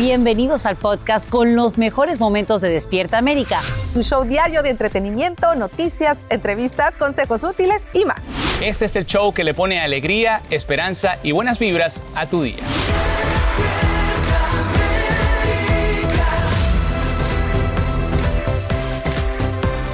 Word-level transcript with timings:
Bienvenidos 0.00 0.64
al 0.64 0.76
podcast 0.76 1.28
con 1.28 1.56
los 1.56 1.76
mejores 1.76 2.20
momentos 2.20 2.62
de 2.62 2.70
Despierta 2.70 3.18
América. 3.18 3.60
Tu 3.92 4.02
show 4.02 4.24
diario 4.24 4.62
de 4.62 4.70
entretenimiento, 4.70 5.54
noticias, 5.56 6.26
entrevistas, 6.30 6.96
consejos 6.96 7.44
útiles 7.44 7.86
y 7.92 8.06
más. 8.06 8.34
Este 8.62 8.86
es 8.86 8.96
el 8.96 9.04
show 9.04 9.34
que 9.34 9.44
le 9.44 9.52
pone 9.52 9.78
alegría, 9.78 10.40
esperanza 10.48 11.18
y 11.22 11.32
buenas 11.32 11.58
vibras 11.58 12.00
a 12.14 12.24
tu 12.24 12.44
día. 12.44 12.62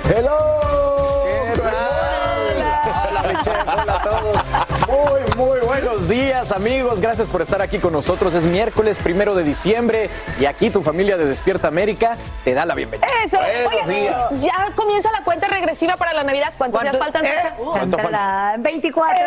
Hello. 0.08 0.36
Hola, 3.08 3.22
Michelle. 3.26 3.60
Hola 3.62 3.96
a 3.96 4.02
todos. 4.04 4.36
Muy, 4.86 5.25
muy 5.36 5.60
buenos 5.60 6.08
días, 6.08 6.50
amigos. 6.50 7.00
Gracias 7.00 7.26
por 7.28 7.42
estar 7.42 7.60
aquí 7.60 7.78
con 7.78 7.92
nosotros. 7.92 8.32
Es 8.34 8.44
miércoles 8.44 8.98
primero 8.98 9.34
de 9.34 9.44
diciembre 9.44 10.08
y 10.40 10.46
aquí 10.46 10.70
tu 10.70 10.82
familia 10.82 11.16
de 11.18 11.26
Despierta 11.26 11.68
América 11.68 12.16
te 12.44 12.54
da 12.54 12.64
la 12.64 12.74
bienvenida. 12.74 13.06
Eso, 13.24 13.36
Buenos 13.36 13.72
oye, 13.84 14.00
días. 14.00 14.16
ya 14.40 14.72
comienza 14.74 15.12
la 15.12 15.22
cuenta 15.24 15.46
regresiva 15.48 15.96
para 15.96 16.14
la 16.14 16.24
Navidad. 16.24 16.54
¿Cuántos 16.56 16.80
días 16.82 16.96
¿Cuánto? 16.96 17.18
faltan? 17.18 17.26
¿Eh? 17.26 17.54
¿Cuánto 17.58 17.98
falta? 17.98 18.54
24. 18.58 19.24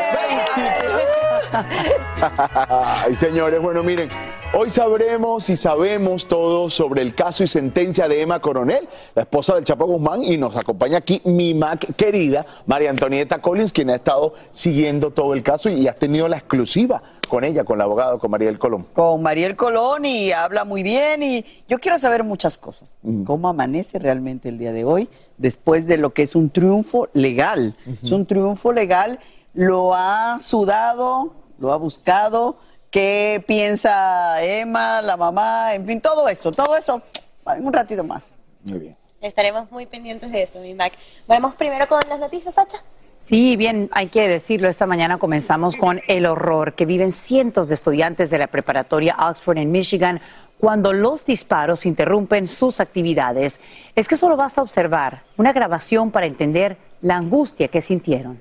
Ay, 3.06 3.16
señores, 3.16 3.62
bueno, 3.62 3.84
miren, 3.84 4.10
hoy 4.54 4.70
sabremos 4.70 5.50
y 5.50 5.56
sabemos 5.56 6.28
todo 6.28 6.70
sobre 6.70 7.02
el 7.02 7.14
caso 7.14 7.44
y 7.44 7.48
sentencia 7.48 8.08
de 8.08 8.22
Emma 8.22 8.40
Coronel, 8.40 8.88
la 9.16 9.22
esposa 9.23 9.56
del 9.56 9.64
Chapo 9.64 9.86
Guzmán, 9.86 10.23
y 10.23 10.38
nos 10.38 10.56
acompaña 10.56 10.98
aquí 10.98 11.22
mi 11.26 11.54
Mac 11.54 11.86
querida, 11.96 12.46
María 12.66 12.90
Antonieta 12.90 13.40
Collins, 13.42 13.73
quien 13.73 13.90
ha 13.90 13.96
estado 13.96 14.34
siguiendo 14.52 15.12
todo 15.12 15.34
el 15.34 15.44
caso 15.44 15.70
y 15.70 15.88
has 15.88 15.96
tenido 16.00 16.28
la 16.28 16.38
exclusiva 16.38 17.02
con 17.28 17.44
ella, 17.44 17.64
con 17.64 17.78
la 17.78 17.83
abogada, 17.83 18.17
con 18.17 18.31
Mariel 18.31 18.58
Colón. 18.58 18.88
con 18.94 19.22
Mariel 19.22 19.55
Colón 19.55 20.05
y 20.05 20.31
habla 20.31 20.64
muy 20.64 20.81
bien 20.81 21.22
y 21.22 21.45
yo 21.67 21.78
quiero 21.80 21.97
saber 22.00 22.23
muchas 22.23 22.58
cosas. 22.58 22.97
¿Cómo 23.25 23.47
amanece 23.50 24.00
realmente 24.00 24.50
el 24.50 24.58
día 24.58 24.73
de 24.73 24.83
hoy 24.83 25.09
después 25.38 25.86
de 25.86 25.97
lo 25.97 26.11
que 26.11 26.23
es 26.23 26.36
un 26.36 26.50
triunfo 26.50 27.09
legal? 27.14 27.75
Es 28.02 28.11
un 28.11 28.25
triunfo 28.25 28.73
legal, 28.73 29.20
lo 29.53 29.94
ha 29.94 30.39
sudado, 30.42 31.33
lo 31.59 31.72
ha 31.72 31.77
buscado. 31.77 32.58
¿Qué 32.89 33.44
piensa 33.45 34.44
Emma, 34.44 35.03
la 35.03 35.16
mamá? 35.16 35.75
En 35.75 35.86
fin, 35.86 36.02
todo 36.02 36.27
eso, 36.27 36.52
todo 36.52 36.75
eso. 36.75 37.02
Un 37.45 37.72
ratito 37.72 38.03
más. 38.03 38.23
Muy 38.66 38.80
bien. 38.80 38.98
Estaremos 39.21 39.70
muy 39.70 39.86
pendientes 39.86 40.32
de 40.32 40.42
eso, 40.42 40.59
mi 40.59 40.73
Mac. 40.73 40.93
Vamos 41.27 41.54
primero 41.55 41.88
con 41.88 41.99
las 42.09 42.20
noticias, 42.20 42.55
Sacha. 42.55 42.77
Sí, 43.20 43.58
bien, 43.58 43.90
hay 43.92 44.08
que 44.08 44.30
decirlo, 44.30 44.70
esta 44.70 44.86
mañana 44.86 45.18
comenzamos 45.18 45.76
con 45.76 46.00
el 46.08 46.26
horror 46.26 46.74
que 46.74 46.86
viven 46.86 47.12
cientos 47.12 47.68
de 47.68 47.74
estudiantes 47.74 48.30
de 48.30 48.38
la 48.38 48.48
preparatoria 48.48 49.18
Oxford 49.20 49.58
en 49.58 49.74
Michigan 49.74 50.22
cuando 50.58 50.94
los 50.94 51.26
disparos 51.26 51.86
interrumpen 51.86 52.48
sus 52.48 52.80
actividades. 52.80 53.60
Es 53.94 54.08
que 54.08 54.16
solo 54.16 54.38
basta 54.38 54.62
observar 54.62 55.24
una 55.36 55.52
grabación 55.52 56.12
para 56.12 56.28
entender 56.28 56.78
la 57.02 57.18
angustia 57.18 57.68
que 57.68 57.82
sintieron. 57.82 58.40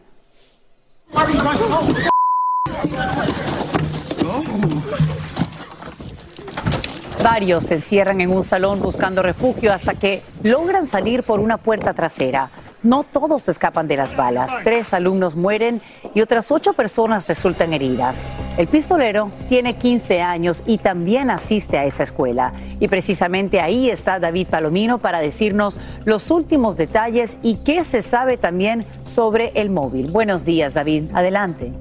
Varios 7.25 7.67
se 7.67 7.75
encierran 7.75 8.21
en 8.21 8.31
un 8.31 8.45
salón 8.45 8.81
buscando 8.81 9.23
refugio 9.23 9.73
hasta 9.73 9.95
que 9.95 10.23
logran 10.45 10.87
salir 10.87 11.25
por 11.25 11.41
una 11.41 11.57
puerta 11.57 11.93
trasera. 11.95 12.49
No 12.83 13.03
todos 13.03 13.49
escapan 13.49 13.89
de 13.89 13.97
las 13.97 14.17
balas. 14.17 14.55
Tres 14.63 14.95
alumnos 14.95 15.35
mueren 15.35 15.83
y 16.15 16.21
otras 16.21 16.53
ocho 16.53 16.75
personas 16.75 17.29
resultan 17.29 17.73
heridas. 17.73 18.25
El 18.57 18.69
pistolero 18.69 19.33
tiene 19.49 19.77
15 19.77 20.21
años 20.21 20.63
y 20.65 20.79
también 20.79 21.31
asiste 21.31 21.77
a 21.77 21.85
esa 21.85 22.05
escuela. 22.05 22.53
Y 22.79 22.87
precisamente 22.87 23.61
ahí 23.61 23.91
está 23.91 24.21
David 24.21 24.47
Palomino 24.47 24.99
para 24.99 25.19
decirnos 25.19 25.81
los 26.05 26.31
últimos 26.31 26.77
detalles 26.77 27.39
y 27.43 27.57
qué 27.57 27.83
se 27.83 28.01
sabe 28.01 28.37
también 28.37 28.85
sobre 29.03 29.51
el 29.55 29.71
móvil. 29.71 30.11
Buenos 30.11 30.45
días, 30.45 30.73
David. 30.73 31.11
Adelante. 31.15 31.73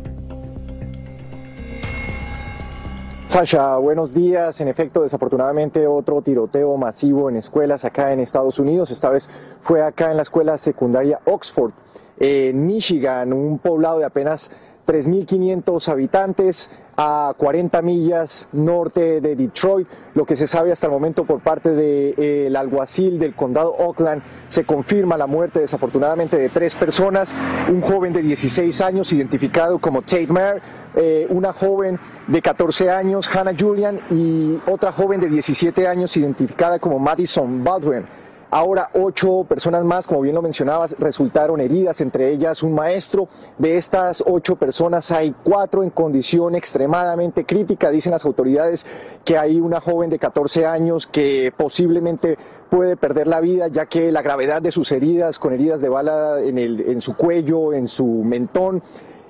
Sasha, 3.28 3.76
buenos 3.76 4.14
días. 4.14 4.62
En 4.62 4.70
efecto, 4.70 5.04
desafortunadamente 5.04 5.86
otro 5.86 6.22
tiroteo 6.22 6.78
masivo 6.78 7.28
en 7.28 7.36
escuelas 7.36 7.84
acá 7.84 8.14
en 8.14 8.22
Estados 8.22 8.58
Unidos. 8.58 8.90
Esta 8.90 9.10
vez 9.10 9.30
fue 9.60 9.84
acá 9.84 10.12
en 10.12 10.16
la 10.16 10.24
escuela 10.24 10.58
secundaria 10.58 11.20
Oxford, 11.26 11.74
en 12.18 12.66
Michigan, 12.66 13.34
un 13.34 13.60
poblado 13.60 14.00
de 14.00 14.06
apenas 14.06 14.50
3.500 14.88 15.90
habitantes 15.90 16.70
a 16.96 17.36
40 17.38 17.82
millas 17.84 18.50
norte 18.54 19.22
de 19.22 19.36
Detroit. 19.36 19.88
Lo 20.16 20.26
que 20.26 20.36
se 20.36 20.48
sabe 20.48 20.72
hasta 20.72 20.88
el 20.88 20.94
momento 20.94 21.26
por 21.26 21.42
parte 21.42 21.72
del 21.72 22.56
alguacil 22.56 23.20
del 23.20 23.36
condado 23.36 23.76
Oakland, 23.76 24.24
se 24.48 24.64
confirma 24.64 25.18
la 25.18 25.28
muerte 25.28 25.60
desafortunadamente 25.60 26.38
de 26.38 26.50
tres 26.50 26.76
personas, 26.76 27.36
un 27.70 27.82
joven 27.82 28.14
de 28.14 28.24
16 28.24 28.82
años 28.82 29.14
identificado 29.14 29.78
como 29.78 30.02
Tate 30.02 30.28
Mayer, 30.28 30.62
eh, 30.96 31.28
una 31.30 31.54
joven 31.54 32.00
de 32.26 32.42
14 32.42 32.90
años, 32.90 33.30
Hannah 33.36 33.54
Julian, 33.58 34.00
y 34.10 34.60
otra 34.68 34.92
joven 34.92 35.20
de 35.20 35.30
17 35.30 35.88
años 35.88 36.18
identificada 36.18 36.80
como 36.80 36.98
Madison 36.98 37.64
Baldwin. 37.64 38.06
Ahora 38.50 38.90
ocho 38.94 39.44
personas 39.44 39.84
más, 39.84 40.08
como 40.08 40.22
bien 40.22 40.34
lo 40.34 40.42
mencionabas, 40.42 40.96
resultaron 41.00 41.60
heridas, 41.60 42.00
entre 42.00 42.30
ellas 42.30 42.64
un 42.64 42.74
maestro. 42.74 43.28
De 43.58 43.78
estas 43.78 44.24
ocho 44.26 44.56
personas 44.56 45.12
hay 45.12 45.36
cuatro 45.44 45.84
en 45.84 45.90
condición 45.90 46.56
extremadamente 46.56 47.46
crítica. 47.46 47.92
Dicen 47.92 48.14
las 48.14 48.26
autoridades 48.26 48.86
que 49.26 49.38
hay 49.38 49.60
una 49.60 49.82
joven 49.82 50.10
de 50.10 50.18
14 50.18 50.66
años 50.66 51.08
que 51.08 51.52
posiblemente 51.56 52.38
puede 52.70 52.96
perder 52.96 53.28
la 53.28 53.42
vida, 53.42 53.68
ya 53.68 53.86
que 53.86 54.12
la 54.12 54.22
gravedad 54.22 54.62
de 54.62 54.72
sus 54.72 54.92
heridas, 54.94 55.40
con 55.40 55.54
heridas 55.54 55.82
de 55.82 55.90
bala 55.90 56.42
en, 56.42 56.58
el, 56.58 56.82
en 56.82 57.02
su 57.02 57.16
cuello, 57.16 57.74
en 57.74 57.88
su 57.90 58.06
mentón, 58.06 58.82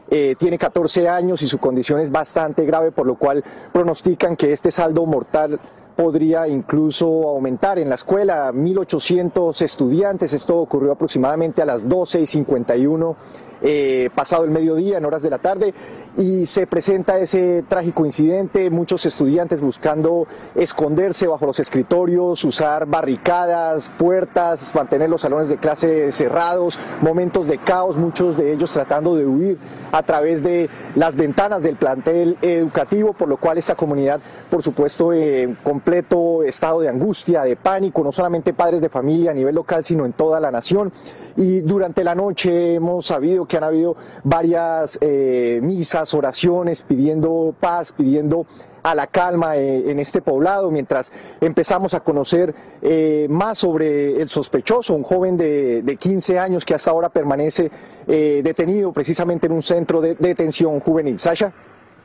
eh, 0.09 0.35
tiene 0.39 0.57
14 0.57 1.09
años 1.09 1.41
y 1.41 1.47
su 1.47 1.57
condición 1.57 1.99
es 1.99 2.11
bastante 2.11 2.65
grave, 2.65 2.91
por 2.91 3.05
lo 3.05 3.15
cual 3.15 3.43
pronostican 3.73 4.37
que 4.37 4.53
este 4.53 4.71
saldo 4.71 5.05
mortal 5.05 5.59
podría 5.97 6.47
incluso 6.47 7.07
aumentar 7.27 7.79
en 7.79 7.89
la 7.89 7.95
escuela. 7.95 8.53
1.800 8.53 9.61
estudiantes, 9.61 10.31
esto 10.31 10.55
ocurrió 10.57 10.93
aproximadamente 10.93 11.61
a 11.61 11.65
las 11.65 11.89
12 11.89 12.21
y 12.21 12.27
51 12.27 13.17
eh, 13.61 14.09
pasado 14.15 14.43
el 14.43 14.51
mediodía, 14.51 14.97
en 14.97 15.05
horas 15.05 15.21
de 15.21 15.29
la 15.29 15.39
tarde, 15.39 15.73
y 16.17 16.45
se 16.45 16.67
presenta 16.67 17.19
ese 17.19 17.63
trágico 17.67 18.05
incidente, 18.05 18.69
muchos 18.69 19.05
estudiantes 19.05 19.61
buscando 19.61 20.27
esconderse 20.55 21.27
bajo 21.27 21.45
los 21.45 21.59
escritorios, 21.59 22.43
usar 22.43 22.85
barricadas, 22.85 23.89
puertas, 23.97 24.73
mantener 24.75 25.09
los 25.09 25.21
salones 25.21 25.49
de 25.49 25.57
clase 25.57 26.11
cerrados, 26.11 26.79
momentos 27.01 27.47
de 27.47 27.57
caos, 27.57 27.97
muchos 27.97 28.37
de 28.37 28.53
ellos 28.53 28.71
tratando 28.71 29.15
de 29.15 29.25
huir 29.25 29.57
a 29.91 30.03
través 30.03 30.43
de 30.43 30.69
las 30.95 31.15
ventanas 31.15 31.63
del 31.63 31.75
plantel 31.75 32.37
educativo, 32.41 33.13
por 33.13 33.27
lo 33.27 33.37
cual 33.37 33.57
esta 33.57 33.75
comunidad, 33.75 34.19
por 34.49 34.63
supuesto, 34.63 35.13
en 35.13 35.55
completo 35.55 36.43
estado 36.43 36.81
de 36.81 36.89
angustia, 36.89 37.43
de 37.43 37.55
pánico, 37.55 38.03
no 38.03 38.11
solamente 38.11 38.53
padres 38.53 38.81
de 38.81 38.89
familia 38.89 39.31
a 39.31 39.33
nivel 39.33 39.55
local, 39.55 39.83
sino 39.85 40.05
en 40.05 40.13
toda 40.13 40.39
la 40.39 40.51
nación. 40.51 40.91
Y 41.35 41.61
durante 41.61 42.03
la 42.03 42.15
noche 42.15 42.75
hemos 42.75 43.05
sabido 43.05 43.46
que 43.47 43.57
han 43.57 43.63
habido 43.63 43.95
varias 44.23 44.97
eh, 45.01 45.59
misas, 45.63 46.13
oraciones 46.13 46.83
pidiendo 46.83 47.55
paz, 47.59 47.91
pidiendo 47.91 48.45
a 48.83 48.95
la 48.95 49.07
calma 49.07 49.57
eh, 49.57 49.91
en 49.91 49.99
este 49.99 50.21
poblado, 50.21 50.71
mientras 50.71 51.11
empezamos 51.41 51.93
a 51.93 51.99
conocer 51.99 52.55
eh, 52.81 53.27
más 53.29 53.57
sobre 53.59 54.21
el 54.21 54.29
sospechoso, 54.29 54.93
un 54.93 55.03
joven 55.03 55.35
de, 55.35 55.81
de 55.81 55.95
15 55.97 56.39
años 56.39 56.63
que 56.63 56.73
hasta 56.73 56.91
ahora 56.91 57.09
permanece 57.09 57.69
eh, 58.07 58.41
detenido 58.43 58.93
precisamente 58.93 59.47
en 59.47 59.53
un 59.53 59.63
centro 59.63 59.99
de 59.99 60.15
detención 60.15 60.79
juvenil. 60.79 61.19
Sasha. 61.19 61.51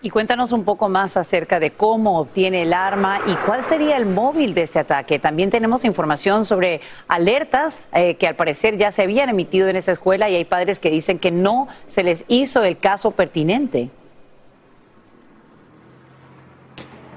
Y 0.04 0.10
cuéntanos 0.10 0.50
un 0.50 0.64
poco 0.64 0.88
más 0.88 1.16
acerca 1.16 1.60
de 1.60 1.70
cómo 1.70 2.18
obtiene 2.18 2.62
el 2.62 2.72
arma 2.72 3.20
y 3.24 3.36
cuál 3.46 3.62
sería 3.62 3.96
el 3.96 4.04
móvil 4.04 4.52
de 4.52 4.62
este 4.62 4.80
ataque. 4.80 5.20
También 5.20 5.48
tenemos 5.50 5.84
información 5.84 6.44
sobre 6.44 6.80
alertas 7.06 7.88
eh, 7.92 8.16
que 8.16 8.26
al 8.26 8.34
parecer 8.34 8.76
ya 8.76 8.90
se 8.90 9.02
habían 9.02 9.28
emitido 9.28 9.68
en 9.68 9.76
esa 9.76 9.92
escuela 9.92 10.28
y 10.28 10.34
hay 10.34 10.44
padres 10.44 10.80
que 10.80 10.90
dicen 10.90 11.20
que 11.20 11.30
no 11.30 11.68
se 11.86 12.02
les 12.02 12.24
hizo 12.26 12.64
el 12.64 12.78
caso 12.78 13.12
pertinente. 13.12 13.90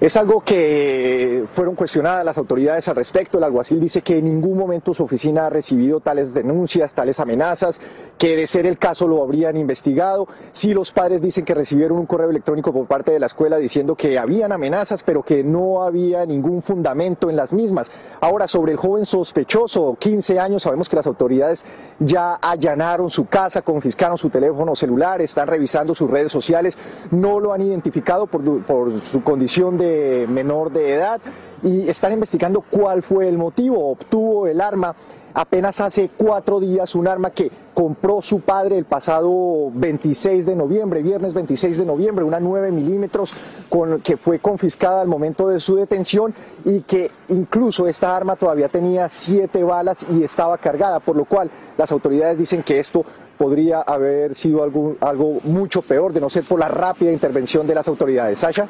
Es 0.01 0.17
algo 0.17 0.41
que 0.41 1.45
fueron 1.53 1.73
cuestionadas 1.73 2.25
las 2.25 2.37
autoridades 2.37 2.85
al 2.89 2.97
respecto. 2.97 3.37
El 3.37 3.45
alguacil 3.45 3.79
dice 3.79 4.01
que 4.01 4.17
en 4.17 4.25
ningún 4.25 4.57
momento 4.57 4.93
su 4.93 5.05
oficina 5.05 5.45
ha 5.45 5.49
recibido 5.49 6.01
tales 6.01 6.33
denuncias, 6.33 6.93
tales 6.93 7.21
amenazas, 7.21 7.79
que 8.17 8.35
de 8.35 8.45
ser 8.45 8.67
el 8.67 8.77
caso 8.77 9.07
lo 9.07 9.23
habrían 9.23 9.55
investigado. 9.55 10.27
Sí, 10.51 10.73
los 10.73 10.91
padres 10.91 11.21
dicen 11.21 11.45
que 11.45 11.53
recibieron 11.53 11.97
un 11.97 12.07
correo 12.07 12.29
electrónico 12.29 12.73
por 12.73 12.87
parte 12.87 13.13
de 13.13 13.19
la 13.21 13.27
escuela 13.27 13.55
diciendo 13.55 13.95
que 13.95 14.19
habían 14.19 14.51
amenazas, 14.51 15.01
pero 15.01 15.23
que 15.23 15.45
no 15.45 15.81
había 15.81 16.25
ningún 16.25 16.61
fundamento 16.61 17.29
en 17.29 17.37
las 17.37 17.53
mismas. 17.53 17.89
Ahora, 18.19 18.49
sobre 18.49 18.73
el 18.73 18.77
joven 18.77 19.05
sospechoso, 19.05 19.95
15 19.97 20.39
años, 20.39 20.63
sabemos 20.63 20.89
que 20.89 20.97
las 20.97 21.07
autoridades 21.07 21.65
ya 21.99 22.35
allanaron 22.41 23.09
su 23.09 23.27
casa, 23.27 23.61
confiscaron 23.61 24.17
su 24.17 24.29
teléfono 24.29 24.75
celular, 24.75 25.21
están 25.21 25.47
revisando 25.47 25.95
sus 25.95 26.11
redes 26.11 26.33
sociales, 26.33 26.77
no 27.11 27.39
lo 27.39 27.53
han 27.53 27.61
identificado 27.61 28.27
por, 28.27 28.61
por 28.65 28.91
su 28.99 29.23
condición 29.23 29.77
de 29.77 29.84
menor 30.27 30.71
de 30.71 30.93
edad 30.93 31.21
y 31.63 31.89
están 31.89 32.13
investigando 32.13 32.61
cuál 32.61 33.03
fue 33.03 33.27
el 33.27 33.37
motivo. 33.37 33.89
Obtuvo 33.89 34.47
el 34.47 34.61
arma 34.61 34.95
apenas 35.35 35.81
hace 35.81 36.09
cuatro 36.15 36.59
días, 36.59 36.95
un 36.95 37.07
arma 37.07 37.29
que 37.29 37.51
compró 37.73 38.21
su 38.21 38.39
padre 38.39 38.77
el 38.77 38.85
pasado 38.85 39.69
26 39.73 40.45
de 40.45 40.55
noviembre, 40.55 41.03
viernes 41.03 41.33
26 41.33 41.77
de 41.79 41.85
noviembre, 41.85 42.23
una 42.23 42.39
9 42.39 42.71
milímetros 42.71 43.33
con, 43.67 43.99
que 44.01 44.15
fue 44.15 44.39
confiscada 44.39 45.01
al 45.01 45.09
momento 45.09 45.49
de 45.49 45.59
su 45.59 45.75
detención 45.75 46.33
y 46.63 46.81
que 46.81 47.11
incluso 47.27 47.87
esta 47.87 48.15
arma 48.15 48.37
todavía 48.37 48.69
tenía 48.69 49.09
siete 49.09 49.63
balas 49.63 50.05
y 50.09 50.23
estaba 50.23 50.57
cargada, 50.57 51.01
por 51.01 51.17
lo 51.17 51.25
cual 51.25 51.51
las 51.77 51.91
autoridades 51.91 52.37
dicen 52.37 52.63
que 52.63 52.79
esto 52.79 53.03
podría 53.37 53.81
haber 53.81 54.33
sido 54.35 54.63
algo, 54.63 54.95
algo 55.01 55.39
mucho 55.43 55.81
peor 55.81 56.13
de 56.13 56.21
no 56.21 56.29
ser 56.29 56.45
por 56.45 56.59
la 56.59 56.69
rápida 56.69 57.11
intervención 57.11 57.67
de 57.67 57.75
las 57.75 57.89
autoridades. 57.89 58.39
Sasha. 58.39 58.69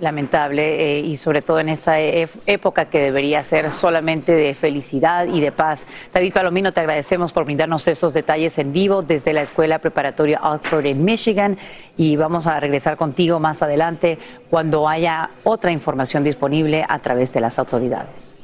Lamentable 0.00 0.98
eh, 0.98 1.00
y 1.00 1.16
sobre 1.16 1.42
todo 1.42 1.60
en 1.60 1.68
esta 1.68 2.00
e-, 2.00 2.28
época 2.46 2.86
que 2.86 3.00
debería 3.00 3.42
ser 3.44 3.72
solamente 3.72 4.32
de 4.32 4.54
felicidad 4.54 5.26
y 5.26 5.40
de 5.40 5.52
paz. 5.52 5.86
David 6.12 6.32
Palomino, 6.32 6.72
te 6.72 6.80
agradecemos 6.80 7.32
por 7.32 7.44
brindarnos 7.44 7.86
estos 7.86 8.12
detalles 8.12 8.58
en 8.58 8.72
vivo 8.72 9.02
desde 9.02 9.32
la 9.32 9.42
Escuela 9.42 9.78
Preparatoria 9.78 10.40
Oxford 10.42 10.86
en 10.86 11.04
Michigan 11.04 11.58
y 11.96 12.16
vamos 12.16 12.46
a 12.46 12.58
regresar 12.60 12.96
contigo 12.96 13.40
más 13.40 13.62
adelante 13.62 14.18
cuando 14.50 14.88
haya 14.88 15.30
otra 15.44 15.70
información 15.70 16.24
disponible 16.24 16.84
a 16.88 16.98
través 16.98 17.32
de 17.32 17.40
las 17.40 17.58
autoridades. 17.58 18.36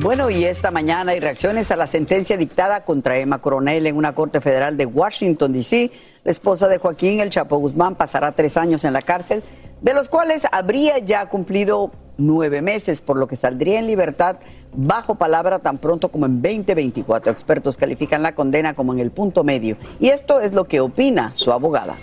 Bueno, 0.00 0.30
y 0.30 0.44
esta 0.44 0.70
mañana 0.70 1.10
hay 1.10 1.18
reacciones 1.18 1.72
a 1.72 1.76
la 1.76 1.88
sentencia 1.88 2.36
dictada 2.36 2.84
contra 2.84 3.18
Emma 3.18 3.38
Coronel 3.38 3.84
en 3.84 3.96
una 3.96 4.14
corte 4.14 4.40
federal 4.40 4.76
de 4.76 4.86
Washington, 4.86 5.52
D.C. 5.52 5.90
La 6.22 6.30
esposa 6.30 6.68
de 6.68 6.78
Joaquín 6.78 7.18
El 7.18 7.30
Chapo 7.30 7.56
Guzmán 7.56 7.96
pasará 7.96 8.30
tres 8.30 8.56
años 8.56 8.84
en 8.84 8.92
la 8.92 9.02
cárcel, 9.02 9.42
de 9.80 9.94
los 9.94 10.08
cuales 10.08 10.46
habría 10.52 10.98
ya 10.98 11.26
cumplido 11.26 11.90
nueve 12.16 12.62
meses, 12.62 13.00
por 13.00 13.16
lo 13.16 13.26
que 13.26 13.34
saldría 13.34 13.80
en 13.80 13.88
libertad 13.88 14.36
bajo 14.72 15.16
palabra 15.16 15.58
tan 15.58 15.78
pronto 15.78 16.10
como 16.10 16.26
en 16.26 16.42
2024. 16.42 17.32
Expertos 17.32 17.76
califican 17.76 18.22
la 18.22 18.36
condena 18.36 18.74
como 18.74 18.92
en 18.92 19.00
el 19.00 19.10
punto 19.10 19.42
medio. 19.42 19.76
Y 19.98 20.10
esto 20.10 20.40
es 20.40 20.52
lo 20.52 20.68
que 20.68 20.78
opina 20.78 21.32
su 21.34 21.50
abogada. 21.50 21.96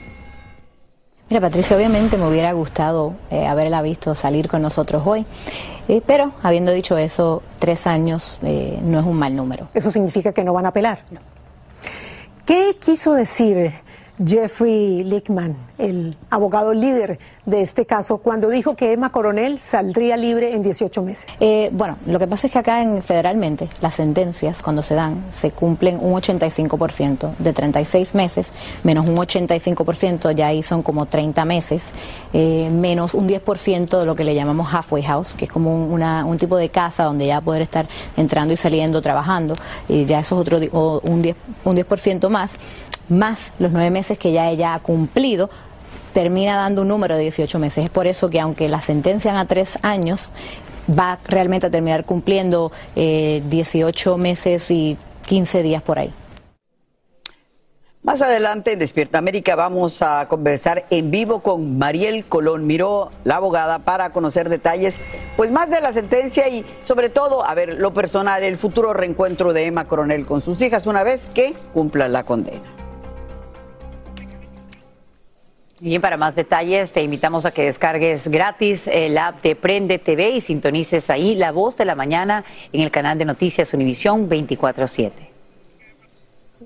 Mira, 1.29 1.41
Patricia, 1.41 1.75
obviamente 1.75 2.17
me 2.17 2.27
hubiera 2.27 2.51
gustado 2.53 3.13
eh, 3.31 3.47
haberla 3.47 3.81
visto 3.81 4.13
salir 4.13 4.47
con 4.47 4.61
nosotros 4.61 5.01
hoy, 5.07 5.25
eh, 5.87 6.01
pero 6.05 6.31
habiendo 6.43 6.71
dicho 6.71 6.97
eso, 6.97 7.43
tres 7.59 7.87
años 7.87 8.39
eh, 8.41 8.79
no 8.83 8.99
es 8.99 9.05
un 9.05 9.17
mal 9.17 9.35
número. 9.35 9.69
¿Eso 9.73 9.91
significa 9.91 10.33
que 10.33 10.43
no 10.43 10.53
van 10.53 10.65
a 10.65 10.69
apelar? 10.69 10.99
¿Qué 12.45 12.77
quiso 12.79 13.13
decir 13.13 13.73
Jeffrey 14.23 15.03
Lickman, 15.03 15.57
el 15.77 16.15
abogado 16.29 16.73
líder 16.73 17.19
de 17.45 17.61
este 17.61 17.85
caso, 17.85 18.17
cuando 18.17 18.49
dijo 18.49 18.75
que 18.75 18.93
Emma 18.93 19.11
Coronel 19.11 19.59
saldría 19.59 20.17
libre 20.17 20.55
en 20.55 20.63
18 20.63 21.01
meses? 21.01 21.25
Eh, 21.39 21.69
bueno, 21.73 21.97
lo 22.05 22.19
que 22.19 22.27
pasa 22.27 22.47
es 22.47 22.53
que 22.53 22.59
acá 22.59 22.81
en, 22.81 23.03
federalmente 23.03 23.69
las 23.81 23.95
sentencias, 23.95 24.61
cuando 24.61 24.81
se 24.81 24.95
dan, 24.95 25.25
se 25.29 25.51
cumplen 25.51 25.99
un 26.01 26.13
85% 26.13 27.35
de 27.37 27.53
36 27.53 28.15
meses, 28.15 28.51
menos 28.83 29.07
un 29.07 29.15
85%, 29.15 30.33
ya 30.33 30.47
ahí 30.47 30.63
son 30.63 30.81
como 30.81 31.05
30 31.05 31.45
meses, 31.45 31.93
eh, 32.33 32.69
menos 32.71 33.13
un 33.13 33.27
10% 33.27 33.99
de 33.99 34.05
lo 34.05 34.15
que 34.15 34.23
le 34.23 34.33
llamamos 34.33 34.73
halfway 34.73 35.03
house, 35.03 35.33
que 35.33 35.45
es 35.45 35.51
como 35.51 35.75
un, 35.75 35.91
una, 35.91 36.25
un 36.25 36.37
tipo 36.37 36.57
de 36.57 36.69
casa 36.69 37.03
donde 37.03 37.27
ya 37.27 37.41
poder 37.41 37.61
estar 37.61 37.87
entrando 38.17 38.53
y 38.53 38.57
saliendo, 38.57 39.01
trabajando, 39.01 39.55
y 39.87 40.05
ya 40.05 40.19
eso 40.19 40.35
es 40.35 40.41
otro, 40.41 40.57
un 41.03 41.23
10%, 41.23 41.35
un 41.63 41.75
10 41.75 42.29
más 42.29 42.57
más 43.09 43.51
los 43.59 43.71
nueve 43.71 43.89
meses 43.91 44.17
que 44.17 44.31
ya 44.31 44.49
ella 44.49 44.73
ha 44.73 44.79
cumplido, 44.79 45.49
termina 46.15 46.55
dando 46.55 46.83
un 46.83 46.87
número 46.87 47.17
de 47.17 47.23
18 47.23 47.59
meses. 47.59 47.83
Es 47.83 47.89
por 47.89 48.07
eso 48.07 48.29
que 48.29 48.39
aunque 48.39 48.69
la 48.69 48.81
sentencian 48.81 49.35
a 49.35 49.47
tres 49.47 49.77
años, 49.81 50.31
va 50.89 51.19
realmente 51.27 51.67
a 51.67 51.69
terminar 51.69 52.05
cumpliendo 52.05 52.71
18 52.95 54.13
eh, 54.13 54.17
meses 54.17 54.71
y 54.71 54.97
15 55.27 55.61
días 55.61 55.81
por 55.81 55.99
ahí. 55.99 56.13
Más 58.01 58.21
adelante 58.21 58.71
en 58.71 58.79
Despierta 58.79 59.17
América 59.17 59.57
vamos 59.57 60.01
a 60.01 60.27
conversar 60.29 60.85
en 60.89 61.11
vivo 61.11 61.41
con 61.41 61.77
Mariel 61.77 62.23
Colón 62.23 62.65
Miró, 62.65 63.11
la 63.25 63.35
abogada, 63.35 63.79
para 63.79 64.11
conocer 64.11 64.47
detalles, 64.47 64.95
pues 65.35 65.51
más 65.51 65.69
de 65.69 65.81
la 65.81 65.91
sentencia 65.91 66.47
y 66.47 66.65
sobre 66.83 67.09
todo, 67.09 67.45
a 67.45 67.53
ver, 67.55 67.73
lo 67.73 67.93
personal, 67.93 68.41
el 68.41 68.57
futuro 68.57 68.93
reencuentro 68.93 69.51
de 69.51 69.65
Emma 69.65 69.85
Coronel 69.85 70.25
con 70.25 70.41
sus 70.41 70.61
hijas 70.61 70.87
una 70.87 71.03
vez 71.03 71.27
que 71.33 71.55
cumpla 71.73 72.07
la 72.07 72.23
condena. 72.23 72.84
Bien, 75.81 76.01
para 76.01 76.15
más 76.15 76.35
detalles 76.35 76.93
te 76.93 77.03
invitamos 77.03 77.45
a 77.45 77.51
que 77.51 77.65
descargues 77.65 78.29
gratis 78.29 78.87
el 78.87 79.17
app 79.17 79.43
de 79.43 79.57
Prende 79.57 79.99
TV 79.99 80.29
y 80.29 80.39
sintonices 80.39 81.09
ahí 81.09 81.35
la 81.35 81.51
voz 81.51 81.75
de 81.75 81.83
la 81.83 81.95
mañana 81.95 82.45
en 82.71 82.79
el 82.79 82.91
canal 82.91 83.17
de 83.17 83.25
noticias 83.25 83.73
Univisión 83.73 84.29
24-7. 84.29 85.34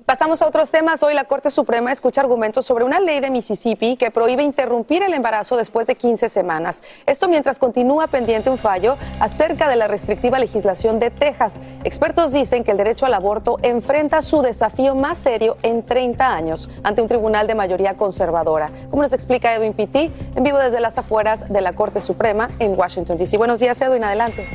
Pasamos 0.05 0.43
a 0.43 0.47
otros 0.47 0.69
temas. 0.69 1.01
Hoy 1.01 1.15
la 1.15 1.23
Corte 1.23 1.49
Suprema 1.49 1.91
escucha 1.91 2.21
argumentos 2.21 2.63
sobre 2.63 2.83
una 2.83 2.99
ley 2.99 3.21
de 3.21 3.31
Mississippi 3.31 3.97
que 3.97 4.11
prohíbe 4.11 4.43
interrumpir 4.43 5.01
el 5.01 5.15
embarazo 5.15 5.57
después 5.57 5.87
de 5.87 5.95
15 5.95 6.29
semanas. 6.29 6.83
Esto 7.07 7.27
mientras 7.27 7.57
continúa 7.57 8.05
pendiente 8.05 8.51
un 8.51 8.59
fallo 8.59 8.97
acerca 9.19 9.67
de 9.67 9.75
la 9.75 9.87
restrictiva 9.87 10.37
legislación 10.37 10.99
de 10.99 11.09
Texas. 11.09 11.59
Expertos 11.83 12.31
dicen 12.31 12.63
que 12.63 12.69
el 12.69 12.77
derecho 12.77 13.07
al 13.07 13.15
aborto 13.15 13.57
enfrenta 13.63 14.21
su 14.21 14.43
desafío 14.43 14.93
más 14.93 15.17
serio 15.17 15.57
en 15.63 15.83
30 15.83 16.35
años 16.35 16.69
ante 16.83 17.01
un 17.01 17.07
tribunal 17.07 17.47
de 17.47 17.55
mayoría 17.55 17.97
conservadora. 17.97 18.69
Como 18.91 19.01
nos 19.01 19.13
explica 19.13 19.55
Edwin 19.55 19.73
Pitti, 19.73 20.11
en 20.35 20.43
vivo 20.43 20.59
desde 20.59 20.79
las 20.81 20.99
afueras 20.99 21.51
de 21.51 21.61
la 21.61 21.73
Corte 21.73 21.99
Suprema 21.99 22.51
en 22.59 22.77
Washington, 22.77 23.17
D.C. 23.17 23.37
Buenos 23.37 23.59
días, 23.59 23.81
Edwin. 23.81 24.03
Adelante. 24.03 24.47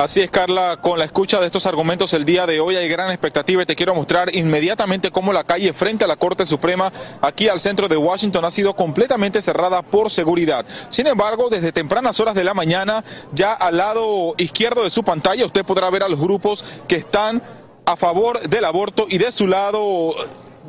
Así 0.00 0.22
es, 0.22 0.30
Carla, 0.30 0.78
con 0.80 0.98
la 0.98 1.04
escucha 1.04 1.40
de 1.40 1.44
estos 1.44 1.66
argumentos 1.66 2.14
el 2.14 2.24
día 2.24 2.46
de 2.46 2.58
hoy 2.58 2.74
hay 2.74 2.88
gran 2.88 3.10
expectativa 3.10 3.62
y 3.62 3.66
te 3.66 3.76
quiero 3.76 3.94
mostrar 3.94 4.34
inmediatamente 4.34 5.10
cómo 5.10 5.30
la 5.30 5.44
calle 5.44 5.74
frente 5.74 6.06
a 6.06 6.08
la 6.08 6.16
Corte 6.16 6.46
Suprema 6.46 6.90
aquí 7.20 7.48
al 7.48 7.60
centro 7.60 7.86
de 7.86 7.98
Washington 7.98 8.46
ha 8.46 8.50
sido 8.50 8.74
completamente 8.74 9.42
cerrada 9.42 9.82
por 9.82 10.10
seguridad. 10.10 10.64
Sin 10.88 11.06
embargo, 11.06 11.50
desde 11.50 11.70
tempranas 11.70 12.18
horas 12.18 12.34
de 12.34 12.44
la 12.44 12.54
mañana, 12.54 13.04
ya 13.32 13.52
al 13.52 13.76
lado 13.76 14.34
izquierdo 14.38 14.84
de 14.84 14.90
su 14.90 15.04
pantalla, 15.04 15.44
usted 15.44 15.66
podrá 15.66 15.90
ver 15.90 16.02
a 16.02 16.08
los 16.08 16.18
grupos 16.18 16.64
que 16.88 16.96
están 16.96 17.42
a 17.84 17.94
favor 17.94 18.40
del 18.48 18.64
aborto 18.64 19.04
y 19.06 19.18
de 19.18 19.30
su 19.30 19.46
lado 19.46 20.14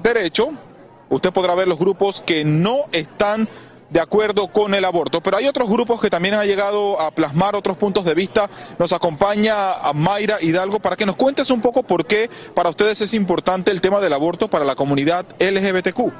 derecho, 0.04 0.50
usted 1.10 1.32
podrá 1.32 1.56
ver 1.56 1.70
los 1.70 1.80
grupos 1.80 2.20
que 2.20 2.44
no 2.44 2.80
están 2.92 3.48
de 3.92 4.00
acuerdo 4.00 4.48
con 4.48 4.74
el 4.74 4.86
aborto. 4.86 5.22
Pero 5.22 5.38
hay 5.38 5.48
otros 5.48 5.70
grupos 5.70 6.02
que 6.02 6.10
también 6.10 6.34
han 6.34 6.48
llegado 6.48 7.00
a 7.00 7.12
plasmar 7.12 7.56
otros 7.56 7.78
puntos 7.78 8.06
de 8.06 8.16
vista. 8.16 8.50
Nos 8.80 8.94
acompaña 8.94 9.74
a 9.74 9.94
Mayra 9.94 10.42
Hidalgo 10.42 10.80
para 10.80 10.96
que 10.96 11.06
nos 11.06 11.16
cuentes 11.16 11.52
un 11.52 11.62
poco 11.62 11.84
por 11.84 12.06
qué 12.06 12.30
para 12.56 12.70
ustedes 12.70 13.02
es 13.02 13.14
importante 13.14 13.70
el 13.70 13.82
tema 13.82 14.00
del 14.00 14.14
aborto 14.14 14.48
para 14.48 14.66
la 14.66 14.76
comunidad 14.76 15.26
LGBTQ. 15.40 16.12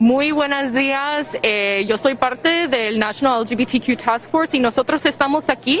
Muy 0.00 0.30
buenos 0.30 0.72
días. 0.72 1.36
Eh, 1.42 1.84
yo 1.88 1.98
soy 1.98 2.14
parte 2.14 2.68
del 2.68 3.00
National 3.00 3.42
LGBTQ 3.42 3.96
Task 3.96 4.30
Force 4.30 4.56
y 4.56 4.60
nosotros 4.60 5.04
estamos 5.04 5.50
aquí 5.50 5.80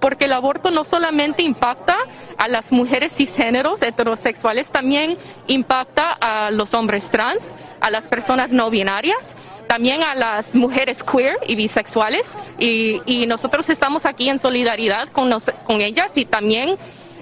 porque 0.00 0.24
el 0.24 0.32
aborto 0.32 0.70
no 0.70 0.84
solamente 0.84 1.42
impacta 1.42 1.98
a 2.38 2.48
las 2.48 2.72
mujeres 2.72 3.12
cisgéneros 3.12 3.82
heterosexuales, 3.82 4.70
también 4.70 5.18
impacta 5.48 6.12
a 6.12 6.50
los 6.50 6.72
hombres 6.72 7.10
trans, 7.10 7.56
a 7.80 7.90
las 7.90 8.04
personas 8.04 8.52
no 8.52 8.70
binarias, 8.70 9.34
también 9.68 10.02
a 10.02 10.14
las 10.16 10.54
mujeres 10.54 11.04
queer 11.04 11.38
y 11.46 11.54
bisexuales. 11.54 12.34
Y, 12.58 13.26
nosotros 13.28 13.68
estamos 13.68 14.06
aquí 14.06 14.28
en 14.28 14.38
solidaridad 14.38 15.08
con, 15.10 15.30
con 15.64 15.80
ellas 15.80 16.10
y 16.16 16.24
también. 16.24 16.76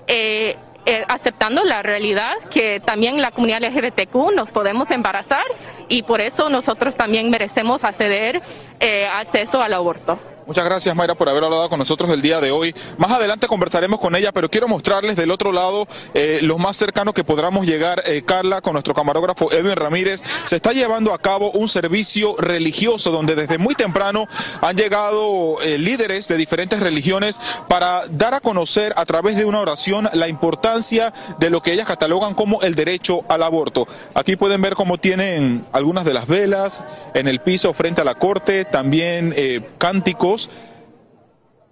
Eh, 0.06 0.56
eh, 0.88 1.04
aceptando 1.08 1.64
la 1.64 1.82
realidad 1.82 2.36
que 2.48 2.78
también 2.78 3.20
la 3.20 3.32
comunidad 3.32 3.60
LGBTQ 3.60 4.32
nos 4.36 4.52
podemos 4.52 4.88
embarazar 4.92 5.42
y 5.88 6.04
por 6.04 6.20
eso 6.20 6.48
nosotros 6.48 6.94
también 6.94 7.28
merecemos 7.28 7.82
acceder 7.82 8.40
eh, 8.78 9.04
acceso 9.04 9.60
al 9.60 9.72
aborto. 9.72 10.16
Muchas 10.46 10.64
gracias 10.64 10.94
Mayra 10.94 11.16
por 11.16 11.28
haber 11.28 11.42
hablado 11.42 11.68
con 11.68 11.80
nosotros 11.80 12.08
el 12.12 12.22
día 12.22 12.40
de 12.40 12.52
hoy. 12.52 12.72
Más 12.98 13.10
adelante 13.10 13.48
conversaremos 13.48 13.98
con 13.98 14.14
ella, 14.14 14.30
pero 14.30 14.48
quiero 14.48 14.68
mostrarles 14.68 15.16
del 15.16 15.32
otro 15.32 15.50
lado 15.50 15.88
eh, 16.14 16.38
lo 16.42 16.56
más 16.56 16.76
cercano 16.76 17.12
que 17.12 17.24
podamos 17.24 17.66
llegar, 17.66 18.04
eh, 18.06 18.22
Carla, 18.24 18.60
con 18.60 18.74
nuestro 18.74 18.94
camarógrafo 18.94 19.50
Edwin 19.50 19.74
Ramírez. 19.74 20.22
Se 20.44 20.54
está 20.54 20.72
llevando 20.72 21.12
a 21.12 21.18
cabo 21.18 21.50
un 21.50 21.66
servicio 21.66 22.36
religioso 22.38 23.10
donde 23.10 23.34
desde 23.34 23.58
muy 23.58 23.74
temprano 23.74 24.28
han 24.60 24.76
llegado 24.76 25.60
eh, 25.62 25.78
líderes 25.78 26.28
de 26.28 26.36
diferentes 26.36 26.78
religiones 26.78 27.40
para 27.66 28.02
dar 28.08 28.34
a 28.34 28.40
conocer 28.40 28.92
a 28.96 29.04
través 29.04 29.36
de 29.36 29.46
una 29.46 29.60
oración 29.60 30.08
la 30.12 30.28
importancia 30.28 31.12
de 31.40 31.50
lo 31.50 31.60
que 31.60 31.72
ellas 31.72 31.88
catalogan 31.88 32.34
como 32.34 32.62
el 32.62 32.76
derecho 32.76 33.24
al 33.28 33.42
aborto. 33.42 33.88
Aquí 34.14 34.36
pueden 34.36 34.62
ver 34.62 34.76
cómo 34.76 34.98
tienen 34.98 35.64
algunas 35.72 36.04
de 36.04 36.14
las 36.14 36.28
velas 36.28 36.84
en 37.14 37.26
el 37.26 37.40
piso 37.40 37.74
frente 37.74 38.02
a 38.02 38.04
la 38.04 38.14
corte, 38.14 38.64
también 38.64 39.34
eh, 39.36 39.60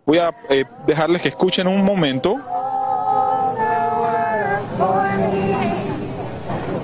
Voy 0.06 0.18
a 0.18 0.35
eh, 0.50 0.64
dejarles 0.87 1.23
que 1.23 1.28
escuchen 1.28 1.66
un 1.66 1.85
momento. 1.85 2.38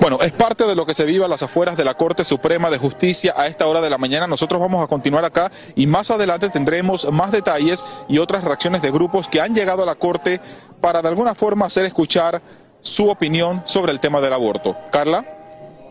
Bueno, 0.01 0.17
es 0.19 0.31
parte 0.31 0.65
de 0.65 0.73
lo 0.73 0.87
que 0.87 0.95
se 0.95 1.05
vive 1.05 1.25
a 1.25 1.27
las 1.27 1.43
afueras 1.43 1.77
de 1.77 1.85
la 1.85 1.93
Corte 1.93 2.23
Suprema 2.23 2.71
de 2.71 2.79
Justicia 2.79 3.35
a 3.37 3.45
esta 3.45 3.67
hora 3.67 3.81
de 3.81 3.89
la 3.91 3.99
mañana. 3.99 4.25
Nosotros 4.25 4.59
vamos 4.59 4.83
a 4.83 4.87
continuar 4.87 5.23
acá 5.23 5.51
y 5.75 5.85
más 5.85 6.09
adelante 6.09 6.49
tendremos 6.49 7.11
más 7.11 7.31
detalles 7.31 7.85
y 8.07 8.17
otras 8.17 8.43
reacciones 8.43 8.81
de 8.81 8.89
grupos 8.89 9.27
que 9.27 9.39
han 9.39 9.53
llegado 9.53 9.83
a 9.83 9.85
la 9.85 9.93
Corte 9.93 10.41
para 10.81 11.03
de 11.03 11.07
alguna 11.07 11.35
forma 11.35 11.67
hacer 11.67 11.85
escuchar 11.85 12.41
su 12.79 13.11
opinión 13.11 13.61
sobre 13.65 13.91
el 13.91 13.99
tema 13.99 14.19
del 14.21 14.33
aborto. 14.33 14.75
Carla. 14.91 15.23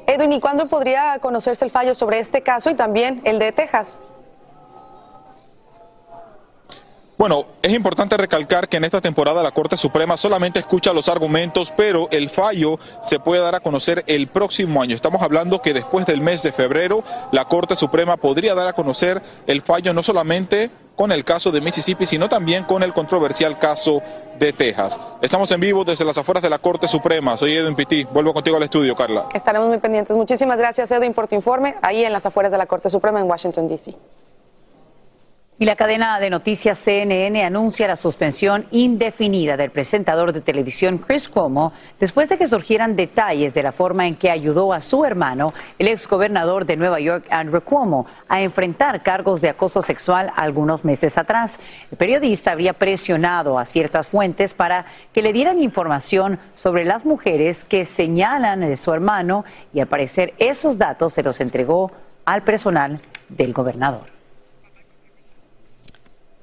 Edwin, 0.09 0.33
¿y 0.33 0.41
cuándo 0.41 0.67
podría 0.67 1.21
conocerse 1.21 1.65
el 1.65 1.71
fallo 1.71 1.95
sobre 1.95 2.19
este 2.19 2.43
caso 2.43 2.69
y 2.69 2.75
también 2.75 3.23
el 3.25 3.39
de 3.39 3.53
Texas? 3.53 4.01
Bueno, 7.21 7.45
es 7.61 7.71
importante 7.75 8.17
recalcar 8.17 8.67
que 8.67 8.79
en 8.79 8.85
esta 8.85 9.03
temporada 9.03 9.43
la 9.43 9.51
Corte 9.51 9.77
Suprema 9.77 10.17
solamente 10.17 10.59
escucha 10.59 10.95
los 10.95 11.07
argumentos, 11.11 11.71
pero 11.71 12.09
el 12.11 12.31
fallo 12.31 12.79
se 13.03 13.19
puede 13.19 13.43
dar 13.43 13.55
a 13.55 13.61
conocer 13.61 14.05
el 14.07 14.29
próximo 14.29 14.81
año. 14.81 14.95
Estamos 14.95 15.21
hablando 15.21 15.61
que 15.61 15.75
después 15.75 16.07
del 16.07 16.23
mes 16.23 16.43
de 16.43 16.51
febrero 16.51 17.05
la 17.31 17.45
Corte 17.45 17.77
Suprema 17.77 18.17
podría 18.17 18.55
dar 18.55 18.69
a 18.69 18.73
conocer 18.73 19.21
el 19.47 19.61
fallo 19.61 19.93
no 19.93 20.03
solamente 20.03 20.71
con 20.97 21.13
el 21.13 21.27
caso 21.27 21.53
de 21.53 21.61
Mississippi, 21.61 22.07
sino 22.07 22.27
también 22.27 22.65
con 22.65 22.83
el 22.83 22.95
controversial 22.95 23.59
caso 23.59 24.01
de 24.39 24.55
Texas. 24.55 24.99
Estamos 25.21 25.53
en 25.53 25.61
vivo 25.61 25.85
desde 25.85 26.07
las 26.07 26.17
afueras 26.17 26.43
de 26.43 26.49
la 26.49 26.59
Corte 26.59 26.89
Suprema. 26.89 27.37
Soy 27.37 27.55
Edwin 27.55 27.75
Pitti. 27.75 28.05
Vuelvo 28.05 28.33
contigo 28.33 28.57
al 28.57 28.63
estudio, 28.63 28.97
Carla. 28.97 29.27
Estaremos 29.35 29.69
muy 29.69 29.77
pendientes. 29.77 30.17
Muchísimas 30.17 30.57
gracias, 30.57 30.91
Edwin, 30.91 31.13
por 31.13 31.29
tu 31.29 31.35
informe 31.35 31.77
ahí 31.83 32.03
en 32.03 32.15
las 32.15 32.25
afueras 32.25 32.51
de 32.51 32.57
la 32.57 32.65
Corte 32.65 32.89
Suprema 32.89 33.21
en 33.21 33.29
Washington, 33.29 33.69
D.C. 33.69 33.95
Y 35.61 35.67
la 35.67 35.77
cadena 35.77 36.19
de 36.21 36.31
noticias 36.31 36.79
CNN 36.79 37.45
anuncia 37.45 37.87
la 37.87 37.97
suspensión 37.97 38.65
indefinida 38.71 39.59
del 39.59 39.71
presentador 39.71 40.33
de 40.33 40.41
televisión 40.41 40.97
Chris 40.97 41.29
Cuomo 41.29 41.75
después 41.99 42.31
de 42.31 42.39
que 42.39 42.47
surgieran 42.47 42.97
detalles 42.97 43.53
de 43.53 43.63
la 43.63 43.71
forma 43.71 44.07
en 44.07 44.17
que 44.17 44.31
ayudó 44.31 44.73
a 44.73 44.81
su 44.81 45.05
hermano, 45.05 45.53
el 45.79 45.89
exgobernador 45.89 46.65
de 46.65 46.79
Nueva 46.79 46.99
York, 46.99 47.27
Andrew 47.29 47.61
Cuomo, 47.61 48.07
a 48.27 48.41
enfrentar 48.41 49.03
cargos 49.03 49.43
de 49.43 49.51
acoso 49.51 49.83
sexual 49.83 50.33
algunos 50.35 50.83
meses 50.83 51.19
atrás. 51.19 51.61
El 51.91 51.99
periodista 51.99 52.53
habría 52.53 52.73
presionado 52.73 53.59
a 53.59 53.67
ciertas 53.67 54.09
fuentes 54.09 54.55
para 54.55 54.87
que 55.13 55.21
le 55.21 55.35
dieran 55.35 55.61
información 55.61 56.39
sobre 56.55 56.87
las 56.87 57.05
mujeres 57.05 57.67
que 57.67 57.85
señalan 57.85 58.61
de 58.61 58.79
su 58.79 58.95
hermano 58.95 59.45
y 59.75 59.81
al 59.81 59.89
parecer 59.89 60.33
esos 60.39 60.79
datos 60.79 61.13
se 61.13 61.23
los 61.23 61.39
entregó 61.39 61.93
al 62.25 62.41
personal 62.41 62.99
del 63.29 63.53
gobernador. 63.53 64.20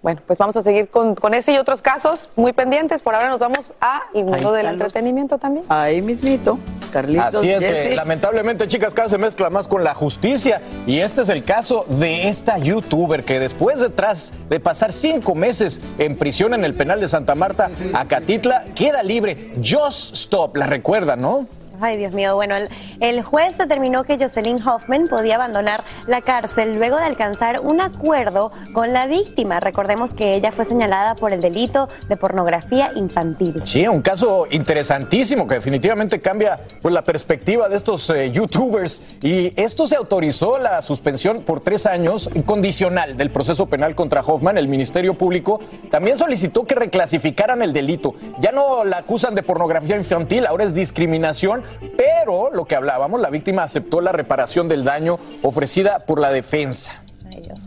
Bueno, 0.07 0.21
pues 0.25 0.39
vamos 0.39 0.55
a 0.55 0.61
seguir 0.61 0.87
con, 0.87 1.15
con, 1.15 1.33
ese 1.33 1.51
y 1.51 1.57
otros 1.57 1.81
casos 1.81 2.29
muy 2.37 2.53
pendientes. 2.53 3.01
Por 3.01 3.13
ahora 3.13 3.27
nos 3.27 3.41
vamos 3.41 3.73
a 3.81 4.03
el 4.13 4.23
mundo 4.23 4.53
del 4.53 4.67
entretenimiento 4.67 5.37
también. 5.37 5.65
Ahí 5.67 6.01
mismito, 6.01 6.59
Carlitos. 6.93 7.35
Así 7.35 7.51
es 7.51 7.65
que 7.65 7.93
lamentablemente, 7.93 8.69
chicas, 8.69 8.93
cada 8.93 9.09
se 9.09 9.17
mezcla 9.17 9.49
más 9.49 9.67
con 9.67 9.83
la 9.83 9.93
justicia. 9.93 10.61
Y 10.85 10.99
este 10.99 11.23
es 11.23 11.29
el 11.29 11.43
caso 11.43 11.85
de 11.89 12.29
esta 12.29 12.57
youtuber 12.57 13.25
que 13.25 13.37
después 13.37 13.81
de, 13.81 13.89
tras 13.89 14.31
de 14.47 14.61
pasar 14.61 14.93
cinco 14.93 15.35
meses 15.35 15.81
en 15.97 16.17
prisión 16.17 16.53
en 16.53 16.63
el 16.63 16.73
penal 16.73 17.01
de 17.01 17.09
Santa 17.09 17.35
Marta, 17.35 17.69
Acatitla, 17.93 18.63
queda 18.75 19.03
libre. 19.03 19.55
Just 19.57 20.13
Stop, 20.15 20.55
la 20.55 20.67
recuerda, 20.67 21.17
¿no? 21.17 21.49
Ay, 21.79 21.97
Dios 21.97 22.11
mío. 22.11 22.33
Bueno, 22.35 22.55
el, 22.99 23.21
juez 23.21 23.57
determinó 23.57 24.03
que 24.03 24.17
Jocelyn 24.17 24.65
Hoffman 24.67 25.07
podía 25.07 25.35
abandonar 25.35 25.83
la 26.07 26.21
cárcel 26.21 26.77
luego 26.77 26.97
de 26.97 27.03
alcanzar 27.03 27.59
un 27.59 27.81
acuerdo 27.81 28.51
con 28.73 28.93
la 28.93 29.05
víctima. 29.05 29.59
Recordemos 29.59 30.15
que 30.15 30.33
ella 30.33 30.51
fue 30.51 30.65
señalada 30.65 31.15
por 31.15 31.33
el 31.33 31.41
delito 31.41 31.87
de 32.09 32.17
pornografía 32.17 32.91
infantil. 32.95 33.61
Sí, 33.63 33.87
un 33.87 34.01
caso 34.01 34.47
interesantísimo 34.49 35.45
que 35.45 35.55
definitivamente 35.55 36.19
cambia 36.19 36.59
pues, 36.81 36.93
la 36.93 37.03
perspectiva 37.03 37.69
de 37.69 37.75
estos 37.75 38.09
eh, 38.09 38.31
youtubers. 38.31 39.01
Y 39.21 39.53
esto 39.61 39.85
se 39.85 39.95
autorizó 39.95 40.57
la 40.57 40.81
suspensión 40.81 41.43
por 41.43 41.59
tres 41.59 41.85
años 41.85 42.27
condicional 42.45 43.17
del 43.17 43.29
proceso 43.29 43.67
penal 43.67 43.93
contra 43.93 44.21
Hoffman. 44.21 44.57
El 44.57 44.67
Ministerio 44.67 45.15
Público 45.15 45.59
también 45.91 46.17
solicitó 46.17 46.65
que 46.65 46.73
reclasificaran 46.73 47.61
el 47.61 47.71
delito. 47.71 48.15
Ya 48.39 48.51
no 48.51 48.83
la 48.83 48.97
acusan 48.97 49.35
de 49.35 49.43
pornografía 49.43 49.95
infantil, 49.95 50.47
ahora 50.47 50.63
es 50.63 50.73
discriminación 50.73 51.66
pero 51.97 52.49
lo 52.51 52.65
que 52.65 52.75
hablábamos, 52.75 53.19
la 53.19 53.29
víctima 53.29 53.63
aceptó 53.63 54.01
la 54.01 54.11
reparación 54.11 54.67
del 54.67 54.83
daño 54.83 55.19
ofrecida 55.41 55.99
por 55.99 56.19
la 56.19 56.31
defensa. 56.31 57.03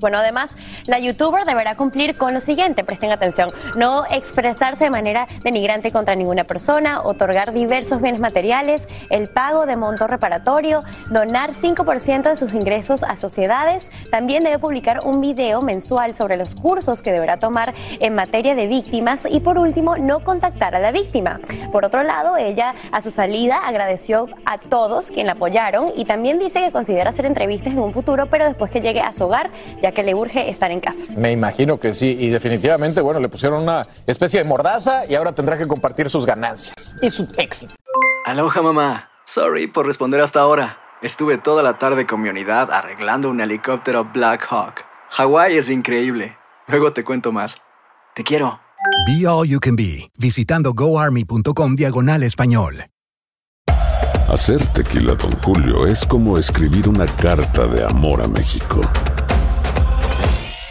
Bueno, 0.01 0.19
además, 0.19 0.57
la 0.87 0.99
youtuber 0.99 1.45
deberá 1.45 1.77
cumplir 1.77 2.17
con 2.17 2.35
lo 2.35 2.41
siguiente, 2.41 2.85
presten 2.85 3.13
atención, 3.13 3.53
no 3.77 4.05
expresarse 4.07 4.85
de 4.85 4.91
manera 4.91 5.29
denigrante 5.43 5.93
contra 5.93 6.15
ninguna 6.15 6.45
persona, 6.45 7.03
otorgar 7.03 7.53
diversos 7.53 8.01
bienes 8.01 8.21
materiales, 8.21 8.89
el 9.11 9.29
pago 9.29 9.67
de 9.67 9.77
monto 9.77 10.07
reparatorio, 10.07 10.83
donar 11.11 11.53
5% 11.53 12.23
de 12.23 12.37
sus 12.37 12.55
ingresos 12.55 13.03
a 13.03 13.17
sociedades, 13.17 13.91
también 14.11 14.45
debe 14.45 14.59
publicar 14.59 15.01
un 15.05 15.21
video 15.21 15.63
mensual 15.63 16.15
sobre 16.15 16.37
los 16.37 16.55
cursos 16.55 17.03
que 17.03 17.13
deberá 17.13 17.39
tomar 17.39 17.75
en 18.01 18.15
materia 18.15 18.55
de 18.55 18.67
víctimas 18.67 19.27
y 19.31 19.41
por 19.41 19.59
último, 19.59 19.97
no 19.97 20.21
contactar 20.25 20.75
a 20.75 20.79
la 20.79 20.93
víctima. 20.93 21.41
Por 21.73 21.85
otro 21.85 22.03
lado, 22.03 22.37
ella 22.37 22.75
a 22.93 23.01
su 23.01 23.11
salida 23.11 23.59
agradeció 23.67 24.29
a 24.45 24.59
todos 24.59 25.09
quienes 25.09 25.27
la 25.27 25.33
apoyaron 25.33 25.93
y 25.97 26.05
también 26.05 26.39
dice 26.39 26.61
que 26.61 26.73
considera 26.73 27.11
hacer 27.11 27.27
entrevistas 27.27 27.73
en 27.73 27.81
un 27.81 27.93
futuro, 27.93 28.27
pero 28.27 28.47
después 28.47 28.71
que 28.71 28.81
llegue 28.81 29.01
a 29.01 29.13
su 29.13 29.25
hogar 29.25 29.50
ya 29.83 29.93
que 29.93 30.03
le 30.03 30.15
urge 30.15 30.49
estar 30.51 30.71
en 30.71 30.81
casa. 30.81 31.05
Me 31.17 31.33
imagino 31.33 31.79
que 31.79 31.95
sí, 31.95 32.17
y 32.19 32.29
definitivamente, 32.29 33.01
bueno, 33.01 33.21
le 33.21 33.29
pusieron 33.29 33.63
una 33.63 33.87
especie 34.07 34.41
de 34.41 34.45
mordaza 34.45 35.05
y 35.09 35.15
ahora 35.15 35.33
tendrá 35.33 35.59
que 35.59 35.67
compartir 35.67 36.11
sus 36.11 36.27
ganancias 36.27 36.97
y 37.03 37.11
su 37.11 37.29
éxito. 37.37 37.75
Aloha 38.25 38.63
mamá, 38.63 39.11
sorry 39.25 39.67
por 39.67 39.87
responder 39.87 40.21
hasta 40.21 40.41
ahora. 40.41 40.79
Estuve 41.03 41.39
toda 41.39 41.63
la 41.63 41.79
tarde 41.79 42.07
con 42.07 42.21
mi 42.21 42.29
unidad 42.29 42.71
arreglando 42.71 43.31
un 43.31 43.41
helicóptero 43.41 44.05
Black 44.13 44.47
Hawk. 44.51 44.85
Hawái 45.11 45.57
es 45.57 45.71
increíble. 45.71 46.37
Luego 46.69 46.93
te 46.93 47.05
cuento 47.05 47.33
más. 47.33 47.57
Te 48.15 48.23
quiero. 48.23 48.61
Be 49.07 49.27
All 49.27 49.49
You 49.49 49.61
Can 49.61 49.77
Be, 49.77 50.11
visitando 50.19 50.73
goarmy.com 50.75 51.75
diagonal 51.75 52.23
español. 52.23 52.85
Hacer 54.29 54.65
tequila, 54.69 55.15
don 55.15 55.33
Julio, 55.41 55.87
es 55.89 56.07
como 56.07 56.39
escribir 56.39 56.89
una 56.89 57.07
carta 57.07 57.67
de 57.67 57.85
amor 57.85 58.23
a 58.23 58.29
México. 58.29 58.81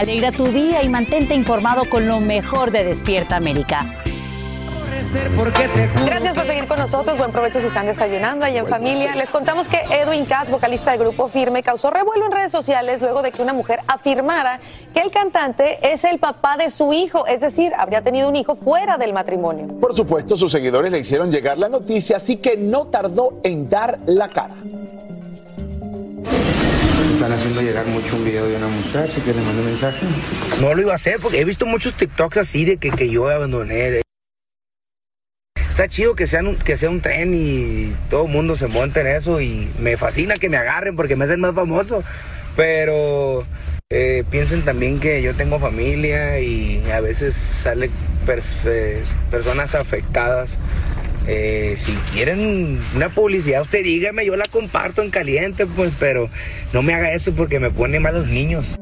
Alegra 0.00 0.32
tu 0.32 0.46
día 0.46 0.82
y 0.82 0.88
mantente 0.88 1.34
informado 1.34 1.84
con 1.84 2.08
lo 2.08 2.20
mejor 2.20 2.70
de 2.70 2.84
Despierta 2.84 3.36
América. 3.36 3.92
Gracias 6.06 6.34
por 6.34 6.46
seguir 6.46 6.66
con 6.66 6.78
nosotros. 6.78 7.18
Buen 7.18 7.32
provecho 7.32 7.60
si 7.60 7.66
están 7.66 7.84
desayunando 7.84 8.46
ahí 8.46 8.56
en 8.56 8.66
familia. 8.66 9.14
Les 9.14 9.28
contamos 9.28 9.68
que 9.68 9.82
Edwin 9.90 10.24
Cass, 10.24 10.50
vocalista 10.50 10.92
del 10.92 11.00
grupo 11.00 11.28
Firme, 11.28 11.62
causó 11.62 11.90
revuelo 11.90 12.24
en 12.24 12.32
redes 12.32 12.50
sociales 12.50 13.02
luego 13.02 13.20
de 13.20 13.30
que 13.30 13.42
una 13.42 13.52
mujer 13.52 13.80
afirmara 13.88 14.60
que 14.94 15.00
el 15.00 15.10
cantante 15.10 15.92
es 15.92 16.04
el 16.04 16.18
papá 16.18 16.56
de 16.56 16.70
su 16.70 16.94
hijo, 16.94 17.26
es 17.26 17.42
decir, 17.42 17.74
habría 17.76 18.00
tenido 18.00 18.26
un 18.26 18.36
hijo 18.36 18.54
fuera 18.54 18.96
del 18.96 19.12
matrimonio. 19.12 19.68
Por 19.80 19.94
supuesto, 19.94 20.34
sus 20.34 20.50
seguidores 20.50 20.90
le 20.90 20.98
hicieron 21.00 21.30
llegar 21.30 21.58
la 21.58 21.68
noticia, 21.68 22.16
así 22.16 22.36
que 22.36 22.56
no 22.56 22.86
tardó 22.86 23.38
en 23.42 23.68
dar 23.68 23.98
la 24.06 24.28
cara. 24.28 24.54
Están 27.20 27.36
haciendo 27.36 27.60
llegar 27.60 27.84
mucho 27.84 28.16
un 28.16 28.24
video 28.24 28.46
de 28.46 28.56
una 28.56 28.66
muchacha 28.66 29.22
que 29.22 29.34
le 29.34 29.42
mandó 29.42 29.60
un 29.60 29.66
mensaje. 29.66 30.06
No 30.62 30.72
lo 30.72 30.80
iba 30.80 30.92
a 30.92 30.94
hacer 30.94 31.18
porque 31.20 31.38
he 31.38 31.44
visto 31.44 31.66
muchos 31.66 31.92
TikToks 31.92 32.38
así 32.38 32.64
de 32.64 32.78
que, 32.78 32.90
que 32.90 33.10
yo 33.10 33.28
abandoné. 33.28 34.00
Está 35.68 35.86
chido 35.86 36.14
que, 36.14 36.26
sean 36.26 36.56
que 36.56 36.78
sea 36.78 36.88
un 36.88 37.02
tren 37.02 37.34
y 37.34 37.92
todo 38.08 38.24
el 38.24 38.32
mundo 38.32 38.56
se 38.56 38.68
monte 38.68 39.02
en 39.02 39.08
eso 39.08 39.42
y 39.42 39.70
me 39.80 39.98
fascina 39.98 40.36
que 40.36 40.48
me 40.48 40.56
agarren 40.56 40.96
porque 40.96 41.14
me 41.14 41.26
hacen 41.26 41.40
más 41.40 41.54
famoso. 41.54 42.02
Pero 42.56 43.44
eh, 43.90 44.24
piensen 44.30 44.64
también 44.64 44.98
que 44.98 45.20
yo 45.20 45.34
tengo 45.34 45.58
familia 45.58 46.40
y 46.40 46.82
a 46.90 47.00
veces 47.00 47.34
salen 47.34 47.90
eh, 48.64 49.02
personas 49.30 49.74
afectadas. 49.74 50.58
Eh, 51.32 51.74
si 51.76 51.92
quieren 52.12 52.80
una 52.96 53.08
publicidad, 53.08 53.62
usted 53.62 53.84
dígame, 53.84 54.26
yo 54.26 54.34
la 54.34 54.46
comparto 54.50 55.00
en 55.00 55.10
caliente, 55.10 55.64
pues, 55.64 55.92
pero 55.96 56.28
no 56.72 56.82
me 56.82 56.92
haga 56.92 57.12
eso 57.12 57.32
porque 57.32 57.60
me 57.60 57.70
pone 57.70 58.00
mal 58.00 58.14
los 58.14 58.26
niños. 58.26 58.74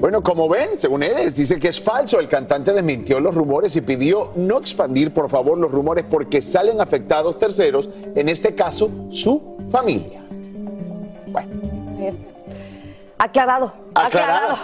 Bueno, 0.00 0.20
como 0.20 0.48
ven, 0.48 0.70
según 0.78 1.04
él, 1.04 1.32
dice 1.32 1.60
que 1.60 1.68
es 1.68 1.80
falso. 1.80 2.18
El 2.18 2.26
cantante 2.26 2.72
desmintió 2.72 3.20
los 3.20 3.36
rumores 3.36 3.76
y 3.76 3.82
pidió 3.82 4.32
no 4.34 4.58
expandir, 4.58 5.12
por 5.12 5.30
favor, 5.30 5.58
los 5.58 5.70
rumores 5.70 6.04
porque 6.10 6.42
salen 6.42 6.80
afectados 6.80 7.38
terceros, 7.38 7.88
en 8.16 8.28
este 8.28 8.56
caso, 8.56 8.90
su 9.10 9.56
familia. 9.70 10.24
Ahí 11.36 12.06
está. 12.08 12.35
Aclarado. 13.18 13.72
Aclarado. 13.94 14.56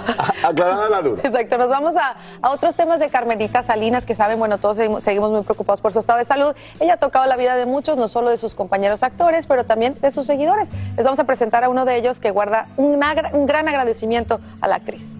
Aclarada 0.42 0.88
la 0.90 1.00
duda. 1.00 1.22
Exacto, 1.24 1.56
nos 1.56 1.68
vamos 1.70 1.96
a, 1.96 2.16
a 2.42 2.50
otros 2.50 2.74
temas 2.74 3.00
de 3.00 3.08
Carmelita 3.08 3.62
Salinas, 3.62 4.04
que 4.04 4.14
saben, 4.14 4.38
bueno, 4.38 4.58
todos 4.58 4.76
seguimos, 4.76 5.02
seguimos 5.02 5.30
muy 5.30 5.42
preocupados 5.42 5.80
por 5.80 5.92
su 5.92 5.98
estado 6.00 6.18
de 6.18 6.26
salud. 6.26 6.52
Ella 6.78 6.94
ha 6.94 6.96
tocado 6.98 7.24
la 7.26 7.36
vida 7.36 7.56
de 7.56 7.64
muchos, 7.64 7.96
no 7.96 8.08
solo 8.08 8.28
de 8.30 8.36
sus 8.36 8.54
compañeros 8.54 9.02
actores, 9.02 9.46
pero 9.46 9.64
también 9.64 9.96
de 10.02 10.10
sus 10.10 10.26
seguidores. 10.26 10.68
Les 10.96 11.04
vamos 11.04 11.18
a 11.18 11.24
presentar 11.24 11.64
a 11.64 11.70
uno 11.70 11.84
de 11.86 11.96
ellos 11.96 12.20
que 12.20 12.30
guarda 12.30 12.66
un, 12.76 13.02
agra- 13.02 13.30
un 13.32 13.46
gran 13.46 13.68
agradecimiento 13.68 14.38
a 14.60 14.68
la 14.68 14.76
actriz. 14.76 15.16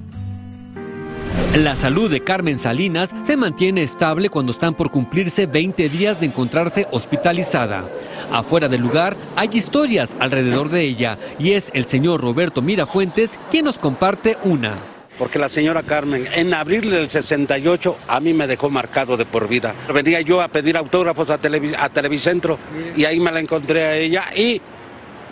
La 1.57 1.77
salud 1.77 2.11
de 2.11 2.23
Carmen 2.23 2.59
Salinas 2.59 3.11
se 3.25 3.37
mantiene 3.37 3.83
estable 3.83 4.29
cuando 4.31 4.53
están 4.53 4.75
por 4.75 4.91
cumplirse 4.91 5.47
20 5.47 5.89
días 5.89 6.21
de 6.21 6.27
encontrarse 6.27 6.87
hospitalizada. 6.91 7.85
Afuera 8.33 8.69
del 8.69 8.81
lugar 8.81 9.15
hay 9.37 9.51
historias 9.53 10.17
alrededor 10.19 10.71
de 10.71 10.81
ella 10.81 11.19
y 11.39 11.53
es 11.53 11.71
el 11.75 11.85
señor 11.85 12.23
Roberto 12.23 12.62
Mirafuentes 12.62 13.39
quien 13.51 13.67
nos 13.67 13.79
comparte 13.79 14.39
una. 14.43 14.75
Porque 15.19 15.39
la 15.39 15.51
señora 15.51 15.83
Carmen, 15.83 16.27
en 16.35 16.55
abril 16.55 16.91
del 16.91 17.11
68, 17.11 17.99
a 18.09 18.21
mí 18.21 18.33
me 18.33 18.47
dejó 18.47 18.71
marcado 18.71 19.19
de 19.19 19.27
por 19.27 19.47
vida. 19.47 19.75
Venía 19.93 20.23
yo 20.23 20.41
a 20.41 20.49
pedir 20.49 20.78
autógrafos 20.78 21.28
a, 21.28 21.35
a 21.35 21.89
Televicentro 21.91 22.59
y 22.97 23.04
ahí 23.04 23.21
me 23.21 23.30
la 23.30 23.41
encontré 23.41 23.85
a 23.85 23.97
ella 23.97 24.25
y 24.35 24.61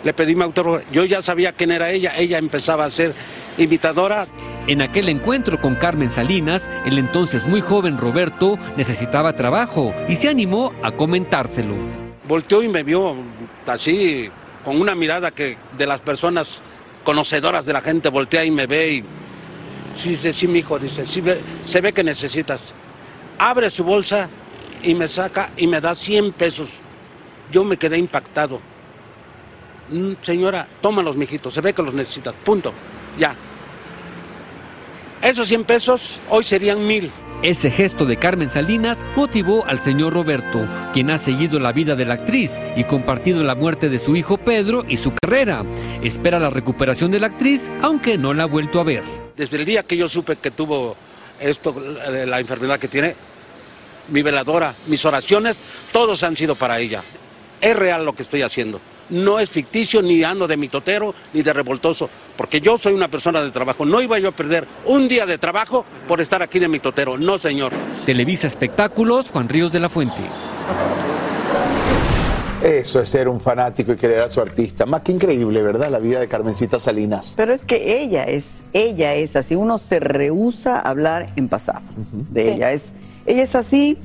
le 0.03 0.13
pedí 0.13 0.35
mi 0.35 0.43
autógrafo. 0.43 0.85
Yo 0.91 1.03
ya 1.03 1.23
sabía 1.23 1.53
quién 1.53 1.71
era 1.71 1.89
ella, 1.89 2.13
ella 2.15 2.37
empezaba 2.37 2.85
a 2.85 2.91
ser 2.91 3.15
imitadora. 3.57 4.27
En 4.67 4.83
aquel 4.83 5.09
encuentro 5.09 5.59
con 5.59 5.73
Carmen 5.73 6.11
Salinas, 6.11 6.69
el 6.85 6.99
entonces 6.99 7.47
muy 7.47 7.61
joven 7.61 7.97
Roberto 7.97 8.59
necesitaba 8.77 9.35
trabajo 9.35 9.91
y 10.07 10.17
se 10.17 10.29
animó 10.29 10.71
a 10.83 10.91
comentárselo. 10.91 12.10
Volteó 12.27 12.61
y 12.61 12.69
me 12.69 12.83
vio 12.83 13.15
así, 13.65 14.29
con 14.63 14.79
una 14.79 14.93
mirada 14.95 15.31
que 15.31 15.57
de 15.77 15.85
las 15.87 16.01
personas 16.01 16.61
conocedoras 17.03 17.65
de 17.65 17.73
la 17.73 17.81
gente 17.81 18.09
voltea 18.09 18.45
y 18.45 18.51
me 18.51 18.67
ve 18.67 18.91
y 18.91 19.03
sí, 19.95 20.09
dice, 20.09 20.31
sí, 20.31 20.47
mi 20.47 20.59
hijo, 20.59 20.77
dice, 20.77 21.05
sí, 21.05 21.23
se 21.63 21.81
ve 21.81 21.93
que 21.93 22.03
necesitas. 22.03 22.73
Abre 23.39 23.69
su 23.71 23.83
bolsa 23.83 24.29
y 24.83 24.93
me 24.93 25.07
saca 25.07 25.49
y 25.57 25.67
me 25.67 25.81
da 25.81 25.95
100 25.95 26.31
pesos. 26.33 26.69
Yo 27.51 27.63
me 27.63 27.77
quedé 27.77 27.97
impactado. 27.97 28.61
"Mm, 29.89 30.13
señora, 30.21 30.67
tómalos, 30.79 31.17
mijitos, 31.17 31.53
se 31.53 31.61
ve 31.61 31.73
que 31.73 31.81
los 31.81 31.93
necesitas. 31.93 32.35
Punto. 32.45 32.71
Ya. 33.17 33.35
Esos 35.21 35.47
100 35.47 35.63
pesos 35.65 36.19
hoy 36.29 36.43
serían 36.43 36.85
mil. 36.85 37.11
Ese 37.43 37.71
gesto 37.71 38.05
de 38.05 38.17
Carmen 38.17 38.51
Salinas 38.51 38.99
motivó 39.15 39.65
al 39.65 39.81
señor 39.81 40.13
Roberto, 40.13 40.67
quien 40.93 41.09
ha 41.09 41.17
seguido 41.17 41.59
la 41.59 41.71
vida 41.71 41.95
de 41.95 42.05
la 42.05 42.13
actriz 42.13 42.51
y 42.75 42.83
compartido 42.83 43.43
la 43.43 43.55
muerte 43.55 43.89
de 43.89 43.97
su 43.97 44.15
hijo 44.15 44.37
Pedro 44.37 44.85
y 44.87 44.97
su 44.97 45.11
carrera. 45.19 45.65
Espera 46.03 46.37
la 46.37 46.51
recuperación 46.51 47.09
de 47.09 47.19
la 47.19 47.27
actriz, 47.27 47.67
aunque 47.81 48.15
no 48.19 48.35
la 48.35 48.43
ha 48.43 48.45
vuelto 48.45 48.79
a 48.79 48.83
ver. 48.83 49.03
Desde 49.35 49.57
el 49.57 49.65
día 49.65 49.81
que 49.81 49.97
yo 49.97 50.07
supe 50.07 50.35
que 50.35 50.51
tuvo 50.51 50.95
esto, 51.39 51.75
la 52.11 52.27
la 52.27 52.39
enfermedad 52.39 52.77
que 52.77 52.87
tiene, 52.87 53.15
mi 54.09 54.21
veladora, 54.21 54.75
mis 54.85 55.03
oraciones, 55.03 55.61
todos 55.91 56.21
han 56.21 56.37
sido 56.37 56.53
para 56.53 56.77
ella. 56.77 57.01
Es 57.59 57.75
real 57.75 58.05
lo 58.05 58.13
que 58.13 58.21
estoy 58.21 58.43
haciendo. 58.43 58.79
No 59.09 59.39
es 59.39 59.49
ficticio, 59.49 60.03
ni 60.03 60.23
ando 60.23 60.47
de 60.47 60.57
mitotero, 60.57 61.15
ni 61.33 61.41
de 61.41 61.53
revoltoso, 61.53 62.07
porque 62.41 62.59
yo 62.59 62.79
soy 62.79 62.93
una 62.93 63.07
persona 63.07 63.43
de 63.43 63.51
trabajo. 63.51 63.85
No 63.85 64.01
iba 64.01 64.17
yo 64.17 64.29
a 64.29 64.31
perder 64.31 64.67
un 64.87 65.07
día 65.07 65.27
de 65.27 65.37
trabajo 65.37 65.85
por 66.07 66.21
estar 66.21 66.41
aquí 66.41 66.57
de 66.57 66.67
mitotero. 66.67 67.15
No, 67.15 67.37
señor. 67.37 67.71
Televisa 68.03 68.47
Espectáculos, 68.47 69.29
Juan 69.29 69.47
Ríos 69.47 69.71
de 69.71 69.79
la 69.79 69.89
Fuente. 69.89 70.15
Eso 72.63 72.99
es 72.99 73.09
ser 73.09 73.27
un 73.27 73.39
fanático 73.39 73.93
y 73.93 73.95
querer 73.95 74.21
a 74.21 74.29
su 74.31 74.41
artista. 74.41 74.87
Más 74.87 75.03
que 75.03 75.11
increíble, 75.11 75.61
¿verdad? 75.61 75.91
La 75.91 75.99
vida 75.99 76.19
de 76.19 76.27
Carmencita 76.27 76.79
Salinas. 76.79 77.35
Pero 77.37 77.53
es 77.53 77.63
que 77.63 78.01
ella 78.01 78.23
es, 78.23 78.63
ella 78.73 79.13
es 79.13 79.35
así. 79.35 79.53
Uno 79.53 79.77
se 79.77 79.99
rehúsa 79.99 80.79
a 80.79 80.89
hablar 80.89 81.29
en 81.35 81.47
pasado 81.47 81.83
de 82.31 82.55
ella. 82.55 82.71
Es, 82.71 82.85
ella 83.27 83.43
es 83.43 83.53
así. 83.53 83.99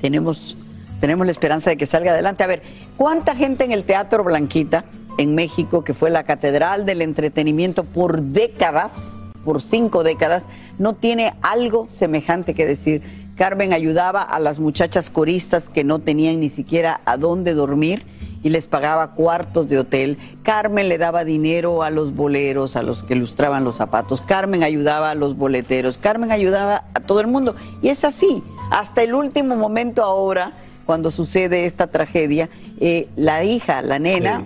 Tenemos, 0.00 0.56
tenemos 1.00 1.26
la 1.26 1.32
esperanza 1.32 1.70
de 1.70 1.76
que 1.76 1.86
salga 1.86 2.12
adelante. 2.12 2.44
A 2.44 2.46
ver, 2.46 2.62
¿cuánta 2.96 3.34
gente 3.34 3.64
en 3.64 3.72
el 3.72 3.82
Teatro 3.82 4.22
Blanquita 4.22 4.84
en 5.18 5.34
México, 5.34 5.84
que 5.84 5.92
fue 5.92 6.10
la 6.10 6.24
catedral 6.24 6.86
del 6.86 7.02
entretenimiento 7.02 7.84
por 7.84 8.22
décadas, 8.22 8.92
por 9.44 9.60
cinco 9.60 10.02
décadas, 10.02 10.44
no 10.78 10.94
tiene 10.94 11.34
algo 11.42 11.88
semejante 11.88 12.54
que 12.54 12.64
decir? 12.64 13.02
Carmen 13.36 13.72
ayudaba 13.72 14.22
a 14.22 14.40
las 14.40 14.58
muchachas 14.58 15.10
coristas 15.10 15.68
que 15.68 15.84
no 15.84 15.98
tenían 15.98 16.40
ni 16.40 16.48
siquiera 16.48 17.00
a 17.04 17.16
dónde 17.16 17.54
dormir 17.54 18.04
y 18.42 18.50
les 18.50 18.66
pagaba 18.66 19.12
cuartos 19.12 19.68
de 19.68 19.78
hotel. 19.78 20.18
Carmen 20.42 20.88
le 20.88 20.98
daba 20.98 21.24
dinero 21.24 21.82
a 21.82 21.90
los 21.90 22.14
boleros, 22.14 22.76
a 22.76 22.82
los 22.82 23.02
que 23.02 23.14
lustraban 23.14 23.64
los 23.64 23.76
zapatos. 23.76 24.20
Carmen 24.20 24.62
ayudaba 24.62 25.10
a 25.10 25.14
los 25.14 25.36
boleteros. 25.36 25.98
Carmen 25.98 26.32
ayudaba 26.32 26.84
a 26.94 27.00
todo 27.00 27.20
el 27.20 27.26
mundo. 27.26 27.56
Y 27.82 27.88
es 27.88 28.04
así. 28.04 28.42
Hasta 28.70 29.02
el 29.02 29.14
último 29.14 29.56
momento 29.56 30.02
ahora, 30.02 30.52
cuando 30.86 31.10
sucede 31.10 31.64
esta 31.64 31.88
tragedia, 31.88 32.48
eh, 32.80 33.08
la 33.16 33.44
hija, 33.44 33.82
la 33.82 33.98
nena, 33.98 34.44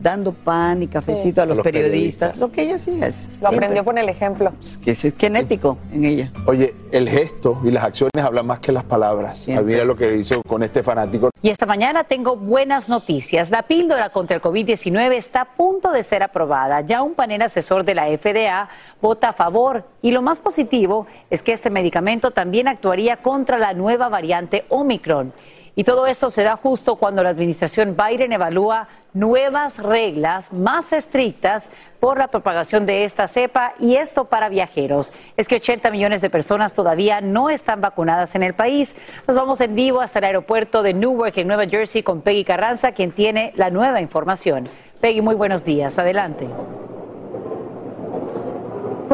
dando 0.00 0.32
pan 0.32 0.82
y 0.82 0.86
cafecito 0.88 1.42
a 1.42 1.46
los, 1.46 1.54
A 1.54 1.56
los 1.56 1.64
periodistas, 1.64 2.32
periodistas. 2.32 2.38
lo 2.38 2.52
que 2.52 2.62
ella 2.62 2.76
hacía 2.76 3.06
es. 3.06 3.28
Lo 3.40 3.48
aprendió 3.48 3.84
con 3.84 3.98
el 3.98 4.08
ejemplo. 4.08 4.52
Que 4.84 4.92
es 4.92 5.14
genético 5.18 5.78
en 5.92 6.04
ella. 6.04 6.32
Oye, 6.46 6.74
el 6.92 7.08
gesto 7.08 7.60
y 7.64 7.70
las 7.70 7.84
acciones 7.84 8.22
hablan 8.22 8.46
más 8.46 8.60
que 8.60 8.72
las 8.72 8.84
palabras. 8.84 9.46
Mira 9.48 9.84
lo 9.84 9.96
que 9.96 10.16
hizo 10.16 10.42
con 10.42 10.62
este 10.62 10.82
fanático. 10.82 11.30
Y 11.42 11.50
esta 11.50 11.66
mañana 11.66 12.04
tengo 12.04 12.36
buenas 12.36 12.88
noticias. 12.88 13.50
La 13.50 13.62
píldora 13.62 14.10
contra 14.10 14.36
el 14.36 14.42
COVID-19 14.42 15.12
está 15.14 15.42
a 15.42 15.44
punto 15.44 15.92
de 15.92 16.02
ser 16.02 16.22
aprobada. 16.22 16.80
Ya 16.80 17.02
un 17.02 17.14
panel 17.14 17.42
asesor 17.42 17.84
de 17.84 17.94
la 17.94 18.06
FDA 18.06 18.68
vota 19.00 19.30
a 19.30 19.32
favor. 19.32 19.84
Y 20.02 20.10
lo 20.10 20.22
más 20.22 20.40
positivo 20.40 21.06
es 21.30 21.42
que 21.42 21.52
este 21.52 21.70
medicamento 21.70 22.30
también 22.30 22.68
actuaría 22.68 23.18
contra 23.18 23.58
la 23.58 23.74
nueva 23.74 24.08
variante 24.08 24.64
Omicron. 24.68 25.32
Y 25.76 25.84
todo 25.84 26.06
esto 26.06 26.30
se 26.30 26.44
da 26.44 26.56
justo 26.56 26.96
cuando 26.96 27.22
la 27.22 27.30
administración 27.30 27.96
Biden 27.96 28.32
evalúa 28.32 28.88
nuevas 29.12 29.80
reglas 29.80 30.52
más 30.52 30.92
estrictas 30.92 31.70
por 31.98 32.18
la 32.18 32.28
propagación 32.28 32.86
de 32.86 33.04
esta 33.04 33.26
cepa 33.26 33.74
y 33.80 33.96
esto 33.96 34.26
para 34.26 34.48
viajeros. 34.48 35.12
Es 35.36 35.48
que 35.48 35.56
80 35.56 35.90
millones 35.90 36.20
de 36.20 36.30
personas 36.30 36.74
todavía 36.74 37.20
no 37.20 37.50
están 37.50 37.80
vacunadas 37.80 38.34
en 38.36 38.44
el 38.44 38.54
país. 38.54 38.96
Nos 39.26 39.36
vamos 39.36 39.60
en 39.60 39.74
vivo 39.74 40.00
hasta 40.00 40.20
el 40.20 40.26
aeropuerto 40.26 40.82
de 40.82 40.94
Newark 40.94 41.38
en 41.38 41.48
Nueva 41.48 41.66
Jersey 41.66 42.02
con 42.02 42.20
Peggy 42.20 42.44
Carranza, 42.44 42.92
quien 42.92 43.10
tiene 43.10 43.52
la 43.56 43.70
nueva 43.70 44.00
información. 44.00 44.64
Peggy, 45.00 45.22
muy 45.22 45.34
buenos 45.34 45.64
días. 45.64 45.98
Adelante. 45.98 46.46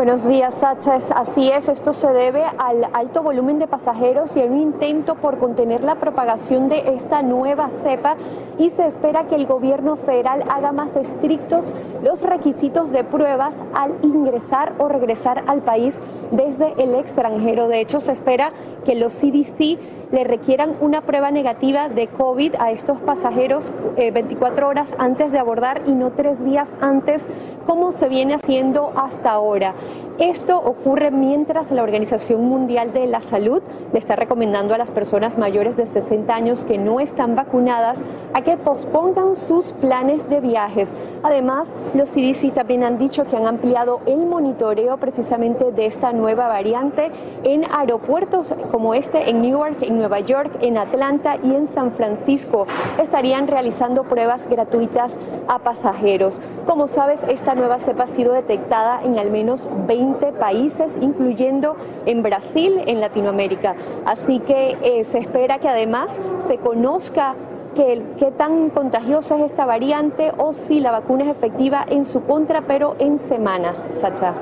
Buenos 0.00 0.26
días, 0.26 0.54
Sacha. 0.54 0.96
Así 1.14 1.50
es, 1.50 1.68
esto 1.68 1.92
se 1.92 2.10
debe 2.10 2.42
al 2.42 2.86
alto 2.94 3.22
volumen 3.22 3.58
de 3.58 3.66
pasajeros 3.66 4.34
y 4.34 4.40
a 4.40 4.46
un 4.46 4.58
intento 4.58 5.16
por 5.16 5.36
contener 5.36 5.84
la 5.84 5.96
propagación 5.96 6.70
de 6.70 6.94
esta 6.94 7.20
nueva 7.20 7.68
cepa 7.68 8.16
y 8.56 8.70
se 8.70 8.86
espera 8.86 9.24
que 9.24 9.34
el 9.34 9.44
gobierno 9.44 9.96
federal 9.96 10.42
haga 10.48 10.72
más 10.72 10.96
estrictos 10.96 11.70
los 12.02 12.22
requisitos 12.22 12.90
de 12.92 13.04
pruebas 13.04 13.54
al 13.74 13.92
ingresar 14.02 14.72
o 14.78 14.88
regresar 14.88 15.44
al 15.46 15.60
país 15.60 15.94
desde 16.30 16.82
el 16.82 16.94
extranjero. 16.94 17.68
De 17.68 17.80
hecho, 17.80 18.00
se 18.00 18.12
espera 18.12 18.52
que 18.86 18.94
los 18.94 19.12
CDC 19.12 19.78
le 20.12 20.24
requieran 20.24 20.76
una 20.80 21.02
prueba 21.02 21.30
negativa 21.30 21.88
de 21.88 22.08
COVID 22.08 22.54
a 22.58 22.72
estos 22.72 22.98
pasajeros 23.00 23.72
24 23.96 24.66
eh, 24.66 24.68
horas 24.68 24.94
antes 24.98 25.30
de 25.32 25.38
abordar 25.38 25.82
y 25.86 25.92
no 25.92 26.10
tres 26.10 26.44
días 26.44 26.68
antes, 26.80 27.28
como 27.66 27.92
se 27.92 28.08
viene 28.08 28.34
haciendo 28.34 28.92
hasta 28.96 29.30
ahora. 29.30 29.74
Esto 30.20 30.58
ocurre 30.58 31.10
mientras 31.10 31.70
la 31.70 31.82
Organización 31.82 32.44
Mundial 32.44 32.92
de 32.92 33.06
la 33.06 33.22
Salud 33.22 33.62
le 33.92 33.98
está 33.98 34.16
recomendando 34.16 34.74
a 34.74 34.78
las 34.78 34.90
personas 34.90 35.38
mayores 35.38 35.78
de 35.78 35.86
60 35.86 36.34
años 36.34 36.62
que 36.62 36.76
no 36.76 37.00
están 37.00 37.36
vacunadas 37.36 37.98
a 38.34 38.42
que 38.42 38.58
pospongan 38.58 39.34
sus 39.34 39.72
planes 39.72 40.28
de 40.28 40.40
viajes. 40.40 40.92
Además, 41.22 41.68
los 41.94 42.10
CDC 42.10 42.52
también 42.52 42.84
han 42.84 42.98
dicho 42.98 43.24
que 43.24 43.36
han 43.36 43.46
ampliado 43.46 44.00
el 44.04 44.26
monitoreo 44.26 44.98
precisamente 44.98 45.72
de 45.72 45.86
esta 45.86 46.12
nueva 46.12 46.48
variante 46.48 47.10
en 47.44 47.64
aeropuertos 47.72 48.54
como 48.70 48.92
este 48.92 49.30
en 49.30 49.40
Newark, 49.40 49.82
en 49.82 49.98
Nueva 49.98 50.20
York, 50.20 50.50
en 50.60 50.76
Atlanta 50.76 51.38
y 51.42 51.54
en 51.54 51.66
San 51.68 51.92
Francisco. 51.92 52.66
Estarían 53.00 53.48
realizando 53.48 54.04
pruebas 54.04 54.46
gratuitas 54.48 55.16
a 55.48 55.58
pasajeros. 55.60 56.40
Como 56.66 56.88
sabes, 56.88 57.24
esta 57.24 57.54
nueva 57.54 57.78
cepa 57.78 58.04
ha 58.04 58.06
sido 58.06 58.32
detectada 58.32 59.00
en 59.02 59.18
al 59.18 59.30
menos 59.30 59.68
20 59.86 60.32
países, 60.32 60.96
incluyendo 61.00 61.76
en 62.06 62.22
Brasil, 62.22 62.82
en 62.86 63.00
Latinoamérica. 63.00 63.74
Así 64.04 64.40
que 64.40 64.76
eh, 64.82 65.04
se 65.04 65.18
espera 65.18 65.58
que 65.58 65.68
además 65.68 66.20
se 66.46 66.58
conozca 66.58 67.34
qué 67.74 68.32
tan 68.36 68.70
contagiosa 68.70 69.36
es 69.36 69.52
esta 69.52 69.64
variante 69.64 70.32
o 70.36 70.52
si 70.52 70.80
la 70.80 70.90
vacuna 70.90 71.24
es 71.24 71.30
efectiva 71.30 71.84
en 71.88 72.04
su 72.04 72.22
contra, 72.24 72.62
pero 72.62 72.96
en 72.98 73.18
semanas, 73.20 73.82
Sacha. 73.92 74.34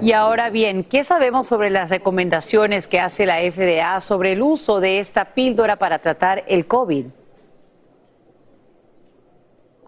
Y 0.00 0.12
ahora 0.12 0.50
bien, 0.50 0.82
¿qué 0.82 1.04
sabemos 1.04 1.46
sobre 1.46 1.70
las 1.70 1.90
recomendaciones 1.90 2.88
que 2.88 2.98
hace 2.98 3.24
la 3.24 3.36
FDA 3.38 4.00
sobre 4.00 4.32
el 4.32 4.42
uso 4.42 4.80
de 4.80 4.98
esta 4.98 5.26
píldora 5.26 5.76
para 5.76 6.00
tratar 6.00 6.42
el 6.48 6.66
COVID? 6.66 7.06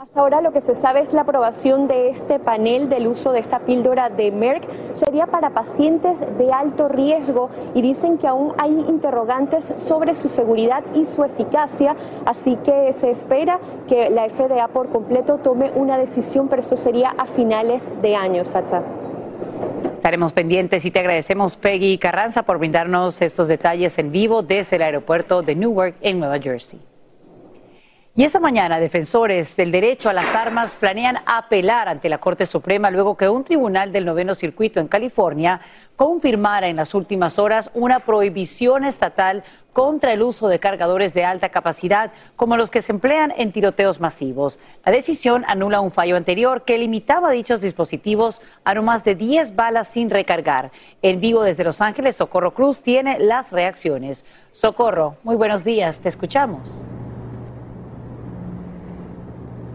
Hasta 0.04 0.20
ahora 0.20 0.42
lo 0.42 0.52
que 0.52 0.60
se 0.60 0.74
sabe 0.74 1.00
es 1.00 1.14
la 1.14 1.22
aprobación 1.22 1.88
de 1.88 2.10
este 2.10 2.38
panel 2.38 2.90
del 2.90 3.06
uso 3.06 3.32
de 3.32 3.40
esta 3.40 3.60
píldora 3.60 4.10
de 4.10 4.30
Merck. 4.30 4.68
Sería 4.96 5.26
para 5.26 5.50
pacientes 5.50 6.18
de 6.36 6.52
alto 6.52 6.88
riesgo 6.88 7.48
y 7.72 7.80
dicen 7.80 8.18
que 8.18 8.26
aún 8.26 8.52
hay 8.58 8.70
interrogantes 8.70 9.72
sobre 9.76 10.12
su 10.14 10.28
seguridad 10.28 10.84
y 10.94 11.06
su 11.06 11.24
eficacia, 11.24 11.96
así 12.26 12.56
que 12.56 12.92
se 12.92 13.10
espera 13.10 13.58
que 13.88 14.10
la 14.10 14.28
FDA 14.28 14.68
por 14.68 14.90
completo 14.90 15.38
tome 15.38 15.72
una 15.74 15.96
decisión, 15.96 16.48
pero 16.48 16.60
esto 16.60 16.76
sería 16.76 17.14
a 17.16 17.24
finales 17.24 17.82
de 18.02 18.14
año, 18.14 18.44
Sacha. 18.44 18.82
Estaremos 19.94 20.34
pendientes 20.34 20.84
y 20.84 20.90
te 20.90 20.98
agradecemos, 20.98 21.56
Peggy 21.56 21.96
Carranza, 21.96 22.42
por 22.42 22.58
brindarnos 22.58 23.22
estos 23.22 23.48
detalles 23.48 23.98
en 23.98 24.12
vivo 24.12 24.42
desde 24.42 24.76
el 24.76 24.82
aeropuerto 24.82 25.40
de 25.40 25.54
Newark, 25.54 25.94
en 26.02 26.18
Nueva 26.18 26.38
Jersey. 26.38 26.78
Y 28.16 28.22
esta 28.22 28.38
mañana, 28.38 28.78
defensores 28.78 29.56
del 29.56 29.72
derecho 29.72 30.08
a 30.08 30.12
las 30.12 30.36
armas 30.36 30.76
planean 30.78 31.18
apelar 31.26 31.88
ante 31.88 32.08
la 32.08 32.18
Corte 32.18 32.46
Suprema 32.46 32.88
luego 32.92 33.16
que 33.16 33.28
un 33.28 33.42
tribunal 33.42 33.90
del 33.90 34.04
noveno 34.04 34.36
circuito 34.36 34.78
en 34.78 34.86
California 34.86 35.60
confirmara 35.96 36.68
en 36.68 36.76
las 36.76 36.94
últimas 36.94 37.40
horas 37.40 37.72
una 37.74 37.98
prohibición 38.00 38.84
estatal 38.84 39.42
contra 39.72 40.12
el 40.12 40.22
uso 40.22 40.46
de 40.46 40.60
cargadores 40.60 41.12
de 41.12 41.24
alta 41.24 41.48
capacidad 41.48 42.12
como 42.36 42.56
los 42.56 42.70
que 42.70 42.82
se 42.82 42.92
emplean 42.92 43.32
en 43.36 43.50
tiroteos 43.50 43.98
masivos. 43.98 44.60
La 44.86 44.92
decisión 44.92 45.44
anula 45.48 45.80
un 45.80 45.90
fallo 45.90 46.16
anterior 46.16 46.62
que 46.62 46.78
limitaba 46.78 47.32
dichos 47.32 47.62
dispositivos 47.62 48.42
a 48.62 48.74
no 48.74 48.84
más 48.84 49.02
de 49.02 49.16
10 49.16 49.56
balas 49.56 49.88
sin 49.88 50.08
recargar. 50.08 50.70
En 51.02 51.18
vivo 51.18 51.42
desde 51.42 51.64
Los 51.64 51.80
Ángeles, 51.80 52.14
Socorro 52.14 52.54
Cruz 52.54 52.80
tiene 52.80 53.18
las 53.18 53.50
reacciones. 53.50 54.24
Socorro, 54.52 55.16
muy 55.24 55.34
buenos 55.34 55.64
días, 55.64 55.98
te 55.98 56.10
escuchamos. 56.10 56.80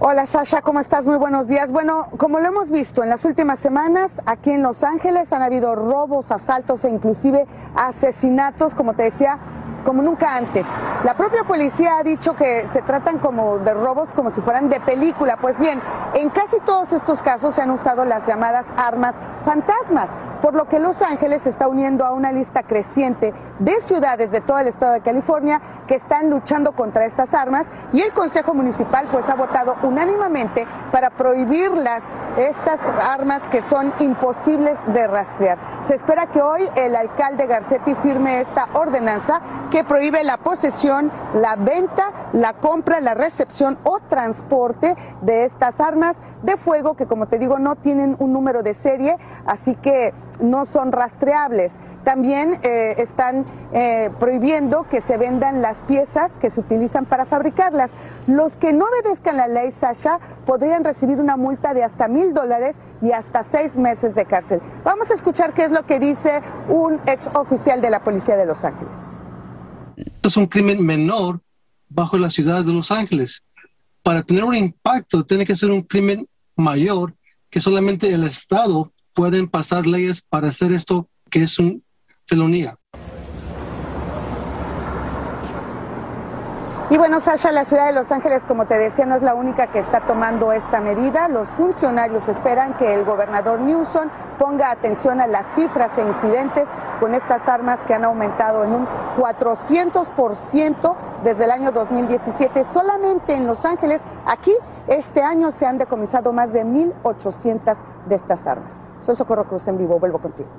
Hola 0.01 0.25
Sasha, 0.25 0.62
¿cómo 0.62 0.79
estás? 0.79 1.05
Muy 1.05 1.17
buenos 1.17 1.49
días. 1.49 1.73
Bueno, 1.73 2.07
como 2.15 2.39
lo 2.39 2.47
hemos 2.47 2.69
visto 2.69 3.03
en 3.03 3.09
las 3.09 3.25
últimas 3.25 3.59
semanas, 3.59 4.21
aquí 4.25 4.49
en 4.51 4.63
Los 4.63 4.81
Ángeles 4.81 5.33
han 5.33 5.41
habido 5.41 5.75
robos, 5.75 6.31
asaltos 6.31 6.85
e 6.85 6.89
inclusive 6.89 7.45
asesinatos, 7.75 8.73
como 8.75 8.93
te 8.93 9.03
decía, 9.03 9.38
como 9.83 10.01
nunca 10.01 10.38
antes. 10.38 10.65
La 11.03 11.15
propia 11.15 11.43
policía 11.43 11.97
ha 11.97 12.03
dicho 12.03 12.33
que 12.33 12.65
se 12.71 12.81
tratan 12.81 13.19
como 13.19 13.57
de 13.57 13.73
robos 13.73 14.13
como 14.13 14.31
si 14.31 14.39
fueran 14.39 14.69
de 14.69 14.79
película. 14.79 15.35
Pues 15.35 15.59
bien, 15.59 15.81
en 16.13 16.29
casi 16.29 16.62
todos 16.62 16.93
estos 16.93 17.21
casos 17.21 17.55
se 17.55 17.62
han 17.62 17.69
usado 17.69 18.05
las 18.05 18.25
llamadas 18.25 18.67
armas 18.77 19.15
fantasmas 19.43 20.09
por 20.41 20.53
lo 20.53 20.67
que 20.67 20.79
Los 20.79 21.01
Ángeles 21.01 21.41
se 21.41 21.49
está 21.49 21.67
uniendo 21.67 22.05
a 22.05 22.13
una 22.13 22.31
lista 22.31 22.63
creciente 22.63 23.33
de 23.59 23.81
ciudades 23.81 24.31
de 24.31 24.41
todo 24.41 24.59
el 24.59 24.67
estado 24.67 24.93
de 24.93 25.01
California 25.01 25.62
que 25.89 25.95
están 25.95 26.30
luchando 26.30 26.73
contra 26.73 27.06
estas 27.06 27.34
armas 27.34 27.65
y 27.91 28.02
el 28.02 28.13
Consejo 28.13 28.54
Municipal 28.54 29.08
pues 29.12 29.28
ha 29.28 29.34
votado 29.34 29.75
unánimemente 29.82 30.67
para 30.91 31.10
prohibirlas 31.10 32.04
estas 32.38 32.80
armas 33.10 33.41
que 33.47 33.63
son 33.63 33.91
imposibles 33.97 34.78
de 34.93 35.08
rastrear. 35.08 35.58
Se 35.88 35.95
espera 35.95 36.28
que 36.28 36.43
hoy 36.43 36.69
el 36.75 36.95
alcalde 36.95 37.47
Garcetti 37.47 37.95
firme 37.95 38.39
esta 38.39 38.67
ordenanza 38.73 39.41
que 39.71 39.84
prohíbe 39.84 40.23
la 40.23 40.38
posesión, 40.38 41.12
la 41.34 41.56
venta, 41.56 42.12
la 42.34 42.54
compra, 42.54 43.02
la 43.02 43.15
recepción 43.15 43.80
o 43.84 43.99
transporte 43.99 44.95
de 45.21 45.45
estas 45.45 45.80
armas 45.80 46.15
de 46.43 46.58
fuego 46.58 46.95
que 46.95 47.06
como 47.06 47.28
te 47.28 47.38
digo 47.38 47.60
no 47.60 47.75
tienen 47.75 48.15
un 48.19 48.34
número 48.34 48.63
de 48.63 48.73
serie, 48.73 49.17
así 49.45 49.75
que 49.75 50.13
no 50.39 50.65
son 50.65 50.91
rastreables. 50.91 51.73
También 52.04 52.60
eh, 52.63 52.95
están 52.97 53.45
eh, 53.73 54.10
prohibiendo 54.19 54.88
que 54.89 55.02
se 55.02 55.17
vendan 55.17 55.62
las 55.62 55.78
piezas 55.80 56.32
que 56.39 56.49
se 56.49 56.62
utilizan 56.62 57.06
para 57.06 57.25
fabricarlas. 57.25 57.91
Los 58.25 58.56
que 58.56 58.71
no 58.73 58.86
obedezcan 58.86 59.38
la 59.38 59.47
ley 59.47 59.71
Sasha 59.71 60.19
podrían 60.45 60.84
recibir 60.84 61.19
una 61.19 61.36
multa 61.36 61.73
de 61.73 61.84
hasta 61.84 62.08
mil 62.08 62.34
dólares 62.34 62.78
y 63.02 63.12
hasta 63.12 63.43
seis 63.43 63.75
meses 63.75 64.15
de 64.15 64.25
cárcel. 64.25 64.62
Vamos 64.84 65.12
a 65.12 65.13
escuchar 65.13 65.54
qué 65.54 65.65
es 65.65 65.71
lo 65.71 65.86
que 65.86 65.99
dice 65.99 66.41
un 66.67 66.99
ex 67.06 67.28
oficial 67.34 67.82
de 67.82 67.89
la 67.89 68.02
Policía 68.02 68.36
de 68.36 68.45
Los 68.45 68.63
Ángeles. 68.63 68.95
Es 70.23 70.38
un 70.38 70.47
crimen 70.47 70.86
menor 70.86 71.41
bajo 71.89 72.17
la 72.17 72.30
ciudad 72.30 72.63
de 72.63 72.73
Los 72.73 72.91
Ángeles. 72.91 73.43
Para 74.10 74.24
tener 74.24 74.43
un 74.43 74.56
impacto 74.56 75.24
tiene 75.24 75.45
que 75.45 75.56
ser 75.56 75.69
un 75.69 75.84
crimen 75.84 76.28
mayor 76.56 77.13
que 77.48 77.62
solamente 77.62 78.12
el 78.12 78.24
Estado 78.24 78.91
pueden 79.13 79.48
pasar 79.48 79.86
leyes 79.86 80.24
para 80.28 80.50
hacer 80.50 80.74
esto 80.74 81.08
que 81.30 81.43
es 81.43 81.60
una 81.60 81.78
felonía. 82.26 82.76
Y 86.91 86.97
bueno, 86.97 87.19
Sasha, 87.19 87.52
la 87.52 87.65
ciudad 87.65 87.86
de 87.86 87.93
Los 87.93 88.12
Ángeles, 88.12 88.41
como 88.47 88.65
te 88.65 88.75
decía, 88.75 89.06
no 89.06 89.15
es 89.15 89.21
la 89.21 89.36
única 89.36 89.67
que 89.67 89.78
está 89.78 89.99
tomando 90.02 90.52
esta 90.52 90.80
medida. 90.80 91.28
Los 91.28 91.47
funcionarios 91.49 92.28
esperan 92.28 92.73
que 92.78 92.95
el 92.95 93.06
gobernador 93.06 93.60
Newsom 93.60 94.10
ponga 94.39 94.71
atención 94.71 95.21
a 95.21 95.28
las 95.28 95.45
cifras 95.54 95.91
e 95.99 96.02
incidentes 96.02 96.67
con 96.99 97.13
estas 97.13 97.47
armas 97.47 97.80
que 97.86 97.93
han 97.93 98.06
aumentado 98.06 98.63
en 98.63 98.73
un 98.73 98.88
400% 99.17 100.95
desde 101.23 101.43
el 101.43 101.52
año 101.52 101.71
2017. 101.71 102.65
Solamente 102.73 103.36
en 103.36 103.45
Los 103.45 103.65
Ángeles, 103.65 104.02
aquí, 104.25 104.56
este 104.88 105.21
año 105.21 105.52
se 105.52 105.67
han 105.67 105.78
decomisado 105.78 106.34
más 106.34 106.52
de 106.52 106.65
1.800 106.65 107.75
de 108.08 108.15
estas 108.15 108.47
armas. 108.47 108.73
Soy 109.06 109.15
Socorro 109.15 109.43
Cruz 109.43 109.67
en 109.67 109.78
vivo, 109.78 109.99
vuelvo 109.99 110.17
contigo. 110.17 110.49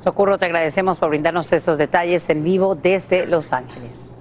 Socorro, 0.00 0.36
te 0.36 0.46
agradecemos 0.46 0.98
por 0.98 1.10
brindarnos 1.10 1.52
estos 1.52 1.78
detalles 1.78 2.28
en 2.28 2.42
vivo 2.42 2.74
desde 2.74 3.26
Los 3.26 3.52
Ángeles. 3.52 4.16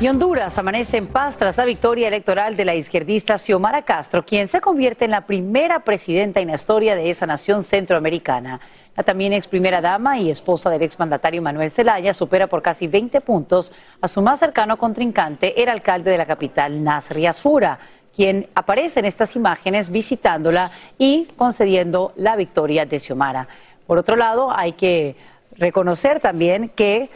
Y 0.00 0.06
Honduras 0.06 0.56
amanece 0.58 0.96
en 0.96 1.08
paz 1.08 1.36
tras 1.38 1.56
la 1.56 1.64
victoria 1.64 2.06
electoral 2.06 2.54
de 2.54 2.64
la 2.64 2.76
izquierdista 2.76 3.36
Xiomara 3.36 3.82
Castro, 3.82 4.24
quien 4.24 4.46
se 4.46 4.60
convierte 4.60 5.04
en 5.04 5.10
la 5.10 5.26
primera 5.26 5.80
presidenta 5.80 6.38
en 6.38 6.46
la 6.46 6.54
historia 6.54 6.94
de 6.94 7.10
esa 7.10 7.26
nación 7.26 7.64
centroamericana. 7.64 8.60
La 8.96 9.02
también 9.02 9.32
ex 9.32 9.48
primera 9.48 9.80
dama 9.80 10.16
y 10.16 10.30
esposa 10.30 10.70
del 10.70 10.82
exmandatario 10.82 11.42
Manuel 11.42 11.72
Zelaya 11.72 12.14
supera 12.14 12.46
por 12.46 12.62
casi 12.62 12.86
20 12.86 13.20
puntos 13.22 13.72
a 14.00 14.06
su 14.06 14.22
más 14.22 14.38
cercano 14.38 14.78
contrincante, 14.78 15.60
el 15.60 15.68
alcalde 15.68 16.12
de 16.12 16.18
la 16.18 16.26
capital, 16.26 16.84
Nasri 16.84 17.26
Asfura, 17.26 17.80
quien 18.14 18.46
aparece 18.54 19.00
en 19.00 19.06
estas 19.06 19.34
imágenes 19.34 19.90
visitándola 19.90 20.70
y 20.96 21.24
concediendo 21.36 22.12
la 22.14 22.36
victoria 22.36 22.86
de 22.86 23.00
Xiomara. 23.00 23.48
Por 23.84 23.98
otro 23.98 24.14
lado, 24.14 24.56
hay 24.56 24.74
que 24.74 25.16
reconocer 25.56 26.20
también 26.20 26.68
que 26.68 27.10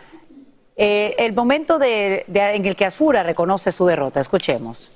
eh, 0.77 1.15
el 1.19 1.33
momento 1.33 1.79
de, 1.79 2.25
de- 2.27 2.55
en 2.57 2.67
el 2.67 2.77
que 2.77 2.85
Asfura 2.87 3.23
reconoce 3.23 3.73
su 3.73 3.87
derrota. 3.87 4.21
Escuchemos. 4.21 4.91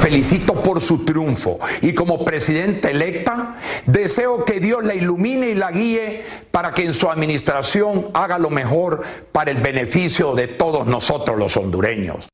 Felicito 0.00 0.54
por 0.62 0.80
su 0.80 1.04
triunfo 1.04 1.58
y 1.82 1.92
como 1.92 2.24
presidenta 2.24 2.88
electa 2.88 3.56
deseo 3.84 4.44
que 4.44 4.60
Dios 4.60 4.84
la 4.84 4.94
ilumine 4.94 5.48
y 5.50 5.54
la 5.54 5.70
guíe 5.72 6.24
para 6.50 6.72
que 6.72 6.84
en 6.84 6.94
su 6.94 7.10
administración 7.10 8.08
haga 8.14 8.38
lo 8.38 8.48
mejor 8.48 9.02
para 9.32 9.50
el 9.50 9.58
beneficio 9.58 10.34
de 10.34 10.46
todos 10.46 10.86
nosotros 10.86 11.36
los 11.36 11.56
hondureños. 11.56 12.28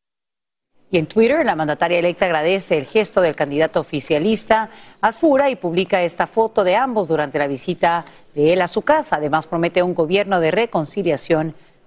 Y 0.91 0.99
en 0.99 1.07
Twitter, 1.07 1.45
la 1.45 1.57
mandataria 1.57 1.99
electa 1.99 2.27
agradece 2.27 2.77
el 2.79 2.87
gesto 2.87 3.21
del 3.21 3.35
candidato 3.35 3.81
oficialista 3.81 4.69
Asfura 5.01 5.51
y 5.51 5.57
publica 5.57 6.03
esta 6.03 6.29
foto 6.29 6.63
de 6.63 6.77
ambos 6.77 7.09
durante 7.09 7.39
la 7.39 7.49
visita 7.49 8.05
de 8.35 8.53
él 8.53 8.63
a 8.63 8.69
su 8.69 8.83
casa. 8.83 9.17
Además, 9.17 9.47
promete 9.47 9.83
un 9.83 9.95
gobierno 9.95 10.39
de 10.39 10.53
reconciliación 10.53 11.55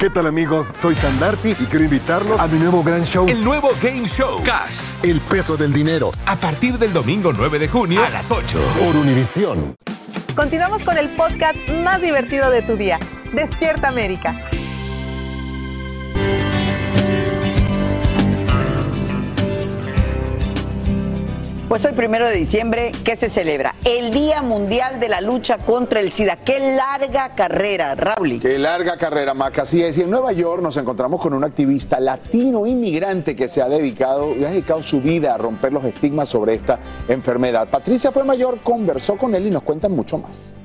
¿Qué 0.00 0.08
tal 0.08 0.26
amigos? 0.26 0.70
Soy 0.72 0.94
Sandarti 0.94 1.50
y 1.50 1.66
quiero 1.66 1.84
invitarlos 1.84 2.40
a 2.40 2.46
mi 2.46 2.58
nuevo 2.58 2.82
gran 2.82 3.04
show. 3.04 3.26
El 3.28 3.44
nuevo 3.44 3.68
Game 3.82 4.08
Show. 4.08 4.42
Cash. 4.42 4.92
El 5.02 5.20
peso 5.20 5.58
del 5.58 5.74
dinero. 5.74 6.10
A 6.24 6.36
partir 6.36 6.78
del 6.78 6.94
domingo 6.94 7.34
9 7.34 7.58
de 7.58 7.68
junio 7.68 8.02
a 8.02 8.08
las 8.08 8.30
8. 8.30 8.58
Por 8.78 8.96
Univisión. 8.96 9.74
Continuamos 10.34 10.84
con 10.84 10.96
el 10.96 11.10
podcast 11.10 11.58
más 11.84 12.00
divertido 12.00 12.50
de 12.50 12.62
tu 12.62 12.76
día. 12.76 12.98
Despierta 13.34 13.88
América. 13.88 14.49
Pues 21.70 21.84
hoy, 21.84 21.92
primero 21.92 22.26
de 22.26 22.34
diciembre, 22.34 22.90
¿qué 23.04 23.14
se 23.14 23.28
celebra? 23.28 23.76
El 23.84 24.10
Día 24.10 24.42
Mundial 24.42 24.98
de 24.98 25.08
la 25.08 25.20
Lucha 25.20 25.56
contra 25.56 26.00
el 26.00 26.10
SIDA. 26.10 26.34
¡Qué 26.34 26.74
larga 26.74 27.36
carrera, 27.36 27.94
Raúl! 27.94 28.40
Qué 28.40 28.58
larga 28.58 28.96
carrera, 28.96 29.34
Maca. 29.34 29.62
Así 29.62 29.80
es. 29.80 29.96
Y 29.96 30.02
en 30.02 30.10
Nueva 30.10 30.32
York 30.32 30.64
nos 30.64 30.76
encontramos 30.78 31.20
con 31.20 31.32
un 31.32 31.44
activista 31.44 32.00
latino 32.00 32.66
inmigrante 32.66 33.36
que 33.36 33.46
se 33.46 33.62
ha 33.62 33.68
dedicado 33.68 34.34
y 34.34 34.44
ha 34.44 34.50
dedicado 34.50 34.82
su 34.82 35.00
vida 35.00 35.32
a 35.32 35.38
romper 35.38 35.72
los 35.72 35.84
estigmas 35.84 36.28
sobre 36.28 36.54
esta 36.54 36.80
enfermedad. 37.06 37.70
Patricia 37.70 38.10
fue 38.10 38.24
mayor, 38.24 38.58
conversó 38.64 39.16
con 39.16 39.32
él 39.36 39.46
y 39.46 39.50
nos 39.50 39.62
cuenta 39.62 39.88
mucho 39.88 40.18
más. 40.18 40.59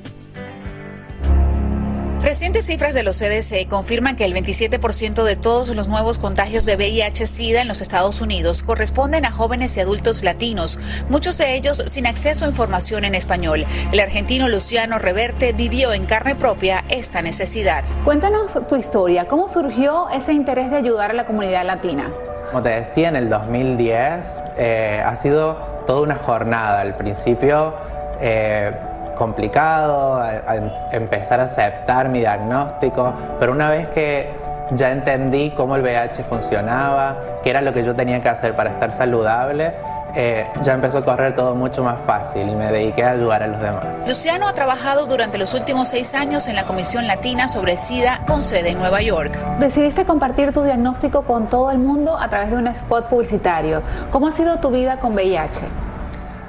Recientes 2.36 2.66
cifras 2.66 2.94
de 2.94 3.04
los 3.04 3.18
CDC 3.18 3.66
confirman 3.70 4.18
que 4.18 4.26
el 4.26 4.34
27% 4.34 5.24
de 5.24 5.38
todos 5.38 5.74
los 5.74 5.88
nuevos 5.88 6.20
contagios 6.20 6.66
de 6.66 6.76
VIH-Sida 6.76 7.62
en 7.62 7.70
los 7.70 7.80
Estados 7.80 8.20
Unidos 8.20 8.62
corresponden 8.62 9.24
a 9.24 9.32
jóvenes 9.32 9.78
y 9.78 9.80
adultos 9.80 10.22
latinos, 10.22 10.78
muchos 11.08 11.38
de 11.38 11.56
ellos 11.56 11.78
sin 11.88 12.06
acceso 12.06 12.44
a 12.44 12.50
información 12.50 13.06
en 13.06 13.16
español. 13.16 13.66
El 13.94 14.02
argentino 14.02 14.50
Luciano 14.50 15.00
Reverte 15.00 15.54
vivió 15.54 15.94
en 15.94 16.06
carne 16.06 16.36
propia 16.36 16.84
esta 16.90 17.22
necesidad. 17.22 17.86
Cuéntanos 18.04 18.60
tu 18.68 18.76
historia, 18.76 19.30
¿cómo 19.30 19.48
surgió 19.48 20.10
ese 20.10 20.34
interés 20.34 20.70
de 20.72 20.76
ayudar 20.76 21.12
a 21.12 21.14
la 21.14 21.26
comunidad 21.26 21.66
latina? 21.66 22.12
Como 22.50 22.62
te 22.62 22.82
decía, 22.82 23.08
en 23.08 23.16
el 23.16 23.30
2010 23.30 24.26
eh, 24.58 25.02
ha 25.06 25.16
sido 25.16 25.54
toda 25.88 26.02
una 26.02 26.16
jornada. 26.16 26.82
Al 26.82 26.98
principio 26.98 27.76
eh, 28.20 28.74
complicado, 29.16 30.16
a- 30.16 30.44
a 30.48 30.56
empezar 30.92 31.40
a 31.40 31.46
aceptar 31.46 32.10
mi 32.10 32.20
diagnóstico, 32.20 33.14
pero 33.40 33.52
una 33.52 33.70
vez 33.70 33.88
que 33.90 34.30
ya 34.72 34.92
entendí 34.92 35.52
cómo 35.52 35.76
el 35.76 35.82
VIH 35.84 36.24
funcionaba, 36.24 37.16
qué 37.44 37.50
era 37.52 37.62
lo 37.62 37.74
que 37.74 37.84
yo 37.84 37.96
tenía 37.96 38.22
que 38.22 38.30
hacer 38.30 38.56
para 38.56 38.72
estar 38.72 38.94
saludable, 38.94 39.74
eh, 40.18 40.48
ya 40.62 40.74
empezó 40.74 41.00
a 41.00 41.04
correr 41.06 41.36
todo 41.36 41.54
mucho 41.56 41.84
más 41.84 41.98
fácil 42.08 42.48
y 42.50 42.56
me 42.56 42.72
dediqué 42.72 43.04
a 43.04 43.12
ayudar 43.12 43.44
a 43.44 43.48
los 43.48 43.60
demás. 43.60 43.84
Luciano 44.08 44.48
ha 44.48 44.54
trabajado 44.54 45.08
durante 45.08 45.38
los 45.38 45.54
últimos 45.54 45.90
seis 45.90 46.16
años 46.16 46.48
en 46.48 46.56
la 46.56 46.64
Comisión 46.64 47.06
Latina 47.06 47.50
sobre 47.50 47.76
SIDA 47.76 48.22
con 48.26 48.42
sede 48.42 48.70
en 48.70 48.78
Nueva 48.80 49.02
York. 49.02 49.38
Decidiste 49.60 50.06
compartir 50.06 50.54
tu 50.54 50.64
diagnóstico 50.64 51.24
con 51.24 51.48
todo 51.48 51.70
el 51.70 51.80
mundo 51.80 52.18
a 52.18 52.30
través 52.30 52.50
de 52.50 52.56
un 52.56 52.68
spot 52.68 53.08
publicitario. 53.10 53.82
¿Cómo 54.10 54.28
ha 54.28 54.32
sido 54.32 54.58
tu 54.60 54.70
vida 54.72 54.98
con 55.00 55.14
VIH? 55.16 55.66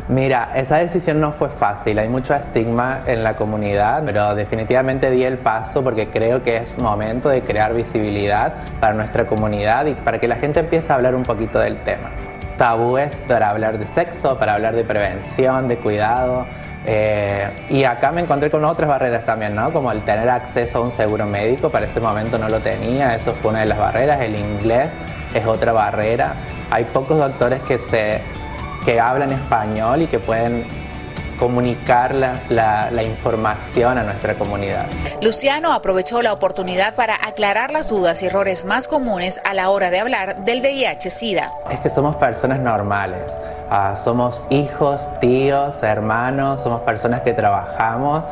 Mira, 0.09 0.51
esa 0.55 0.77
decisión 0.77 1.21
no 1.21 1.33
fue 1.33 1.49
fácil, 1.49 1.99
hay 1.99 2.09
mucho 2.09 2.33
estigma 2.33 3.01
en 3.09 3.25
la 3.25 3.35
comunidad, 3.35 4.05
pero 4.05 4.37
definitivamente 4.37 5.11
di 5.11 5.25
el 5.25 5.39
paso 5.39 5.83
porque 5.83 6.11
creo 6.11 6.45
que 6.45 6.59
es 6.59 6.79
momento 6.79 7.29
de 7.29 7.43
crear 7.43 7.75
visibilidad 7.75 8.55
para 8.79 8.95
nuestra 8.95 9.27
comunidad 9.27 9.87
y 9.87 9.95
para 9.95 10.21
que 10.21 10.29
la 10.29 10.37
gente 10.37 10.61
empiece 10.61 10.93
a 10.93 10.95
hablar 10.95 11.17
un 11.17 11.25
poquito 11.25 11.59
del 11.59 11.83
tema. 11.83 12.11
Tabúes 12.57 13.17
para 13.27 13.51
hablar 13.51 13.79
de 13.79 13.87
sexo, 13.89 14.39
para 14.39 14.55
hablar 14.55 14.77
de 14.77 14.85
prevención, 14.85 15.67
de 15.67 15.77
cuidado. 15.79 16.47
eh, 16.87 17.67
y 17.69 17.83
acá 17.83 18.13
me 18.13 18.21
encontré 18.21 18.49
con 18.49 18.65
otras 18.65 18.89
barreras 18.89 19.25
también, 19.25 19.57
¿no? 19.57 19.73
Como 19.73 19.91
el 19.91 20.03
tener 20.03 20.31
acceso 20.31 20.79
a 20.79 20.81
un 20.83 20.93
seguro 20.93 21.27
médico, 21.27 21.69
para 21.69 21.87
ese 21.87 21.99
momento 21.99 22.39
no 22.39 22.49
lo 22.49 22.61
tenía, 22.61 23.17
eso 23.17 23.35
fue 23.43 23.51
una 23.51 23.61
de 23.61 23.67
las 23.67 23.79
barreras. 23.79 24.21
El 24.21 24.39
inglés 24.39 24.97
es 25.35 25.45
otra 25.45 25.73
barrera. 25.73 26.35
Hay 26.71 26.85
pocos 26.85 27.19
doctores 27.19 27.61
que 27.63 27.79
se 27.79 28.21
que 28.87 28.99
hablan 29.01 29.33
español 29.33 30.01
y 30.03 30.07
que 30.07 30.19
pueden 30.21 30.67
comunicar 31.39 32.15
la, 32.15 32.41
la- 32.49 32.91
la 32.91 33.03
información 33.03 33.99
a 33.99 34.03
nuestra 34.05 34.35
comunidad. 34.37 34.87
Luciano 35.21 35.73
aprovechó 35.73 36.23
la 36.23 36.33
oportunidad 36.33 36.95
para 36.95 37.15
aclarar 37.17 37.71
las 37.73 37.91
dudas 37.91 38.23
y 38.23 38.27
errores 38.27 38.65
más 38.65 38.89
comunes 38.89 39.41
a 39.45 39.53
la 39.53 39.69
hora 39.69 39.91
de 39.91 39.99
hablar 39.99 40.45
del 40.45 40.61
VIH-Sida. 40.63 41.53
Es 41.71 41.81
que 41.81 41.91
somos 41.91 42.17
personas 42.17 42.59
normales, 42.61 43.21
Ah, 43.69 43.97
somos 43.97 44.45
hijos, 44.49 45.09
tíos, 45.21 45.83
hermanos, 45.83 46.61
somos 46.63 46.83
personas 46.83 47.23
que 47.23 47.33
trabajamos. 47.33 48.25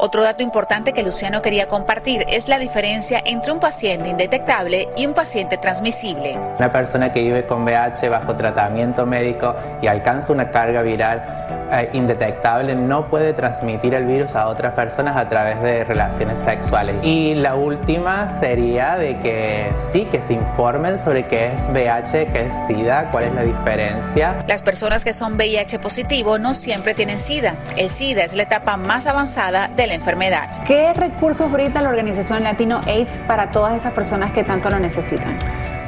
Otro 0.00 0.22
dato 0.22 0.44
importante 0.44 0.92
que 0.92 1.02
Luciano 1.02 1.42
quería 1.42 1.66
compartir 1.66 2.24
es 2.28 2.46
la 2.46 2.60
diferencia 2.60 3.20
entre 3.24 3.50
un 3.50 3.58
paciente 3.58 4.08
indetectable 4.08 4.88
y 4.96 5.06
un 5.06 5.12
paciente 5.12 5.58
transmisible. 5.58 6.38
Una 6.56 6.70
persona 6.70 7.10
que 7.10 7.20
vive 7.20 7.46
con 7.46 7.64
VIH 7.64 8.08
bajo 8.08 8.36
tratamiento 8.36 9.06
médico 9.06 9.56
y 9.82 9.88
alcanza 9.88 10.32
una 10.32 10.52
carga 10.52 10.82
viral 10.82 11.48
eh, 11.70 11.90
indetectable 11.92 12.74
no 12.74 13.08
puede 13.10 13.34
transmitir 13.34 13.92
el 13.92 14.06
virus 14.06 14.34
a 14.34 14.46
otras 14.46 14.72
personas 14.72 15.16
a 15.16 15.28
través 15.28 15.60
de 15.60 15.84
relaciones 15.84 16.38
sexuales. 16.40 16.96
Y 17.02 17.34
la 17.34 17.56
última 17.56 18.38
sería 18.40 18.96
de 18.96 19.18
que 19.18 19.70
sí, 19.92 20.06
que 20.06 20.22
se 20.22 20.32
informen 20.32 20.98
sobre 21.04 21.26
qué 21.26 21.48
es 21.48 21.68
VIH, 21.68 22.28
qué 22.32 22.46
es 22.46 22.52
SIDA, 22.66 23.10
cuál 23.10 23.24
es 23.24 23.34
la 23.34 23.42
diferencia. 23.42 24.44
Las 24.46 24.62
personas 24.62 25.04
que 25.04 25.12
son 25.12 25.34
VIH 25.34 25.78
positivo 25.78 26.38
no 26.38 26.54
siempre 26.54 26.94
tienen 26.94 27.18
SIDA. 27.18 27.56
El 27.76 27.90
SIDA 27.90 28.22
es 28.22 28.34
la 28.34 28.44
etapa 28.44 28.76
más 28.78 29.06
avanzada 29.06 29.68
de 29.68 29.87
la 29.88 29.94
enfermedad. 29.94 30.64
¿Qué 30.66 30.92
recursos 30.92 31.50
brinda 31.50 31.82
la 31.82 31.88
organización 31.88 32.44
Latino 32.44 32.80
AIDS 32.86 33.18
para 33.26 33.50
todas 33.50 33.74
esas 33.76 33.92
personas 33.92 34.30
que 34.32 34.44
tanto 34.44 34.70
lo 34.70 34.78
necesitan? 34.78 35.36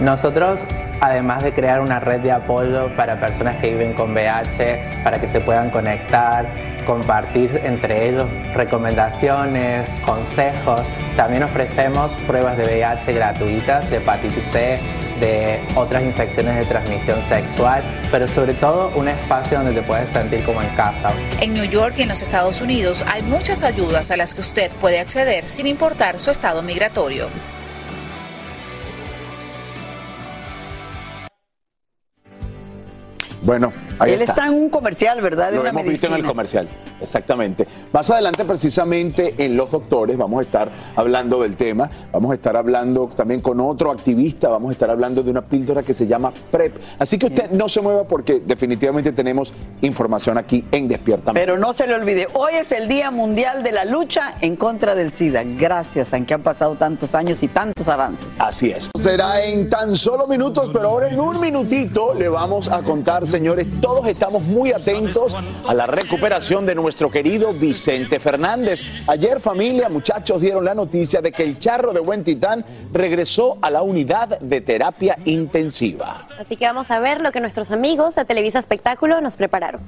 Nosotros, 0.00 0.60
además 1.00 1.42
de 1.42 1.52
crear 1.52 1.80
una 1.80 2.00
red 2.00 2.20
de 2.20 2.32
apoyo 2.32 2.94
para 2.96 3.18
personas 3.18 3.56
que 3.56 3.70
viven 3.70 3.94
con 3.94 4.12
VIH, 4.12 5.02
para 5.02 5.18
que 5.18 5.28
se 5.28 5.40
puedan 5.40 5.70
conectar, 5.70 6.46
compartir 6.86 7.60
entre 7.64 8.08
ellos 8.08 8.24
recomendaciones, 8.54 9.88
consejos, 10.04 10.82
también 11.16 11.42
ofrecemos 11.42 12.12
pruebas 12.26 12.56
de 12.56 12.64
VIH 12.64 13.12
gratuitas, 13.12 13.90
de 13.90 13.96
hepatitis 13.96 14.44
C, 14.52 14.78
de 15.20 15.60
otras 15.74 16.02
infecciones 16.02 16.56
de 16.56 16.64
transmisión 16.64 17.22
sexual, 17.28 17.82
pero 18.10 18.26
sobre 18.26 18.54
todo 18.54 18.90
un 18.96 19.08
espacio 19.08 19.58
donde 19.58 19.74
te 19.74 19.82
puedes 19.82 20.08
sentir 20.10 20.42
como 20.44 20.62
en 20.62 20.68
casa. 20.70 21.12
En 21.40 21.52
New 21.52 21.64
York 21.64 21.94
y 21.98 22.02
en 22.02 22.08
los 22.08 22.22
Estados 22.22 22.60
Unidos 22.60 23.04
hay 23.06 23.22
muchas 23.22 23.62
ayudas 23.62 24.10
a 24.10 24.16
las 24.16 24.34
que 24.34 24.40
usted 24.40 24.70
puede 24.72 24.98
acceder 24.98 25.48
sin 25.48 25.66
importar 25.66 26.18
su 26.18 26.30
estado 26.30 26.62
migratorio. 26.62 27.28
Bueno, 33.42 33.72
ahí 33.98 34.12
Él 34.12 34.20
está. 34.22 34.32
está 34.32 34.46
en 34.46 34.54
un 34.54 34.68
comercial, 34.68 35.20
¿verdad? 35.22 35.50
De 35.50 35.56
Lo 35.56 35.62
una 35.62 35.70
hemos 35.70 35.84
visto 35.84 36.06
en 36.06 36.12
el 36.14 36.24
comercial, 36.24 36.68
exactamente. 37.00 37.66
Más 37.92 38.10
adelante, 38.10 38.44
precisamente 38.44 39.34
en 39.38 39.56
Los 39.56 39.70
Doctores, 39.70 40.16
vamos 40.16 40.40
a 40.40 40.42
estar 40.42 40.70
hablando 40.94 41.40
del 41.42 41.56
tema. 41.56 41.90
Vamos 42.12 42.32
a 42.32 42.34
estar 42.34 42.56
hablando 42.56 43.08
también 43.08 43.40
con 43.40 43.60
otro 43.60 43.90
activista. 43.90 44.48
Vamos 44.48 44.70
a 44.70 44.72
estar 44.72 44.90
hablando 44.90 45.22
de 45.22 45.30
una 45.30 45.42
píldora 45.42 45.82
que 45.82 45.94
se 45.94 46.06
llama 46.06 46.32
PrEP. 46.50 46.76
Así 46.98 47.18
que 47.18 47.26
usted 47.26 47.50
no 47.52 47.68
se 47.68 47.80
mueva 47.80 48.04
porque 48.04 48.40
definitivamente 48.44 49.12
tenemos 49.12 49.52
información 49.80 50.36
aquí 50.38 50.64
en 50.70 50.88
Despierta. 50.88 51.32
Pero 51.32 51.56
no 51.58 51.72
se 51.72 51.86
le 51.86 51.94
olvide, 51.94 52.26
hoy 52.34 52.54
es 52.54 52.72
el 52.72 52.88
Día 52.88 53.10
Mundial 53.10 53.62
de 53.62 53.72
la 53.72 53.84
Lucha 53.84 54.34
en 54.40 54.56
contra 54.56 54.94
del 54.94 55.12
SIDA. 55.12 55.42
Gracias, 55.44 56.12
aunque 56.12 56.34
han 56.34 56.42
pasado 56.42 56.74
tantos 56.74 57.14
años 57.14 57.42
y 57.42 57.48
tantos 57.48 57.88
avances. 57.88 58.34
Así 58.38 58.70
es. 58.70 58.90
Será 58.98 59.42
en 59.42 59.70
tan 59.70 59.96
solo 59.96 60.26
minutos, 60.26 60.70
pero 60.72 60.88
ahora 60.88 61.08
en 61.08 61.18
un 61.20 61.40
minutito 61.40 62.14
le 62.14 62.28
vamos 62.28 62.68
a 62.68 62.82
contar, 62.82 63.26
señores, 63.30 63.66
todos 63.80 64.06
estamos 64.08 64.42
muy 64.42 64.72
atentos 64.72 65.36
a 65.66 65.74
la 65.74 65.86
recuperación 65.86 66.66
de 66.66 66.74
nuestro 66.74 67.10
querido 67.10 67.52
Vicente 67.52 68.18
Fernández. 68.18 68.82
Ayer 69.06 69.40
familia, 69.40 69.88
muchachos, 69.88 70.40
dieron 70.40 70.64
la 70.64 70.74
noticia 70.74 71.20
de 71.20 71.32
que 71.32 71.44
el 71.44 71.58
charro 71.58 71.92
de 71.92 72.00
Buen 72.00 72.24
Titán 72.24 72.64
regresó 72.92 73.58
a 73.62 73.70
la 73.70 73.82
unidad 73.82 74.40
de 74.40 74.60
terapia 74.60 75.18
intensiva. 75.24 76.26
Así 76.38 76.56
que 76.56 76.66
vamos 76.66 76.90
a 76.90 76.98
ver 76.98 77.20
lo 77.20 77.32
que 77.32 77.40
nuestros 77.40 77.70
amigos 77.70 78.14
de 78.16 78.24
Televisa 78.24 78.58
Espectáculo 78.58 79.20
nos 79.20 79.36
prepararon. 79.36 79.80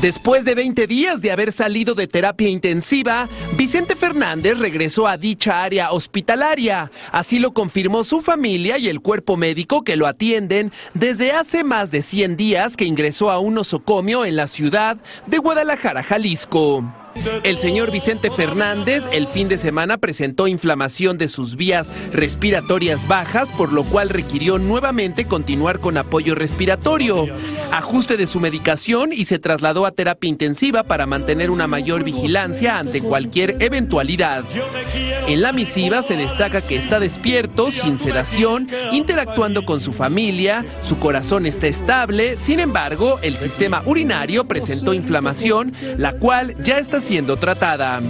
Después 0.00 0.44
de 0.44 0.54
20 0.54 0.86
días 0.86 1.22
de 1.22 1.32
haber 1.32 1.52
salido 1.52 1.94
de 1.94 2.06
terapia 2.06 2.50
intensiva, 2.50 3.30
Vicente 3.56 3.96
Fernández 3.96 4.58
regresó 4.58 5.08
a 5.08 5.16
dicha 5.16 5.64
área 5.64 5.90
hospitalaria. 5.90 6.90
Así 7.12 7.38
lo 7.38 7.54
confirmó 7.54 8.04
su 8.04 8.20
familia 8.20 8.76
y 8.76 8.90
el 8.90 9.00
cuerpo 9.00 9.38
médico 9.38 9.84
que 9.84 9.96
lo 9.96 10.06
atienden 10.06 10.70
desde 10.92 11.32
hace 11.32 11.64
más 11.64 11.90
de 11.90 12.02
100 12.02 12.36
días 12.36 12.76
que 12.76 12.84
ingresó 12.84 13.30
a 13.30 13.38
un 13.38 13.54
nosocomio 13.54 14.26
en 14.26 14.36
la 14.36 14.48
ciudad 14.48 14.98
de 15.26 15.38
Guadalajara, 15.38 16.02
Jalisco. 16.02 16.84
El 17.42 17.58
señor 17.58 17.90
Vicente 17.90 18.30
Fernández 18.30 19.04
el 19.12 19.26
fin 19.26 19.48
de 19.48 19.58
semana 19.58 19.98
presentó 19.98 20.46
inflamación 20.46 21.18
de 21.18 21.28
sus 21.28 21.56
vías 21.56 21.88
respiratorias 22.12 23.08
bajas, 23.08 23.50
por 23.50 23.72
lo 23.72 23.84
cual 23.84 24.08
requirió 24.08 24.58
nuevamente 24.58 25.26
continuar 25.26 25.80
con 25.80 25.96
apoyo 25.96 26.34
respiratorio, 26.34 27.26
ajuste 27.72 28.16
de 28.16 28.26
su 28.26 28.40
medicación 28.40 29.12
y 29.12 29.24
se 29.24 29.38
trasladó 29.38 29.86
a 29.86 29.92
terapia 29.92 30.28
intensiva 30.28 30.82
para 30.82 31.06
mantener 31.06 31.50
una 31.50 31.66
mayor 31.66 32.04
vigilancia 32.04 32.78
ante 32.78 33.00
cualquier 33.00 33.56
eventualidad. 33.60 34.44
En 35.28 35.40
la 35.42 35.52
misiva 35.52 36.02
se 36.02 36.16
destaca 36.16 36.60
que 36.60 36.76
está 36.76 37.00
despierto, 37.00 37.70
sin 37.72 37.98
sedación, 37.98 38.68
interactuando 38.92 39.64
con 39.64 39.80
su 39.80 39.92
familia, 39.92 40.64
su 40.82 40.98
corazón 40.98 41.46
está 41.46 41.66
estable, 41.66 42.38
sin 42.38 42.60
embargo, 42.60 43.18
el 43.22 43.36
sistema 43.36 43.82
urinario 43.86 44.44
presentó 44.44 44.94
inflamación, 44.94 45.72
la 45.98 46.12
cual 46.12 46.54
ya 46.62 46.78
está 46.78 47.00
siendo 47.06 47.36
tratada. 47.36 48.00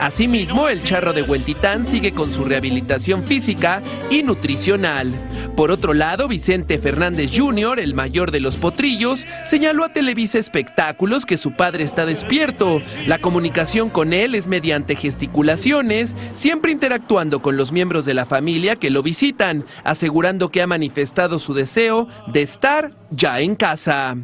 Asimismo, 0.00 0.68
el 0.68 0.82
charro 0.82 1.12
de 1.12 1.22
Huentitán 1.22 1.84
sigue 1.84 2.12
con 2.12 2.32
su 2.32 2.44
rehabilitación 2.44 3.24
física 3.24 3.82
y 4.10 4.22
nutricional. 4.22 5.12
Por 5.54 5.70
otro 5.70 5.92
lado, 5.92 6.28
Vicente 6.28 6.78
Fernández 6.78 7.32
Jr., 7.36 7.80
el 7.80 7.94
mayor 7.94 8.30
de 8.30 8.40
los 8.40 8.56
potrillos, 8.56 9.26
señaló 9.44 9.84
a 9.84 9.92
Televisa 9.92 10.38
Espectáculos 10.38 11.26
que 11.26 11.36
su 11.36 11.56
padre 11.56 11.82
está 11.82 12.06
despierto. 12.06 12.80
La 13.06 13.18
comunicación 13.18 13.90
con 13.90 14.12
él 14.12 14.34
es 14.36 14.46
mediante 14.46 14.94
gesticulaciones, 14.94 16.14
siempre 16.32 16.72
interactuando 16.72 17.42
con 17.42 17.56
los 17.56 17.72
miembros 17.72 18.04
de 18.04 18.14
la 18.14 18.24
familia 18.24 18.76
que 18.76 18.90
lo 18.90 19.02
visitan, 19.02 19.64
asegurando 19.84 20.50
que 20.50 20.62
ha 20.62 20.66
manifestado 20.66 21.38
su 21.40 21.54
deseo 21.54 22.08
de 22.28 22.42
estar 22.42 22.92
ya 23.10 23.40
en 23.40 23.56
casa. 23.56 24.16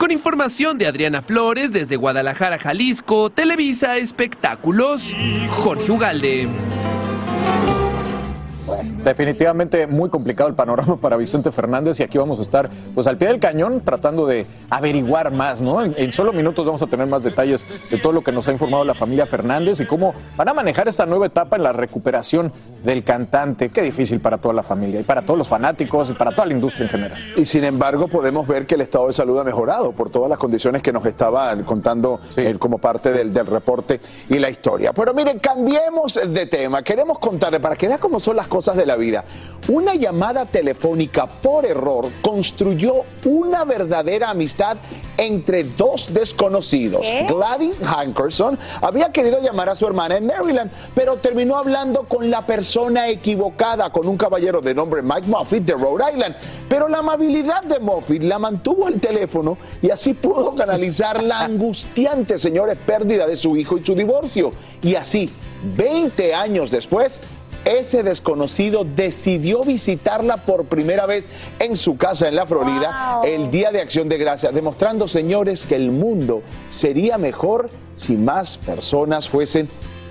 Con 0.00 0.10
información 0.10 0.78
de 0.78 0.86
Adriana 0.86 1.20
Flores 1.20 1.74
desde 1.74 1.96
Guadalajara, 1.96 2.58
Jalisco, 2.58 3.28
Televisa 3.28 3.98
Espectáculos, 3.98 5.14
Jorge 5.58 5.92
Ugalde. 5.92 6.48
Definitivamente 9.04 9.86
muy 9.86 10.08
complicado 10.08 10.48
el 10.48 10.56
panorama 10.56 10.96
para 10.96 11.18
Vicente 11.18 11.52
Fernández 11.52 12.00
y 12.00 12.02
aquí 12.02 12.16
vamos 12.16 12.38
a 12.38 12.42
estar 12.42 12.70
pues 12.94 13.06
al 13.06 13.18
pie 13.18 13.28
del 13.28 13.40
cañón 13.40 13.82
tratando 13.84 14.26
de 14.26 14.46
averiguar 14.70 15.32
más, 15.32 15.60
¿no? 15.60 15.82
En, 15.82 15.94
en 15.96 16.12
solo 16.12 16.32
minutos 16.32 16.64
vamos 16.64 16.82
a 16.82 16.86
tener 16.86 17.06
más 17.06 17.22
detalles 17.22 17.90
de 17.90 17.98
todo 17.98 18.12
lo 18.12 18.22
que 18.22 18.32
nos 18.32 18.46
ha 18.48 18.52
informado 18.52 18.84
la 18.84 18.94
familia 18.94 19.26
Fernández 19.26 19.80
y 19.80 19.86
cómo 19.86 20.14
van 20.36 20.48
a 20.48 20.54
manejar 20.54 20.88
esta 20.88 21.06
nueva 21.06 21.26
etapa 21.26 21.56
en 21.56 21.62
la 21.62 21.72
recuperación 21.72 22.52
del 22.82 23.04
cantante. 23.04 23.70
Qué 23.70 23.82
difícil 23.82 24.20
para 24.20 24.38
toda 24.38 24.54
la 24.54 24.62
familia 24.62 25.00
y 25.00 25.02
para 25.02 25.22
todos 25.22 25.38
los 25.38 25.48
fanáticos 25.48 26.10
y 26.10 26.12
para 26.14 26.30
toda 26.30 26.46
la 26.46 26.52
industria 26.52 26.84
en 26.84 26.90
general. 26.90 27.18
Y 27.36 27.44
sin 27.44 27.64
embargo, 27.64 28.08
podemos 28.08 28.46
ver 28.46 28.66
que 28.66 28.76
el 28.76 28.82
estado 28.82 29.06
de 29.06 29.12
salud 29.12 29.38
ha 29.38 29.44
mejorado 29.44 29.92
por 29.92 30.10
todas 30.10 30.28
las 30.28 30.38
condiciones 30.38 30.82
que 30.82 30.92
nos 30.92 31.04
estaban 31.04 31.64
contando 31.64 32.20
eh, 32.36 32.56
como 32.58 32.78
parte 32.78 33.12
del, 33.12 33.32
del 33.32 33.46
reporte 33.46 34.00
y 34.28 34.38
la 34.38 34.50
historia. 34.50 34.92
Pero 34.92 35.14
miren, 35.14 35.38
cambiemos 35.38 36.20
de 36.26 36.46
tema. 36.46 36.82
Queremos 36.82 37.18
contarle 37.18 37.60
para 37.60 37.76
que 37.76 37.88
vean 37.88 37.98
cómo 37.98 38.20
son 38.20 38.36
las 38.36 38.48
cosas 38.48 38.76
de 38.76 38.86
la 38.86 38.96
vida. 38.96 39.24
Una 39.68 39.94
llamada 39.94 40.46
telefónica 40.46 41.26
por 41.26 41.66
error 41.66 42.08
construyó 42.22 43.04
una 43.24 43.64
verdadera 43.64 44.30
amistad 44.30 44.59
entre 45.16 45.64
dos 45.64 46.12
desconocidos. 46.12 47.06
¿Qué? 47.06 47.26
Gladys 47.28 47.80
Hankerson 47.80 48.58
había 48.80 49.12
querido 49.12 49.40
llamar 49.40 49.68
a 49.68 49.76
su 49.76 49.86
hermana 49.86 50.16
en 50.16 50.26
Maryland, 50.26 50.70
pero 50.94 51.16
terminó 51.16 51.56
hablando 51.56 52.04
con 52.04 52.30
la 52.30 52.46
persona 52.46 53.08
equivocada, 53.08 53.90
con 53.90 54.06
un 54.06 54.16
caballero 54.16 54.60
de 54.60 54.74
nombre 54.74 55.02
Mike 55.02 55.26
Moffitt 55.26 55.64
de 55.64 55.74
Rhode 55.74 56.12
Island. 56.12 56.36
Pero 56.68 56.88
la 56.88 56.98
amabilidad 56.98 57.62
de 57.64 57.80
Moffitt 57.80 58.22
la 58.22 58.38
mantuvo 58.38 58.86
al 58.86 59.00
teléfono 59.00 59.58
y 59.82 59.90
así 59.90 60.14
pudo 60.14 60.54
canalizar 60.54 61.22
la 61.22 61.40
angustiante, 61.44 62.38
señores, 62.38 62.76
pérdida 62.84 63.26
de 63.26 63.36
su 63.36 63.56
hijo 63.56 63.78
y 63.78 63.84
su 63.84 63.94
divorcio. 63.94 64.52
Y 64.82 64.94
así, 64.94 65.30
20 65.76 66.34
años 66.34 66.70
después, 66.70 67.20
ese 67.64 68.02
desconocido 68.02 68.84
decidió 68.84 69.64
visitarla 69.64 70.38
por 70.38 70.64
primera 70.66 71.06
vez 71.06 71.28
en 71.58 71.76
su 71.76 71.96
casa 71.96 72.28
en 72.28 72.36
la 72.36 72.46
Florida 72.46 73.20
el 73.24 73.50
Día 73.50 73.70
de 73.70 73.80
Acción 73.80 74.08
de 74.08 74.18
Gracias, 74.18 74.54
demostrando, 74.54 75.08
señores, 75.08 75.64
que 75.64 75.76
el 75.76 75.90
mundo 75.90 76.42
sería 76.68 77.18
mejor 77.18 77.70
si 77.94 78.16
más 78.16 78.58
personas 78.58 79.28
fuesen 79.28 79.68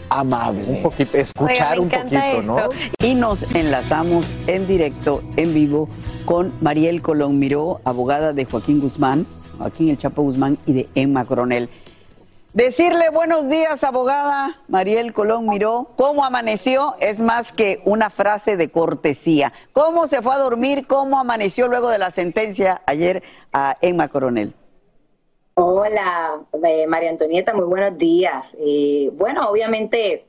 amables. 0.09 0.67
Un 0.67 0.83
poquito, 0.83 1.17
escuchar 1.17 1.79
un 1.79 1.89
poquito, 1.89 2.41
¿no? 2.43 2.69
Y 2.99 3.15
nos 3.15 3.41
enlazamos 3.55 4.25
en 4.47 4.67
directo, 4.67 5.23
en 5.35 5.53
vivo, 5.53 5.87
con 6.25 6.53
Mariel 6.61 7.01
Colón 7.01 7.39
Miró, 7.39 7.81
abogada 7.85 8.33
de 8.33 8.45
Joaquín 8.45 8.79
Guzmán, 8.79 9.25
Joaquín 9.57 9.89
El 9.89 9.97
Chapo 9.97 10.21
Guzmán 10.23 10.57
y 10.65 10.73
de 10.73 10.89
Emma 10.95 11.25
Coronel. 11.25 11.69
Decirle 12.53 13.11
buenos 13.11 13.47
días, 13.47 13.83
abogada 13.83 14.59
Mariel 14.67 15.13
Colón 15.13 15.47
Miró. 15.47 15.91
¿Cómo 15.95 16.25
amaneció? 16.25 16.95
Es 16.99 17.19
más 17.19 17.51
que 17.51 17.79
una 17.85 18.09
frase 18.09 18.57
de 18.57 18.71
cortesía. 18.71 19.53
¿Cómo 19.71 20.07
se 20.07 20.23
fue 20.23 20.33
a 20.33 20.39
dormir? 20.39 20.87
¿Cómo 20.87 21.19
amaneció 21.19 21.67
luego 21.67 21.89
de 21.89 21.99
la 21.99 22.09
sentencia 22.09 22.81
ayer 22.87 23.21
a 23.53 23.77
Emma 23.81 24.07
Coronel? 24.07 24.55
Hola, 25.53 26.41
eh, 26.63 26.87
María 26.87 27.11
Antonieta, 27.11 27.53
muy 27.53 27.65
buenos 27.65 27.99
días. 27.99 28.57
Eh, 28.59 29.11
bueno, 29.13 29.47
obviamente, 29.47 30.25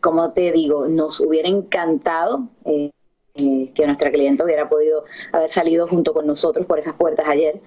como 0.00 0.32
te 0.32 0.50
digo, 0.50 0.88
nos 0.88 1.20
hubiera 1.20 1.48
encantado 1.48 2.48
eh, 2.64 2.90
eh, 3.36 3.70
que 3.74 3.86
nuestra 3.86 4.10
cliente 4.10 4.42
hubiera 4.42 4.68
podido 4.68 5.04
haber 5.30 5.52
salido 5.52 5.86
junto 5.86 6.12
con 6.12 6.26
nosotros 6.26 6.66
por 6.66 6.80
esas 6.80 6.94
puertas 6.94 7.28
ayer. 7.28 7.60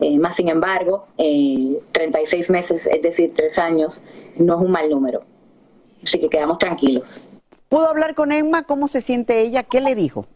Eh, 0.00 0.18
más 0.18 0.36
sin 0.36 0.48
embargo, 0.48 1.06
eh, 1.18 1.78
36 1.92 2.50
meses, 2.50 2.86
es 2.86 3.02
decir, 3.02 3.32
tres 3.34 3.58
años, 3.58 4.02
no 4.36 4.54
es 4.56 4.60
un 4.60 4.70
mal 4.70 4.88
número. 4.88 5.22
Así 6.02 6.18
que 6.18 6.28
quedamos 6.28 6.58
tranquilos. 6.58 7.22
¿Pudo 7.68 7.88
hablar 7.88 8.14
con 8.14 8.32
Emma? 8.32 8.62
¿Cómo 8.64 8.88
se 8.88 9.00
siente 9.00 9.40
ella? 9.40 9.62
¿Qué 9.62 9.80
le 9.80 9.94
dijo? 9.94 10.26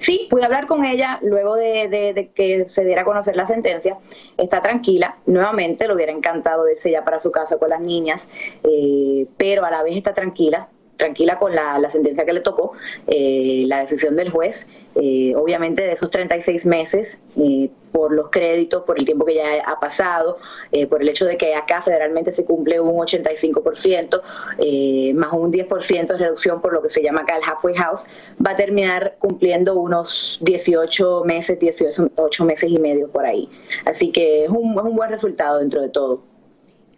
Sí, 0.00 0.26
pude 0.30 0.44
hablar 0.44 0.66
con 0.66 0.84
ella 0.84 1.20
luego 1.22 1.54
de, 1.54 1.86
de- 1.88 2.12
de 2.14 2.30
que 2.32 2.64
se 2.68 2.84
diera 2.84 3.02
a 3.02 3.04
conocer 3.04 3.36
la 3.36 3.46
sentencia. 3.46 3.96
Está 4.36 4.60
tranquila, 4.60 5.18
nuevamente 5.26 5.86
le 5.86 5.94
hubiera 5.94 6.10
encantado 6.12 6.68
irse 6.68 6.90
ya 6.90 7.04
para 7.04 7.20
su 7.20 7.30
casa 7.30 7.58
con 7.58 7.70
las 7.70 7.80
niñas, 7.80 8.26
eh, 8.64 9.26
pero 9.36 9.64
a 9.64 9.70
la 9.70 9.82
vez 9.84 9.96
está 9.96 10.14
tranquila, 10.14 10.68
tranquila 10.96 11.38
con 11.38 11.54
la, 11.54 11.78
la 11.78 11.90
sentencia 11.90 12.24
que 12.24 12.32
le 12.32 12.40
tocó, 12.40 12.72
eh, 13.06 13.64
la 13.66 13.80
decisión 13.80 14.16
del 14.16 14.30
juez. 14.30 14.68
Eh, 14.94 15.34
obviamente 15.36 15.82
de 15.82 15.92
esos 15.92 16.10
36 16.10 16.66
meses, 16.66 17.20
eh, 17.36 17.70
por 17.92 18.12
los 18.12 18.30
créditos, 18.30 18.82
por 18.84 18.98
el 18.98 19.04
tiempo 19.04 19.24
que 19.24 19.34
ya 19.34 19.62
ha 19.66 19.78
pasado, 19.78 20.38
eh, 20.72 20.86
por 20.86 21.02
el 21.02 21.08
hecho 21.08 21.26
de 21.26 21.36
que 21.36 21.54
acá 21.54 21.82
federalmente 21.82 22.32
se 22.32 22.44
cumple 22.44 22.80
un 22.80 22.96
85%, 22.96 24.22
eh, 24.58 25.12
más 25.14 25.32
un 25.32 25.52
10% 25.52 26.14
de 26.14 26.18
reducción 26.18 26.60
por 26.60 26.72
lo 26.72 26.82
que 26.82 26.88
se 26.88 27.02
llama 27.02 27.20
acá 27.22 27.36
el 27.36 27.42
halfway 27.44 27.74
house, 27.74 28.04
va 28.44 28.52
a 28.52 28.56
terminar 28.56 29.16
cumpliendo 29.18 29.78
unos 29.78 30.38
18 30.42 31.24
meses, 31.24 31.58
18 31.58 32.44
meses 32.44 32.70
y 32.70 32.78
medio 32.78 33.08
por 33.08 33.26
ahí. 33.26 33.48
Así 33.84 34.10
que 34.10 34.44
es 34.44 34.50
un, 34.50 34.72
es 34.72 34.84
un 34.84 34.96
buen 34.96 35.10
resultado 35.10 35.58
dentro 35.58 35.80
de 35.80 35.90
todo. 35.90 36.22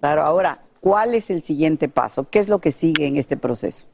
Claro, 0.01 0.23
ahora, 0.23 0.64
¿cuál 0.85 1.15
es 1.15 1.31
el 1.31 1.43
siguiente 1.43 1.89
paso? 1.89 2.27
¿Qué 2.31 2.39
es 2.39 2.51
lo 2.51 2.59
que 2.59 2.71
sigue 2.71 3.07
en 3.07 3.17
este 3.17 3.39
proceso? 3.39 3.87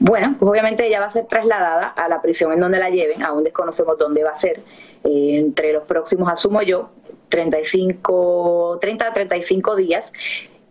Bueno, 0.00 0.34
pues 0.36 0.50
obviamente 0.50 0.84
ella 0.84 0.98
va 0.98 1.06
a 1.06 1.10
ser 1.10 1.26
trasladada 1.26 1.86
a 1.86 2.08
la 2.08 2.20
prisión 2.20 2.52
en 2.52 2.58
donde 2.58 2.80
la 2.80 2.90
lleven, 2.90 3.22
aún 3.22 3.44
desconocemos 3.44 3.96
dónde 3.96 4.24
va 4.24 4.30
a 4.30 4.36
ser. 4.36 4.60
Eh, 5.04 5.38
entre 5.38 5.72
los 5.72 5.84
próximos, 5.84 6.28
asumo 6.32 6.62
yo, 6.62 6.90
35, 7.28 8.78
30 8.80 9.06
a 9.06 9.12
35 9.12 9.76
días. 9.76 10.12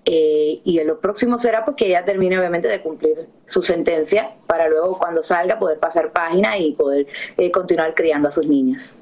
Eh, 0.04 0.60
y 0.66 0.80
en 0.80 0.88
lo 0.88 1.00
próximo 1.00 1.38
será 1.38 1.64
pues 1.64 1.78
que 1.78 1.88
ella 1.88 2.04
termine 2.04 2.38
obviamente 2.38 2.68
de 2.68 2.82
cumplir 2.82 3.28
su 3.46 3.62
sentencia 3.62 4.32
para 4.48 4.68
luego 4.68 4.98
cuando 4.98 5.24
salga 5.24 5.60
poder 5.60 5.80
pasar 5.80 6.12
página 6.12 6.58
y 6.58 6.74
poder 6.74 7.08
eh, 7.38 7.52
continuar 7.52 7.94
criando 7.94 8.28
a 8.28 8.32
sus 8.32 8.46
niñas. 8.46 8.98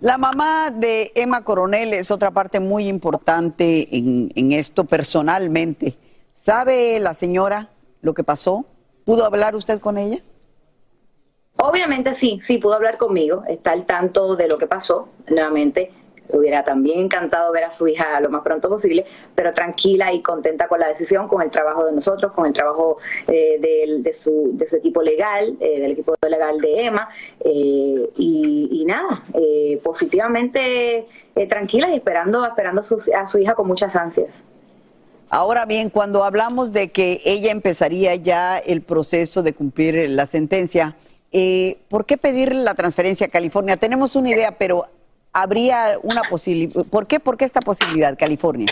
La 0.00 0.16
mamá 0.16 0.70
de 0.70 1.10
Emma 1.16 1.42
Coronel 1.42 1.92
es 1.92 2.12
otra 2.12 2.30
parte 2.30 2.60
muy 2.60 2.86
importante 2.86 3.96
en, 3.96 4.30
en 4.36 4.52
esto 4.52 4.84
personalmente. 4.84 5.96
¿Sabe 6.32 7.00
la 7.00 7.14
señora 7.14 7.70
lo 8.00 8.14
que 8.14 8.22
pasó? 8.22 8.64
¿Pudo 9.04 9.24
hablar 9.24 9.56
usted 9.56 9.80
con 9.80 9.98
ella? 9.98 10.18
Obviamente 11.56 12.14
sí, 12.14 12.38
sí 12.40 12.58
pudo 12.58 12.74
hablar 12.74 12.98
conmigo, 12.98 13.42
está 13.48 13.72
al 13.72 13.86
tanto 13.86 14.36
de 14.36 14.46
lo 14.46 14.58
que 14.58 14.68
pasó. 14.68 15.08
Nuevamente, 15.26 15.90
hubiera 16.30 16.64
también 16.64 17.00
encantado 17.00 17.52
ver 17.52 17.64
a 17.64 17.70
su 17.70 17.88
hija 17.88 18.20
lo 18.20 18.30
más 18.30 18.42
pronto 18.42 18.68
posible, 18.68 19.04
pero 19.34 19.52
tranquila 19.54 20.12
y 20.12 20.22
contenta 20.22 20.68
con 20.68 20.80
la 20.80 20.88
decisión, 20.88 21.28
con 21.28 21.42
el 21.42 21.50
trabajo 21.50 21.84
de 21.84 21.92
nosotros, 21.92 22.32
con 22.32 22.46
el 22.46 22.52
trabajo 22.52 22.98
eh, 23.26 23.58
de, 23.60 24.12
su, 24.12 24.50
de 24.52 24.66
su 24.66 24.76
equipo 24.76 25.02
legal, 25.02 25.56
eh, 25.60 25.80
del 25.80 25.92
equipo 25.92 26.14
legal 26.28 26.60
de 26.60 26.86
Emma, 26.86 27.08
eh, 27.40 28.10
y, 28.16 28.68
y 28.72 28.84
nada, 28.84 29.22
eh, 29.34 29.80
positivamente 29.82 31.06
tranquila 31.48 31.90
y 31.90 31.96
esperando, 31.96 32.44
esperando 32.44 32.82
su, 32.82 33.00
a 33.14 33.26
su 33.26 33.38
hija 33.38 33.54
con 33.54 33.68
muchas 33.68 33.94
ansias. 33.94 34.34
Ahora 35.30 35.66
bien, 35.66 35.90
cuando 35.90 36.24
hablamos 36.24 36.72
de 36.72 36.90
que 36.90 37.20
ella 37.24 37.52
empezaría 37.52 38.14
ya 38.14 38.58
el 38.58 38.80
proceso 38.80 39.42
de 39.42 39.52
cumplir 39.52 40.08
la 40.08 40.24
sentencia, 40.24 40.96
eh, 41.32 41.76
¿por 41.88 42.06
qué 42.06 42.16
pedir 42.16 42.54
la 42.54 42.74
transferencia 42.74 43.26
a 43.26 43.30
California? 43.30 43.76
Tenemos 43.76 44.16
una 44.16 44.30
idea, 44.30 44.56
pero 44.56 44.86
habría 45.42 45.98
una 46.02 46.22
posibilidad. 46.22 46.84
¿Por 46.84 47.06
qué, 47.06 47.20
¿Por 47.20 47.36
qué 47.36 47.44
esta 47.44 47.60
posibilidad, 47.60 48.16
California? 48.18 48.68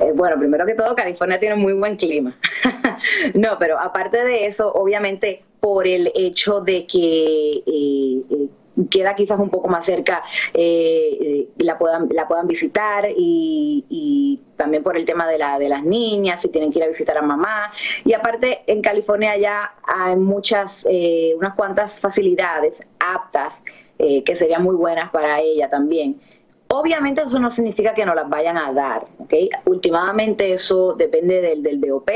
Eh, 0.00 0.12
bueno, 0.14 0.38
primero 0.38 0.66
que 0.66 0.74
todo, 0.74 0.94
California 0.94 1.38
tiene 1.40 1.56
muy 1.56 1.72
buen 1.72 1.96
clima. 1.96 2.36
no, 3.34 3.58
pero 3.58 3.78
aparte 3.78 4.24
de 4.24 4.46
eso, 4.46 4.72
obviamente 4.72 5.44
por 5.60 5.86
el 5.86 6.12
hecho 6.14 6.60
de 6.60 6.86
que 6.86 7.62
eh, 7.66 8.22
eh, 8.30 8.48
queda 8.90 9.14
quizás 9.14 9.38
un 9.38 9.50
poco 9.50 9.68
más 9.68 9.86
cerca, 9.86 10.22
eh, 10.52 11.48
la, 11.58 11.78
puedan, 11.78 12.08
la 12.10 12.26
puedan 12.26 12.46
visitar 12.46 13.08
y, 13.16 13.84
y 13.88 14.40
también 14.56 14.82
por 14.82 14.96
el 14.96 15.04
tema 15.04 15.28
de, 15.28 15.38
la, 15.38 15.58
de 15.58 15.68
las 15.68 15.84
niñas, 15.84 16.42
si 16.42 16.48
tienen 16.48 16.72
que 16.72 16.78
ir 16.78 16.84
a 16.84 16.88
visitar 16.88 17.16
a 17.16 17.22
mamá. 17.22 17.72
Y 18.04 18.12
aparte, 18.12 18.62
en 18.66 18.82
California 18.82 19.36
ya 19.36 19.74
hay 19.84 20.16
muchas, 20.16 20.86
eh, 20.90 21.34
unas 21.38 21.54
cuantas 21.54 22.00
facilidades 22.00 22.82
aptas 22.98 23.62
eh, 23.98 24.22
que 24.24 24.36
serían 24.36 24.62
muy 24.62 24.74
buenas 24.76 25.10
para 25.10 25.40
ella 25.40 25.68
también. 25.70 26.20
Obviamente 26.68 27.22
eso 27.22 27.38
no 27.38 27.50
significa 27.52 27.94
que 27.94 28.04
no 28.04 28.14
las 28.14 28.28
vayan 28.28 28.56
a 28.56 28.72
dar, 28.72 29.06
¿ok? 29.18 29.34
Últimamente 29.66 30.52
eso 30.52 30.94
depende 30.94 31.40
del, 31.40 31.62
del 31.62 31.78
BOP, 31.78 32.08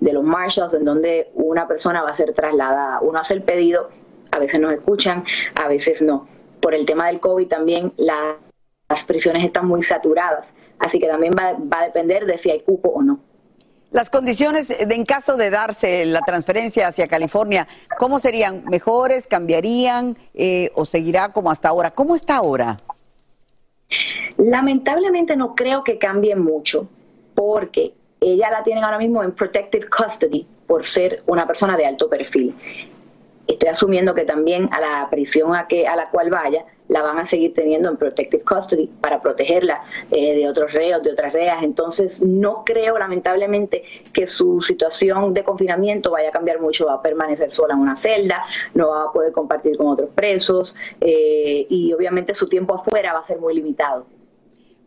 de 0.00 0.12
los 0.12 0.22
marshals, 0.24 0.74
en 0.74 0.84
donde 0.84 1.30
una 1.34 1.66
persona 1.66 2.02
va 2.02 2.10
a 2.10 2.14
ser 2.14 2.34
trasladada. 2.34 2.98
Uno 3.00 3.20
hace 3.20 3.34
el 3.34 3.42
pedido, 3.42 3.88
a 4.32 4.38
veces 4.38 4.60
nos 4.60 4.72
escuchan, 4.72 5.24
a 5.54 5.68
veces 5.68 6.02
no. 6.02 6.26
Por 6.60 6.74
el 6.74 6.84
tema 6.84 7.06
del 7.06 7.20
COVID 7.20 7.48
también 7.48 7.92
la- 7.96 8.36
las 8.88 9.04
prisiones 9.06 9.44
están 9.44 9.66
muy 9.66 9.82
saturadas, 9.82 10.52
así 10.78 10.98
que 10.98 11.06
también 11.08 11.32
va, 11.32 11.54
va 11.72 11.80
a 11.80 11.84
depender 11.86 12.26
de 12.26 12.36
si 12.36 12.50
hay 12.50 12.60
cupo 12.60 12.90
o 12.90 13.02
no. 13.02 13.20
Las 13.92 14.08
condiciones 14.08 14.68
de- 14.68 14.94
en 14.94 15.04
caso 15.04 15.36
de 15.36 15.50
darse 15.50 16.06
la 16.06 16.20
transferencia 16.20 16.88
hacia 16.88 17.06
California, 17.08 17.68
¿cómo 17.98 18.18
serían? 18.18 18.64
¿Mejores? 18.64 19.26
¿Cambiarían? 19.26 20.16
Eh, 20.34 20.70
¿O 20.74 20.84
seguirá 20.86 21.30
como 21.32 21.50
hasta 21.50 21.68
ahora? 21.68 21.90
¿Cómo 21.90 22.14
está 22.14 22.36
ahora? 22.36 22.78
Lamentablemente 24.38 25.36
no 25.36 25.54
creo 25.54 25.84
que 25.84 25.98
cambie 25.98 26.34
mucho 26.36 26.88
porque 27.34 27.92
ella 28.20 28.50
la 28.50 28.62
tienen 28.64 28.82
ahora 28.82 28.98
mismo 28.98 29.22
en 29.22 29.32
protected 29.32 29.82
custody 29.94 30.46
por 30.66 30.86
ser 30.86 31.22
una 31.26 31.46
persona 31.46 31.76
de 31.76 31.84
alto 31.84 32.08
perfil. 32.08 32.54
Estoy 33.46 33.68
asumiendo 33.68 34.14
que 34.14 34.24
también 34.24 34.68
a 34.72 34.80
la 34.80 35.08
prisión 35.10 35.54
a, 35.54 35.66
que, 35.66 35.86
a 35.86 35.96
la 35.96 36.10
cual 36.10 36.30
vaya 36.30 36.64
la 36.88 37.02
van 37.02 37.18
a 37.18 37.26
seguir 37.26 37.54
teniendo 37.54 37.88
en 37.88 37.96
protective 37.96 38.44
custody 38.44 38.86
para 39.00 39.20
protegerla 39.22 39.82
eh, 40.10 40.34
de 40.36 40.48
otros 40.48 40.72
reos, 40.72 41.02
de 41.02 41.12
otras 41.12 41.32
reas. 41.32 41.62
Entonces 41.62 42.22
no 42.22 42.64
creo 42.64 42.98
lamentablemente 42.98 43.82
que 44.12 44.26
su 44.26 44.60
situación 44.60 45.32
de 45.32 45.42
confinamiento 45.42 46.10
vaya 46.10 46.28
a 46.28 46.32
cambiar 46.32 46.60
mucho. 46.60 46.86
Va 46.86 46.94
a 46.94 47.02
permanecer 47.02 47.50
sola 47.50 47.74
en 47.74 47.80
una 47.80 47.96
celda, 47.96 48.44
no 48.74 48.90
va 48.90 49.04
a 49.04 49.12
poder 49.12 49.32
compartir 49.32 49.76
con 49.76 49.88
otros 49.88 50.10
presos 50.14 50.74
eh, 51.00 51.66
y 51.68 51.92
obviamente 51.92 52.34
su 52.34 52.48
tiempo 52.48 52.74
afuera 52.74 53.14
va 53.14 53.20
a 53.20 53.24
ser 53.24 53.38
muy 53.38 53.54
limitado. 53.54 54.06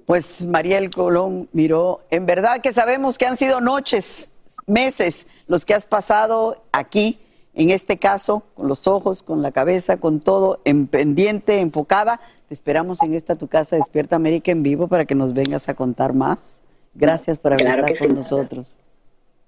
Pues 0.05 0.45
Mariel 0.45 0.91
Colón 0.91 1.49
miró, 1.51 2.01
en 2.11 2.27
verdad 2.27 2.61
que 2.61 2.71
sabemos 2.71 3.17
que 3.17 3.25
han 3.25 3.37
sido 3.37 3.59
noches, 3.59 4.29
meses, 4.67 5.25
los 5.47 5.65
que 5.65 5.73
has 5.73 5.85
pasado 5.85 6.63
aquí, 6.71 7.19
en 7.55 7.69
este 7.69 7.97
caso, 7.97 8.43
con 8.53 8.67
los 8.67 8.85
ojos, 8.85 9.23
con 9.23 9.41
la 9.41 9.51
cabeza, 9.51 9.97
con 9.97 10.19
todo 10.19 10.59
en 10.65 10.87
pendiente, 10.87 11.61
enfocada. 11.61 12.19
Te 12.49 12.53
esperamos 12.53 13.01
en 13.01 13.15
esta 13.15 13.35
tu 13.35 13.47
casa 13.47 13.77
Despierta 13.77 14.17
América 14.17 14.51
en 14.51 14.61
vivo 14.61 14.87
para 14.87 15.05
que 15.05 15.15
nos 15.15 15.33
vengas 15.33 15.69
a 15.69 15.73
contar 15.73 16.13
más. 16.13 16.59
Gracias 16.93 17.37
por 17.37 17.53
haber 17.53 17.65
Claro 17.65 17.87
estado 17.87 17.99
con 17.99 18.09
sí. 18.09 18.13
nosotros. 18.13 18.77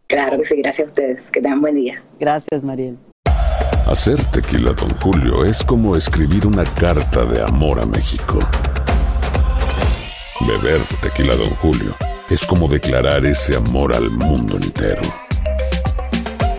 Claro 0.08 0.42
que 0.42 0.48
sí, 0.48 0.56
gracias 0.62 0.88
a 0.88 0.90
ustedes. 0.90 1.22
Que 1.32 1.42
tengan 1.42 1.60
buen 1.60 1.76
día. 1.76 2.02
Gracias, 2.18 2.64
Mariel. 2.64 2.98
Hacer 3.86 4.24
tequila, 4.26 4.72
Don 4.72 4.90
Julio, 5.02 5.44
es 5.44 5.64
como 5.64 5.96
escribir 5.96 6.48
una 6.48 6.64
carta 6.64 7.26
de 7.26 7.42
amor 7.42 7.80
a 7.80 7.86
México. 7.86 8.40
Beber 10.48 10.82
tequila, 11.02 11.36
Don 11.36 11.50
Julio, 11.56 11.94
es 12.30 12.46
como 12.46 12.70
declarar 12.70 13.26
ese 13.26 13.56
amor 13.56 13.94
al 13.94 14.10
mundo 14.10 14.58
entero. 14.58 15.02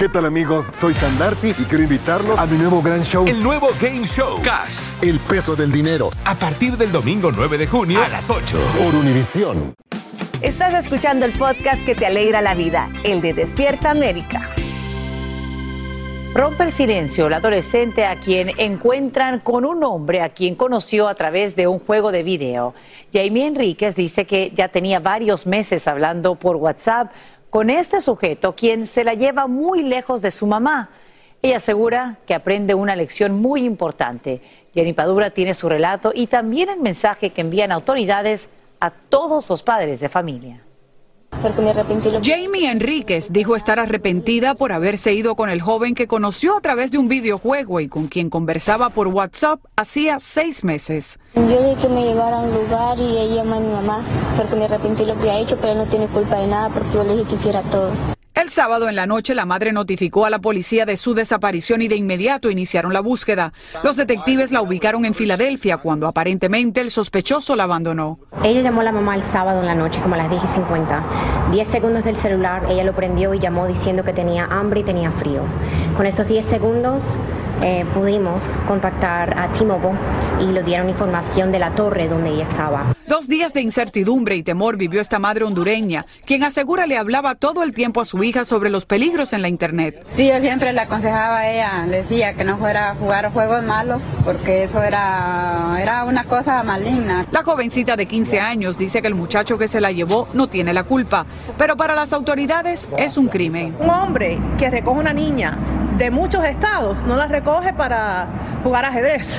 ¿Qué 0.00 0.08
tal 0.08 0.24
amigos? 0.24 0.64
Soy 0.72 0.94
Sandarti 0.94 1.48
y 1.50 1.64
quiero 1.64 1.82
invitarlos 1.82 2.40
a 2.40 2.46
mi 2.46 2.56
nuevo 2.56 2.80
gran 2.80 3.02
show. 3.02 3.26
El 3.28 3.42
nuevo 3.42 3.68
Game 3.78 4.06
Show. 4.06 4.40
Cash. 4.42 4.92
El 5.02 5.20
peso 5.20 5.54
del 5.54 5.70
dinero. 5.70 6.08
A 6.24 6.34
partir 6.34 6.78
del 6.78 6.90
domingo 6.90 7.30
9 7.30 7.58
de 7.58 7.66
junio 7.66 8.02
a 8.02 8.08
las 8.08 8.30
8. 8.30 8.56
Por 8.78 8.94
Univisión. 8.94 9.74
Estás 10.40 10.72
escuchando 10.72 11.26
el 11.26 11.32
podcast 11.32 11.84
que 11.84 11.94
te 11.94 12.06
alegra 12.06 12.40
la 12.40 12.54
vida, 12.54 12.88
el 13.04 13.20
de 13.20 13.34
Despierta 13.34 13.90
América. 13.90 14.54
Rompe 16.32 16.62
el 16.62 16.72
silencio 16.72 17.28
la 17.28 17.36
adolescente 17.36 18.06
a 18.06 18.20
quien 18.20 18.52
encuentran 18.58 19.40
con 19.40 19.66
un 19.66 19.84
hombre 19.84 20.22
a 20.22 20.30
quien 20.30 20.54
conoció 20.54 21.08
a 21.08 21.14
través 21.14 21.56
de 21.56 21.66
un 21.66 21.78
juego 21.78 22.10
de 22.10 22.22
video. 22.22 22.72
Jamie 23.12 23.48
Enríquez 23.48 23.96
dice 23.96 24.24
que 24.24 24.50
ya 24.54 24.68
tenía 24.68 24.98
varios 24.98 25.46
meses 25.46 25.86
hablando 25.86 26.36
por 26.36 26.56
WhatsApp 26.56 27.12
con 27.50 27.68
este 27.68 28.00
sujeto, 28.00 28.54
quien 28.54 28.86
se 28.86 29.04
la 29.04 29.14
lleva 29.14 29.46
muy 29.46 29.82
lejos 29.82 30.22
de 30.22 30.30
su 30.30 30.46
mamá. 30.46 30.90
Ella 31.42 31.56
asegura 31.56 32.18
que 32.26 32.34
aprende 32.34 32.74
una 32.74 32.94
lección 32.96 33.40
muy 33.40 33.64
importante. 33.64 34.40
Jenny 34.72 34.92
Padura 34.92 35.30
tiene 35.30 35.54
su 35.54 35.68
relato 35.68 36.12
y 36.14 36.28
también 36.28 36.68
el 36.68 36.80
mensaje 36.80 37.30
que 37.30 37.40
envían 37.40 37.72
autoridades 37.72 38.52
a 38.78 38.90
todos 38.90 39.50
los 39.50 39.62
padres 39.62 40.00
de 40.00 40.08
familia. 40.08 40.60
Jamie 42.22 42.70
Enríquez 42.70 43.32
dijo 43.32 43.56
estar 43.56 43.78
arrepentida 43.78 44.54
por 44.54 44.72
haberse 44.72 45.14
ido 45.14 45.36
con 45.36 45.48
el 45.48 45.62
joven 45.62 45.94
que 45.94 46.06
conoció 46.06 46.56
a 46.56 46.60
través 46.60 46.90
de 46.90 46.98
un 46.98 47.08
videojuego 47.08 47.80
y 47.80 47.88
con 47.88 48.08
quien 48.08 48.30
conversaba 48.30 48.90
por 48.90 49.08
WhatsApp 49.08 49.60
hacía 49.76 50.20
seis 50.20 50.64
meses. 50.64 51.18
Yo 51.34 51.42
dije 51.42 51.76
que 51.82 51.88
me 51.88 52.04
llevara 52.04 52.38
a 52.38 52.40
un 52.40 52.52
lugar 52.54 52.98
y 52.98 53.16
ella 53.16 53.36
llamó 53.36 53.56
a 53.56 53.60
mi 53.60 53.72
mamá 53.72 54.04
porque 54.36 54.56
me 54.56 54.64
arrepentí 54.64 55.04
lo 55.04 55.18
que 55.18 55.30
ha 55.30 55.38
hecho, 55.38 55.56
pero 55.56 55.72
él 55.72 55.78
no 55.78 55.86
tiene 55.86 56.06
culpa 56.08 56.36
de 56.36 56.46
nada 56.46 56.68
porque 56.68 56.92
yo 56.94 57.04
le 57.04 57.16
dije 57.16 57.28
que 57.28 57.34
hiciera 57.36 57.62
todo. 57.62 57.90
El 58.40 58.48
sábado 58.48 58.88
en 58.88 58.96
la 58.96 59.04
noche 59.04 59.34
la 59.34 59.44
madre 59.44 59.70
notificó 59.70 60.24
a 60.24 60.30
la 60.30 60.38
policía 60.38 60.86
de 60.86 60.96
su 60.96 61.12
desaparición 61.12 61.82
y 61.82 61.88
de 61.88 61.96
inmediato 61.96 62.50
iniciaron 62.50 62.94
la 62.94 63.00
búsqueda. 63.00 63.52
Los 63.84 63.98
detectives 63.98 64.50
la 64.50 64.62
ubicaron 64.62 65.04
en 65.04 65.12
Filadelfia 65.12 65.76
cuando 65.76 66.08
aparentemente 66.08 66.80
el 66.80 66.90
sospechoso 66.90 67.54
la 67.54 67.64
abandonó. 67.64 68.18
Ella 68.42 68.62
llamó 68.62 68.80
a 68.80 68.84
la 68.84 68.92
mamá 68.92 69.14
el 69.14 69.22
sábado 69.22 69.60
en 69.60 69.66
la 69.66 69.74
noche 69.74 70.00
como 70.00 70.14
a 70.14 70.18
las 70.18 70.30
10 70.30 70.42
y 70.42 70.46
50. 70.46 71.02
10 71.52 71.68
segundos 71.68 72.02
del 72.02 72.16
celular, 72.16 72.64
ella 72.70 72.82
lo 72.82 72.94
prendió 72.94 73.34
y 73.34 73.40
llamó 73.40 73.66
diciendo 73.66 74.04
que 74.04 74.14
tenía 74.14 74.46
hambre 74.46 74.80
y 74.80 74.84
tenía 74.84 75.10
frío. 75.10 75.42
Con 75.94 76.06
esos 76.06 76.26
10 76.26 76.42
segundos 76.42 77.14
eh, 77.62 77.84
pudimos 77.92 78.56
contactar 78.66 79.38
a 79.38 79.50
T-Mobile 79.52 79.98
y 80.40 80.52
le 80.52 80.62
dieron 80.62 80.88
información 80.88 81.52
de 81.52 81.58
la 81.58 81.70
torre 81.70 82.08
donde 82.08 82.30
ella 82.30 82.44
estaba. 82.44 82.94
Dos 83.06 83.28
días 83.28 83.52
de 83.52 83.60
incertidumbre 83.60 84.36
y 84.36 84.42
temor 84.42 84.76
vivió 84.76 85.00
esta 85.00 85.18
madre 85.18 85.44
hondureña, 85.44 86.06
quien 86.24 86.44
asegura 86.44 86.86
le 86.86 86.96
hablaba 86.96 87.34
todo 87.34 87.62
el 87.62 87.74
tiempo 87.74 88.00
a 88.00 88.04
su 88.04 88.22
hija 88.22 88.44
sobre 88.44 88.70
los 88.70 88.86
peligros 88.86 89.32
en 89.32 89.42
la 89.42 89.48
Internet. 89.48 90.06
Sí, 90.16 90.28
yo 90.28 90.38
siempre 90.40 90.72
le 90.72 90.80
aconsejaba 90.80 91.38
a 91.38 91.50
ella, 91.50 91.86
le 91.86 92.02
decía 92.02 92.34
que 92.34 92.44
no 92.44 92.56
fuera 92.56 92.90
a 92.90 92.94
jugar 92.94 93.32
juegos 93.32 93.64
malos, 93.64 94.00
porque 94.24 94.64
eso 94.64 94.82
era, 94.82 95.76
era 95.80 96.04
una 96.04 96.24
cosa 96.24 96.62
maligna. 96.62 97.26
La 97.32 97.42
jovencita 97.42 97.96
de 97.96 98.06
15 98.06 98.40
años 98.40 98.78
dice 98.78 99.02
que 99.02 99.08
el 99.08 99.14
muchacho 99.14 99.58
que 99.58 99.66
se 99.66 99.80
la 99.80 99.90
llevó 99.90 100.28
no 100.32 100.48
tiene 100.48 100.72
la 100.72 100.84
culpa, 100.84 101.26
pero 101.58 101.76
para 101.76 101.94
las 101.94 102.12
autoridades 102.12 102.86
es 102.96 103.16
un 103.16 103.28
crimen. 103.28 103.74
Un 103.80 103.90
hombre 103.90 104.38
que 104.56 104.70
recoge 104.70 105.00
una 105.00 105.12
niña 105.12 105.58
de 106.00 106.10
muchos 106.10 106.42
estados 106.46 107.04
no 107.04 107.14
la 107.14 107.26
recoge 107.26 107.74
para 107.74 108.26
jugar 108.64 108.86
ajedrez. 108.86 109.38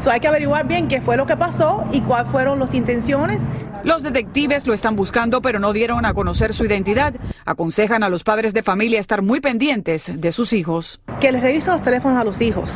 So, 0.00 0.12
hay 0.12 0.20
que 0.20 0.28
averiguar 0.28 0.64
bien 0.68 0.86
qué 0.86 1.00
fue 1.00 1.16
lo 1.16 1.26
que 1.26 1.36
pasó 1.36 1.84
y 1.92 2.02
cuáles 2.02 2.30
fueron 2.30 2.60
las 2.60 2.72
intenciones. 2.72 3.42
Los 3.82 4.04
detectives 4.04 4.68
lo 4.68 4.74
están 4.74 4.94
buscando, 4.94 5.42
pero 5.42 5.58
no 5.58 5.72
dieron 5.72 6.06
a 6.06 6.14
conocer 6.14 6.54
su 6.54 6.64
identidad. 6.64 7.14
Aconsejan 7.44 8.04
a 8.04 8.08
los 8.08 8.22
padres 8.22 8.54
de 8.54 8.62
familia 8.62 9.00
estar 9.00 9.22
muy 9.22 9.40
pendientes 9.40 10.20
de 10.20 10.30
sus 10.30 10.52
hijos. 10.52 11.00
Que 11.20 11.32
les 11.32 11.42
revisen 11.42 11.72
los 11.72 11.82
teléfonos 11.82 12.20
a 12.20 12.22
los 12.22 12.40
hijos. 12.40 12.70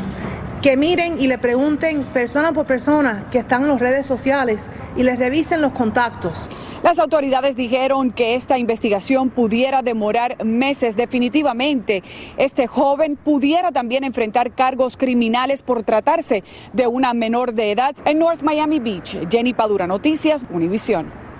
Que 0.63 0.77
miren 0.77 1.21
y 1.21 1.27
le 1.27 1.39
pregunten 1.39 2.05
persona 2.05 2.53
por 2.53 2.67
persona 2.67 3.27
que 3.33 3.39
están 3.39 3.63
en 3.63 3.69
las 3.71 3.81
redes 3.81 4.07
sociales 4.07 4.71
y 4.97 5.03
les 5.03 5.19
revisen 5.19 5.61
los 5.61 5.73
contactos. 5.73 6.49
Las 6.85 7.01
autoridades 7.01 7.57
dijeron 7.57 8.13
que 8.13 8.37
esta 8.37 8.59
investigación 8.59 9.31
pudiera 9.31 9.83
demorar 9.83 10.45
meses 10.45 10.95
definitivamente. 10.95 12.05
Este 12.37 12.69
joven 12.69 13.17
pudiera 13.17 13.73
también 13.73 14.05
enfrentar 14.05 14.55
cargos 14.55 14.97
criminales 14.97 15.63
por 15.63 15.83
tratarse 15.83 16.45
de 16.73 16.87
una 16.87 17.13
menor 17.13 17.55
de 17.55 17.73
edad 17.73 17.97
en 18.05 18.21
North 18.21 18.43
Miami 18.43 18.79
Beach. 18.79 19.19
Jenny 19.29 19.55
Padura, 19.55 19.89
Noticias, 19.89 20.47
Univisión. 20.49 21.32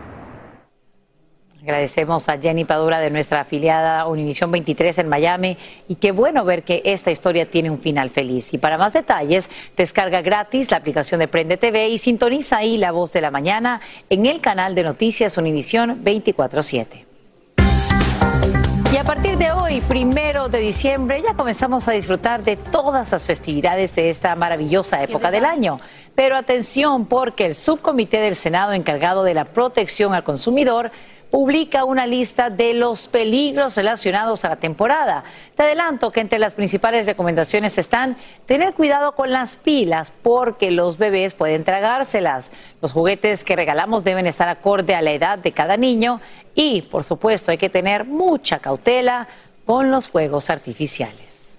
Agradecemos 1.63 2.29
a 2.29 2.39
Jenny 2.39 2.65
Padura 2.65 2.99
de 2.99 3.09
nuestra 3.09 3.43
afiliada 3.43 4.09
Univisión 4.09 4.51
23 4.51 4.99
en 4.99 5.09
Miami 5.09 5.57
y 5.87 5.95
qué 5.95 6.11
bueno 6.11 6.45
ver 6.45 6.65
que 6.65 6.83
esta 6.85 7.13
historia 7.13 7.49
tiene 7.49 7.71
un 7.71 7.79
final 7.79 8.11
feliz. 8.11 8.53
Y 8.53 8.59
para 8.59 8.79
más 8.79 8.93
detalles, 8.93 9.49
descarga 9.77 10.23
gratis 10.23 10.73
la 10.73 10.79
aplicación 10.79 11.21
de 11.21 11.29
Prende 11.29 11.57
TV 11.59 11.91
y 11.91 11.99
sintoniza 11.99 12.57
ahí 12.57 12.79
la 12.79 12.91
voz 12.91 13.13
de 13.13 13.21
la 13.21 13.31
mañana 13.31 13.81
en 14.11 14.27
el 14.27 14.41
canal 14.41 14.75
de 14.75 14.83
noticias 14.83 15.39
Univisión 15.39 16.03
24-7. 16.03 16.87
Y 18.93 18.97
a 18.97 19.05
partir 19.05 19.39
de 19.39 19.53
hoy, 19.53 19.81
primero 19.83 20.49
de 20.49 20.59
diciembre, 20.59 21.23
ya 21.23 21.35
comenzamos 21.35 21.87
a 21.87 21.93
disfrutar 21.93 22.43
de 22.43 22.57
todas 22.57 23.13
las 23.13 23.25
festividades 23.25 23.95
de 23.95 24.11
esta 24.11 24.35
maravillosa 24.35 25.01
época 25.03 25.31
del 25.31 25.45
año. 25.45 25.79
Pero 26.17 26.37
atención, 26.37 27.07
porque 27.07 27.47
el 27.47 27.55
subcomité 27.55 28.19
del 28.19 28.35
Senado 28.35 28.73
encargado 28.73 29.23
de 29.23 29.35
la 29.35 29.45
protección 29.45 30.13
al 30.13 30.25
consumidor 30.25 30.91
publica 31.33 31.87
una 31.87 32.07
lista 32.07 32.51
de 32.51 32.75
los 32.75 33.09
peligros 33.09 33.75
relacionados 33.75 34.45
a 34.45 34.51
la 34.51 34.57
temporada. 34.57 35.25
Te 35.57 35.63
adelanto 35.63 36.13
que 36.13 36.21
entre 36.21 36.39
las 36.39 36.53
principales 36.53 37.07
recomendaciones 37.07 37.79
están 37.79 38.19
tener 38.45 38.75
cuidado 38.75 39.13
con 39.15 39.31
las 39.31 39.57
pilas 39.57 40.13
porque 40.23 40.71
los 40.71 40.99
bebés 40.99 41.33
pueden 41.33 41.65
tragárselas. 41.65 42.53
Los 42.83 42.93
juguetes 42.93 43.45
que 43.45 43.57
regalamos 43.57 44.05
deben 44.05 44.27
estar 44.27 44.51
acorde 44.51 44.95
a 44.95 45.01
la 45.01 45.13
edad 45.13 45.39
de 45.39 45.53
cada 45.53 45.79
niño 45.79 46.21
y, 46.55 46.83
por 46.83 47.03
supuesto, 47.03 47.51
hay 47.51 47.57
que 47.57 47.71
tener 47.71 48.05
mucha 48.05 48.59
cautela 48.59 49.27
con 49.65 49.91
los 49.91 50.11
fuegos 50.11 50.51
artificiales. 50.51 51.59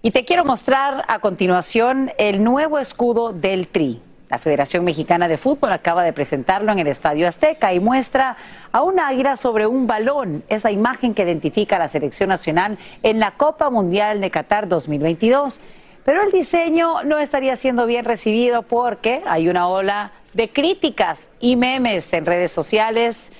Y 0.00 0.10
te 0.10 0.24
quiero 0.24 0.46
mostrar 0.46 1.04
a 1.06 1.18
continuación 1.18 2.12
el 2.16 2.42
nuevo 2.42 2.78
escudo 2.78 3.34
del 3.34 3.68
TRI. 3.68 4.00
La 4.28 4.38
Federación 4.38 4.84
Mexicana 4.84 5.28
de 5.28 5.38
Fútbol 5.38 5.72
acaba 5.72 6.02
de 6.02 6.12
presentarlo 6.12 6.72
en 6.72 6.80
el 6.80 6.88
Estadio 6.88 7.28
Azteca 7.28 7.72
y 7.72 7.78
muestra 7.78 8.36
a 8.72 8.82
un 8.82 8.98
águila 8.98 9.36
sobre 9.36 9.68
un 9.68 9.86
balón, 9.86 10.42
esa 10.48 10.72
imagen 10.72 11.14
que 11.14 11.22
identifica 11.22 11.76
a 11.76 11.78
la 11.78 11.88
selección 11.88 12.30
nacional 12.30 12.76
en 13.04 13.20
la 13.20 13.32
Copa 13.32 13.70
Mundial 13.70 14.20
de 14.20 14.32
Qatar 14.32 14.66
2022. 14.66 15.60
Pero 16.04 16.24
el 16.24 16.32
diseño 16.32 17.04
no 17.04 17.18
estaría 17.18 17.54
siendo 17.54 17.86
bien 17.86 18.04
recibido 18.04 18.62
porque 18.62 19.22
hay 19.26 19.48
una 19.48 19.68
ola 19.68 20.10
de 20.34 20.48
críticas 20.48 21.28
y 21.38 21.54
memes 21.54 22.12
en 22.12 22.26
redes 22.26 22.50
sociales. 22.50 23.32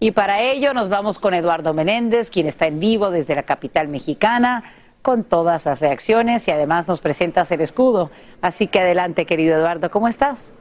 Y 0.00 0.10
para 0.10 0.40
ello 0.40 0.74
nos 0.74 0.88
vamos 0.88 1.20
con 1.20 1.34
Eduardo 1.34 1.72
Menéndez, 1.72 2.30
quien 2.30 2.48
está 2.48 2.66
en 2.66 2.80
vivo 2.80 3.12
desde 3.12 3.36
la 3.36 3.44
capital 3.44 3.86
mexicana 3.86 4.64
con 5.02 5.24
todas 5.24 5.66
las 5.66 5.80
reacciones 5.80 6.46
y 6.48 6.50
además 6.52 6.88
nos 6.88 7.00
presentas 7.00 7.50
el 7.50 7.60
escudo. 7.60 8.10
Así 8.40 8.68
que 8.68 8.80
adelante, 8.80 9.26
querido 9.26 9.56
Eduardo, 9.56 9.90
¿cómo 9.90 10.08
estás? 10.08 10.54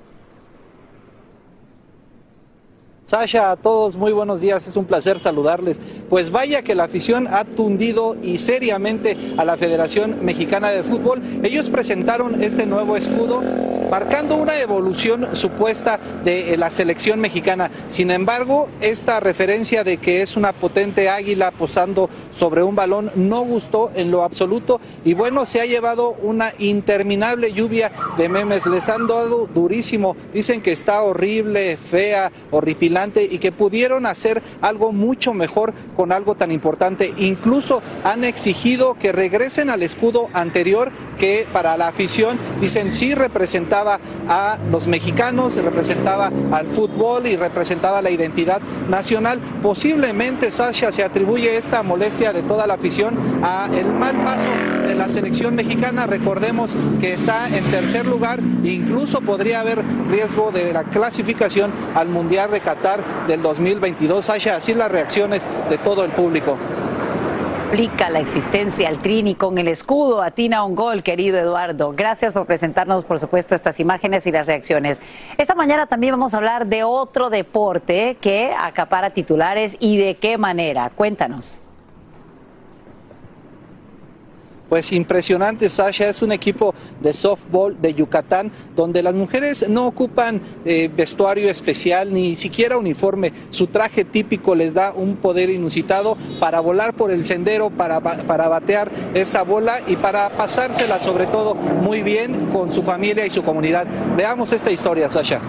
Sasha, 3.11 3.51
a 3.51 3.57
todos 3.57 3.97
muy 3.97 4.13
buenos 4.13 4.39
días, 4.39 4.65
es 4.67 4.77
un 4.77 4.85
placer 4.85 5.19
saludarles. 5.19 5.81
Pues 6.09 6.31
vaya 6.31 6.61
que 6.61 6.75
la 6.75 6.85
afición 6.85 7.27
ha 7.27 7.43
tundido 7.43 8.15
y 8.23 8.37
seriamente 8.37 9.17
a 9.35 9.43
la 9.43 9.57
Federación 9.57 10.23
Mexicana 10.23 10.69
de 10.69 10.81
Fútbol. 10.81 11.21
Ellos 11.43 11.69
presentaron 11.69 12.41
este 12.41 12.65
nuevo 12.65 12.95
escudo 12.95 13.43
marcando 13.91 14.37
una 14.37 14.57
evolución 14.61 15.35
supuesta 15.35 15.99
de 16.23 16.55
la 16.55 16.69
selección 16.69 17.19
mexicana. 17.19 17.69
Sin 17.89 18.11
embargo, 18.11 18.69
esta 18.79 19.19
referencia 19.19 19.83
de 19.83 19.97
que 19.97 20.21
es 20.21 20.37
una 20.37 20.53
potente 20.53 21.09
águila 21.09 21.51
posando 21.51 22.09
sobre 22.33 22.63
un 22.63 22.77
balón 22.77 23.11
no 23.15 23.41
gustó 23.41 23.91
en 23.93 24.09
lo 24.09 24.23
absoluto 24.23 24.79
y 25.03 25.13
bueno, 25.15 25.45
se 25.45 25.59
ha 25.59 25.65
llevado 25.65 26.15
una 26.21 26.53
interminable 26.59 27.51
lluvia 27.51 27.91
de 28.17 28.29
memes. 28.29 28.65
Les 28.67 28.87
han 28.87 29.07
dado 29.07 29.47
durísimo. 29.47 30.15
Dicen 30.33 30.61
que 30.61 30.71
está 30.71 31.01
horrible, 31.01 31.75
fea, 31.75 32.31
horripilante 32.51 33.00
y 33.03 33.39
que 33.39 33.51
pudieron 33.51 34.05
hacer 34.05 34.43
algo 34.61 34.91
mucho 34.91 35.33
mejor 35.33 35.73
con 35.95 36.11
algo 36.11 36.35
tan 36.35 36.51
importante. 36.51 37.13
Incluso 37.17 37.81
han 38.03 38.23
exigido 38.23 38.93
que 38.93 39.11
regresen 39.11 39.69
al 39.69 39.81
escudo 39.81 40.29
anterior 40.33 40.91
que 41.17 41.47
para 41.51 41.77
la 41.77 41.87
afición 41.87 42.37
dicen 42.59 42.93
sí 42.93 43.15
representaba 43.15 43.99
a 44.27 44.59
los 44.71 44.87
mexicanos, 44.87 45.55
representaba 45.61 46.31
al 46.51 46.67
fútbol 46.67 47.25
y 47.25 47.35
representaba 47.37 48.01
la 48.01 48.11
identidad 48.11 48.61
nacional. 48.87 49.39
Posiblemente 49.61 50.51
Sasha 50.51 50.91
se 50.91 51.03
atribuye 51.03 51.57
esta 51.57 51.81
molestia 51.81 52.33
de 52.33 52.43
toda 52.43 52.67
la 52.67 52.75
afición 52.75 53.17
a 53.43 53.67
el 53.73 53.85
mal 53.85 54.23
paso 54.23 54.49
de 54.87 54.95
la 54.95 55.07
selección 55.07 55.55
mexicana. 55.55 56.05
Recordemos 56.05 56.75
que 56.99 57.13
está 57.13 57.47
en 57.47 57.69
tercer 57.71 58.05
lugar, 58.05 58.39
incluso 58.63 59.21
podría 59.21 59.61
haber 59.61 59.83
riesgo 60.09 60.51
de 60.51 60.73
la 60.73 60.83
clasificación 60.83 61.71
al 61.95 62.09
Mundial 62.09 62.51
de 62.51 62.59
Qatar 62.59 62.90
del 63.27 63.41
2022. 63.41 64.25
Sasha, 64.25 64.57
así 64.57 64.73
las 64.73 64.91
reacciones 64.91 65.47
de 65.69 65.77
todo 65.77 66.03
el 66.03 66.11
público. 66.11 66.57
complica 67.71 68.09
la 68.09 68.19
existencia 68.19 68.89
al 68.89 68.99
Trini 68.99 69.35
con 69.35 69.57
el 69.57 69.69
escudo. 69.69 70.21
Atina 70.21 70.65
un 70.65 70.75
gol, 70.75 71.03
querido 71.03 71.37
Eduardo. 71.37 71.93
Gracias 71.95 72.33
por 72.33 72.45
presentarnos, 72.45 73.05
por 73.05 73.17
supuesto, 73.19 73.55
estas 73.55 73.79
imágenes 73.79 74.27
y 74.27 74.31
las 74.31 74.45
reacciones. 74.45 74.99
Esta 75.37 75.55
mañana 75.55 75.87
también 75.87 76.11
vamos 76.11 76.33
a 76.33 76.37
hablar 76.37 76.67
de 76.67 76.83
otro 76.83 77.29
deporte 77.29 78.17
que 78.19 78.53
acapara 78.59 79.11
titulares 79.11 79.77
y 79.79 79.97
de 79.97 80.15
qué 80.15 80.37
manera. 80.37 80.91
Cuéntanos. 80.93 81.61
Pues 84.71 84.93
impresionante, 84.93 85.69
Sasha. 85.69 86.07
Es 86.07 86.21
un 86.21 86.31
equipo 86.31 86.73
de 87.01 87.13
softball 87.13 87.75
de 87.81 87.93
Yucatán 87.93 88.53
donde 88.73 89.03
las 89.03 89.13
mujeres 89.13 89.67
no 89.67 89.85
ocupan 89.85 90.39
eh, 90.63 90.89
vestuario 90.95 91.49
especial 91.49 92.13
ni 92.13 92.37
siquiera 92.37 92.77
uniforme. 92.77 93.33
Su 93.49 93.67
traje 93.67 94.05
típico 94.05 94.55
les 94.55 94.73
da 94.73 94.93
un 94.93 95.17
poder 95.17 95.49
inusitado 95.49 96.17
para 96.39 96.61
volar 96.61 96.93
por 96.93 97.11
el 97.11 97.25
sendero, 97.25 97.69
para, 97.69 97.99
para 97.99 98.47
batear 98.47 98.89
esa 99.13 99.43
bola 99.43 99.81
y 99.87 99.97
para 99.97 100.37
pasársela 100.37 101.01
sobre 101.01 101.25
todo 101.25 101.53
muy 101.53 102.01
bien 102.01 102.45
con 102.45 102.71
su 102.71 102.81
familia 102.81 103.25
y 103.25 103.29
su 103.29 103.43
comunidad. 103.43 103.85
Veamos 104.15 104.53
esta 104.53 104.71
historia, 104.71 105.09
Sasha. 105.09 105.41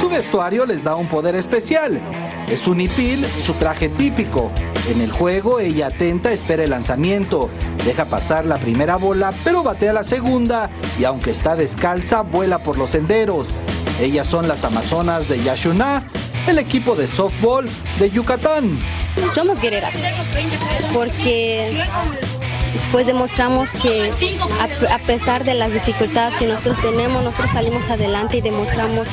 Su 0.00 0.08
vestuario 0.08 0.64
les 0.64 0.82
da 0.84 0.96
un 0.96 1.06
poder 1.06 1.34
especial. 1.34 2.00
Es 2.48 2.66
un 2.66 2.80
hipil, 2.80 3.26
su 3.26 3.52
traje 3.52 3.90
típico. 3.90 4.50
En 4.88 5.02
el 5.02 5.12
juego, 5.12 5.60
ella 5.60 5.88
atenta, 5.88 6.32
espera 6.32 6.64
el 6.64 6.70
lanzamiento, 6.70 7.50
deja 7.84 8.06
pasar 8.06 8.46
la 8.46 8.56
primera 8.56 8.96
bola, 8.96 9.34
pero 9.44 9.62
batea 9.62 9.92
la 9.92 10.02
segunda 10.02 10.70
y 10.98 11.04
aunque 11.04 11.30
está 11.30 11.56
descalza, 11.56 12.22
vuela 12.22 12.58
por 12.58 12.78
los 12.78 12.90
senderos. 12.90 13.48
Ellas 14.00 14.26
son 14.26 14.48
las 14.48 14.64
Amazonas 14.64 15.28
de 15.28 15.42
Yashuná, 15.42 16.08
el 16.46 16.58
equipo 16.58 16.96
de 16.96 17.06
softball 17.06 17.68
de 17.98 18.10
Yucatán. 18.10 18.80
Somos 19.34 19.60
guerreras, 19.60 19.94
porque 20.94 21.84
pues 22.92 23.06
demostramos 23.06 23.72
que 23.72 24.10
a, 24.60 24.94
a, 24.94 24.98
pesar 25.00 25.44
de 25.44 25.54
las 25.54 25.72
dificultades 25.72 26.36
que 26.36 26.46
nosotros 26.46 26.80
tenemos, 26.80 27.22
nosotros 27.22 27.50
salimos 27.50 27.90
adelante 27.90 28.38
y 28.38 28.40
demostramos 28.40 29.08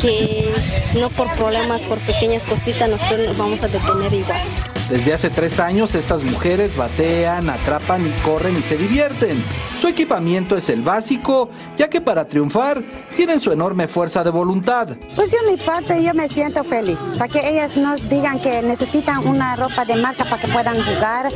que 0.00 0.52
no 0.94 1.10
por 1.10 1.32
problemas, 1.34 1.82
por 1.82 1.98
pequeñas 2.00 2.44
cositas, 2.44 2.88
nosotros 2.88 3.20
nos 3.20 3.36
vamos 3.36 3.62
a 3.62 3.68
detener 3.68 4.12
igual. 4.12 4.40
Desde 4.88 5.12
hace 5.12 5.30
tres 5.30 5.58
años 5.58 5.96
estas 5.96 6.22
mujeres 6.22 6.76
batean, 6.76 7.50
atrapan, 7.50 8.14
corren 8.24 8.56
y 8.56 8.62
se 8.62 8.76
divierten. 8.76 9.44
Su 9.80 9.88
equipamiento 9.88 10.56
es 10.56 10.68
el 10.68 10.82
básico, 10.82 11.50
ya 11.76 11.90
que 11.90 12.00
para 12.00 12.28
triunfar 12.28 12.84
tienen 13.16 13.40
su 13.40 13.50
enorme 13.50 13.88
fuerza 13.88 14.22
de 14.22 14.30
voluntad. 14.30 14.90
Pues 15.16 15.32
yo 15.32 15.38
mi 15.50 15.56
parte 15.56 16.00
yo 16.04 16.14
me 16.14 16.28
siento 16.28 16.62
feliz, 16.62 17.00
para 17.18 17.26
que 17.26 17.48
ellas 17.48 17.76
no 17.76 17.96
digan 17.96 18.38
que 18.38 18.62
necesitan 18.62 19.26
una 19.26 19.56
ropa 19.56 19.84
de 19.84 19.96
marca 19.96 20.24
para 20.24 20.40
que 20.40 20.46
puedan 20.46 20.80
jugar 20.80 21.32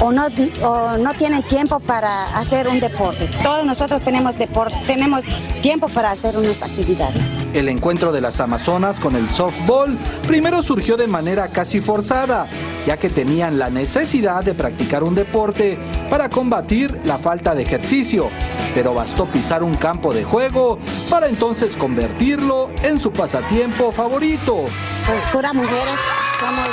o 0.00 0.12
no, 0.12 0.26
o 0.62 0.98
no 0.98 1.09
tienen 1.14 1.42
tiempo 1.42 1.80
para 1.80 2.36
hacer 2.38 2.68
un 2.68 2.80
deporte. 2.80 3.28
Todos 3.42 3.64
nosotros 3.64 4.02
tenemos, 4.02 4.38
deporte, 4.38 4.76
tenemos 4.86 5.24
tiempo 5.62 5.88
para 5.88 6.10
hacer 6.10 6.36
unas 6.36 6.62
actividades. 6.62 7.36
El 7.54 7.68
encuentro 7.68 8.12
de 8.12 8.20
las 8.20 8.40
Amazonas 8.40 9.00
con 9.00 9.16
el 9.16 9.28
softball 9.28 9.96
primero 10.26 10.62
surgió 10.62 10.96
de 10.96 11.06
manera 11.06 11.48
casi 11.48 11.80
forzada 11.80 12.46
ya 12.86 12.96
que 12.96 13.10
tenían 13.10 13.58
la 13.58 13.70
necesidad 13.70 14.42
de 14.44 14.54
practicar 14.54 15.02
un 15.02 15.14
deporte 15.14 15.78
para 16.08 16.28
combatir 16.28 17.00
la 17.04 17.18
falta 17.18 17.54
de 17.54 17.62
ejercicio, 17.62 18.28
pero 18.74 18.94
bastó 18.94 19.26
pisar 19.26 19.62
un 19.62 19.76
campo 19.76 20.14
de 20.14 20.24
juego 20.24 20.78
para 21.08 21.28
entonces 21.28 21.76
convertirlo 21.76 22.70
en 22.82 23.00
su 23.00 23.12
pasatiempo 23.12 23.92
favorito. 23.92 24.64
Pues 25.06 25.20
puras 25.32 25.54
mujeres 25.54 25.94
somos, 26.40 26.68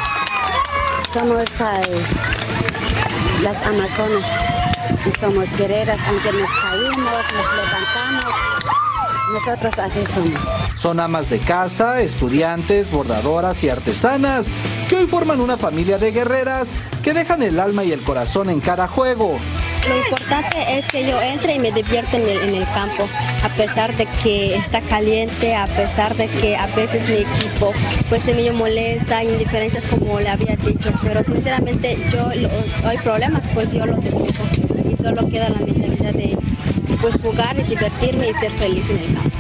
somos 1.14 1.44
las 3.44 3.64
amazonas 3.66 4.26
somos 5.20 5.52
guerreras, 5.58 6.00
aunque 6.08 6.32
nos 6.32 6.50
caímos, 6.52 7.26
nos 7.34 7.56
levantamos. 7.56 8.34
Nosotros 9.34 9.80
así 9.80 10.06
somos. 10.06 10.44
Son 10.76 11.00
amas 11.00 11.30
de 11.30 11.40
casa, 11.40 12.02
estudiantes, 12.02 12.92
bordadoras 12.92 13.64
y 13.64 13.70
artesanas 13.70 14.48
que 14.90 14.98
hoy 14.98 15.08
forman 15.08 15.42
una 15.42 15.58
familia 15.58 15.98
de 15.98 16.12
guerreras 16.12 16.70
que 17.04 17.14
dejan 17.14 17.42
el 17.42 17.60
alma 17.60 17.84
y 17.84 17.92
el 17.92 18.02
corazón 18.02 18.50
en 18.50 18.60
cada 18.60 18.88
juego. 18.88 19.38
Lo 19.88 19.98
importante 19.98 20.78
es 20.78 20.88
que 20.88 21.06
yo 21.06 21.22
entre 21.22 21.56
y 21.56 21.60
me 21.60 21.72
divierta 21.72 22.18
en 22.18 22.28
el, 22.28 22.56
en 22.56 22.66
campo, 22.66 23.08
a 23.44 23.50
pesar 23.50 23.96
de 23.96 24.06
que 24.24 24.56
está 24.56 24.82
caliente, 24.82 25.56
a 25.56 25.68
pesar 25.68 26.16
de 26.16 26.28
que 26.28 26.58
a 26.58 26.68
veces 26.68 27.08
mi 27.08 27.18
equipo 27.18 27.74
pues 28.10 28.24
se 28.24 28.34
me 28.34 28.52
molesta, 28.52 29.24
indiferencias 29.24 29.86
como 29.86 30.20
le 30.20 30.30
había 30.30 30.56
dicho, 30.56 30.92
pero 31.04 31.24
sinceramente 31.24 31.98
yo 32.12 32.30
los, 32.36 32.84
hay 32.84 32.98
problemas, 32.98 33.48
pues 33.54 33.74
yo 33.74 33.86
los 33.86 34.04
despejo 34.04 34.44
y 34.90 34.96
solo 34.96 35.28
queda 35.30 35.50
la 35.50 35.60
mentalidad 35.60 36.14
de 36.14 36.38
pues 37.02 37.22
jugar 37.22 37.58
y 37.60 37.64
divertirme 37.64 38.30
y 38.30 38.34
ser 38.34 38.52
feliz 38.52 38.90
en 38.90 38.98
el 38.98 39.14
campo. 39.14 39.38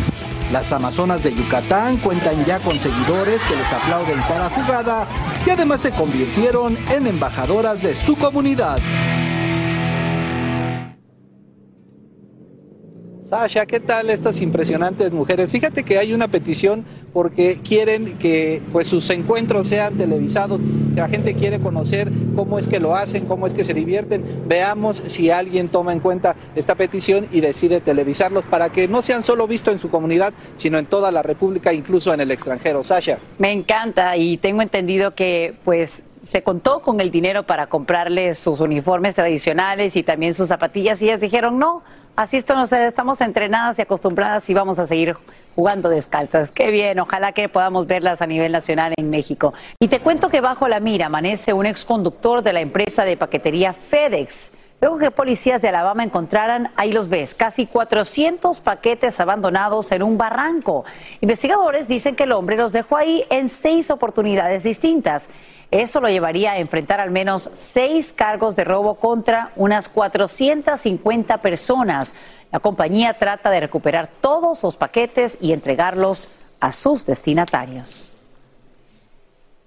Las 0.52 0.72
Amazonas 0.72 1.24
de 1.24 1.36
Yucatán 1.36 1.98
cuentan 1.98 2.46
ya 2.46 2.60
con 2.60 2.80
seguidores 2.80 3.42
que 3.44 3.56
les 3.56 3.72
aplauden 3.74 4.20
cada 4.28 4.50
jugada 4.50 5.06
y 5.46 5.50
además 5.50 5.82
se 5.82 5.92
convirtieron 5.92 6.78
en 6.90 7.06
embajadoras 7.08 7.82
de 7.82 7.96
su 7.96 8.16
comunidad. 8.16 8.80
Sasha, 13.28 13.66
¿qué 13.66 13.82
tal 13.82 14.10
estas 14.10 14.40
impresionantes 14.40 15.12
mujeres? 15.12 15.52
Fíjate 15.52 15.84
que 15.84 15.98
hay 15.98 16.14
una 16.14 16.30
petición 16.30 16.86
porque 17.12 17.60
quieren 17.62 18.18
que 18.18 18.62
pues, 18.72 18.88
sus 18.88 19.10
encuentros 19.10 19.68
sean 19.68 19.98
televisados, 19.98 20.62
que 20.62 21.02
la 21.02 21.10
gente 21.10 21.34
quiere 21.34 21.60
conocer 21.60 22.10
cómo 22.38 22.58
es 22.58 22.70
que 22.70 22.80
lo 22.80 22.96
hacen, 22.96 23.26
cómo 23.26 23.46
es 23.46 23.54
que 23.54 23.66
se 23.66 23.74
divierten. 23.74 24.24
Veamos 24.48 25.04
si 25.08 25.30
alguien 25.30 25.68
toma 25.68 25.92
en 25.92 26.00
cuenta 26.00 26.38
esta 26.56 26.76
petición 26.76 27.28
y 27.34 27.42
decide 27.42 27.82
televisarlos 27.82 28.46
para 28.46 28.70
que 28.70 28.88
no 28.88 29.02
sean 29.02 29.24
solo 29.24 29.46
vistos 29.46 29.74
en 29.74 29.80
su 29.80 29.90
comunidad, 29.90 30.34
sino 30.56 30.78
en 30.78 30.86
toda 30.86 31.12
la 31.12 31.22
República, 31.22 31.74
incluso 31.74 32.14
en 32.14 32.22
el 32.22 32.32
extranjero. 32.32 32.82
Sasha. 32.82 33.20
Me 33.40 33.52
encanta 33.52 34.16
y 34.16 34.38
tengo 34.38 34.62
entendido 34.62 35.16
que 35.16 35.54
pues 35.66 36.04
se 36.22 36.44
contó 36.44 36.82
con 36.82 37.00
el 37.02 37.12
dinero 37.12 37.44
para 37.44 37.68
comprarles 37.68 38.40
sus 38.40 38.60
uniformes 38.60 39.16
tradicionales 39.16 39.96
y 39.96 40.04
también 40.04 40.34
sus 40.34 40.48
zapatillas 40.48 41.02
y 41.02 41.06
ellas 41.06 41.22
dijeron 41.22 41.60
no, 41.60 41.84
así 42.18 42.36
estamos 42.36 43.22
entrenadas 43.22 43.80
y 43.80 43.84
acostumbradas 43.84 44.50
y 44.50 44.54
vamos 44.54 44.80
a 44.80 44.88
seguir 44.88 45.16
jugando 45.56 45.88
descalzas. 45.88 46.52
Qué 46.52 46.72
bien, 46.72 47.00
ojalá 47.00 47.32
que 47.32 47.48
podamos 47.48 47.88
verlas 47.88 48.22
a 48.22 48.28
nivel 48.28 48.52
nacional 48.52 48.94
en 48.98 49.10
México. 49.10 49.54
Y 49.80 49.88
te 49.88 50.02
cuento 50.02 50.28
que 50.28 50.42
bajo 50.42 50.68
la 50.68 50.80
mira 50.80 51.06
amanece 51.06 51.54
un 51.54 51.66
exconductor 51.66 52.42
de 52.42 52.54
la 52.54 52.62
empresa 52.62 53.06
de 53.06 53.16
paquetería 53.16 53.72
FedEx. 53.72 54.52
Luego 54.80 55.00
que 55.00 55.10
policías 55.10 55.60
de 55.64 55.70
Alabama 55.70 56.04
encontraran, 56.04 56.72
ahí 56.76 56.92
los 56.92 57.10
ves, 57.10 57.34
casi 57.34 57.66
400 57.66 58.60
paquetes 58.60 59.20
abandonados 59.20 59.92
en 59.92 60.04
un 60.04 60.20
barranco. 60.20 60.86
Investigadores 61.20 61.88
dicen 61.88 62.16
que 62.16 62.24
el 62.24 62.32
hombre 62.32 62.58
los 62.58 62.74
dejó 62.74 62.98
ahí 62.98 63.26
en 63.32 63.50
seis 63.50 63.90
oportunidades 63.90 64.62
distintas. 64.62 65.32
Eso 65.72 66.00
lo 66.00 66.10
llevaría 66.10 66.52
a 66.52 66.58
enfrentar 66.60 67.00
al 67.00 67.10
menos 67.10 67.50
seis 67.54 68.14
cargos 68.14 68.56
de 68.56 68.66
robo 68.66 68.96
contra 68.96 69.52
unas 69.56 69.90
450 69.90 71.40
personas. 71.40 72.14
La 72.52 72.60
compañía 72.60 73.16
trata 73.16 73.50
de 73.50 73.62
recuperar 73.62 74.10
todos 74.22 74.62
los 74.62 74.78
paquetes 74.78 75.40
y 75.42 75.54
entregarlos 75.54 76.30
a 76.60 76.72
sus 76.72 77.04
destinatarios. 77.04 78.14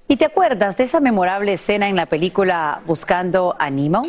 ¿Y 0.06 0.16
te 0.16 0.24
acuerdas 0.24 0.76
de 0.76 0.84
esa 0.84 1.00
memorable 1.00 1.52
escena 1.52 1.88
en 1.88 1.96
la 1.96 2.06
película 2.06 2.80
Buscando 2.86 3.56
a 3.58 3.70
Nemo? 3.70 4.02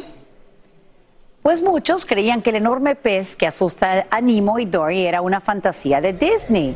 Pues 1.41 1.63
muchos 1.63 2.05
creían 2.05 2.43
que 2.43 2.51
el 2.51 2.57
enorme 2.57 2.95
pez 2.95 3.35
que 3.35 3.47
asusta 3.47 4.05
a 4.11 4.21
Nemo 4.21 4.59
y 4.59 4.65
Dory 4.65 5.07
era 5.07 5.21
una 5.21 5.39
fantasía 5.39 5.99
de 5.99 6.13
Disney. 6.13 6.75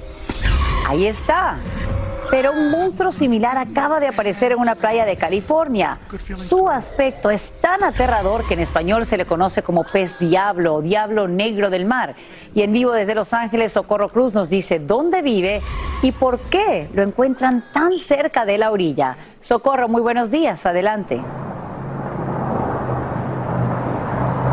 Ahí 0.87 1.05
está. 1.05 1.57
Pero 2.31 2.51
un 2.51 2.71
monstruo 2.71 3.11
similar 3.11 3.59
acaba 3.59 3.99
de 3.99 4.07
aparecer 4.07 4.53
en 4.53 4.59
una 4.59 4.73
playa 4.73 5.05
de 5.05 5.17
California. 5.17 5.99
Su 6.35 6.67
aspecto 6.67 7.29
es 7.29 7.51
tan 7.61 7.83
aterrador 7.83 8.43
que 8.47 8.55
en 8.55 8.61
español 8.61 9.05
se 9.05 9.17
le 9.17 9.25
conoce 9.25 9.61
como 9.61 9.83
pez 9.83 10.17
diablo 10.17 10.73
o 10.73 10.81
diablo 10.81 11.27
negro 11.27 11.69
del 11.69 11.85
mar. 11.85 12.15
Y 12.55 12.63
en 12.63 12.73
vivo 12.73 12.91
desde 12.91 13.13
Los 13.13 13.33
Ángeles, 13.33 13.73
Socorro 13.73 14.09
Cruz 14.09 14.33
nos 14.33 14.49
dice 14.49 14.79
dónde 14.79 15.21
vive 15.21 15.61
y 16.01 16.11
por 16.11 16.39
qué 16.39 16.89
lo 16.95 17.03
encuentran 17.03 17.63
tan 17.71 17.99
cerca 17.99 18.45
de 18.45 18.57
la 18.57 18.71
orilla. 18.71 19.15
Socorro, 19.41 19.87
muy 19.87 20.01
buenos 20.01 20.31
días. 20.31 20.65
Adelante. 20.65 21.21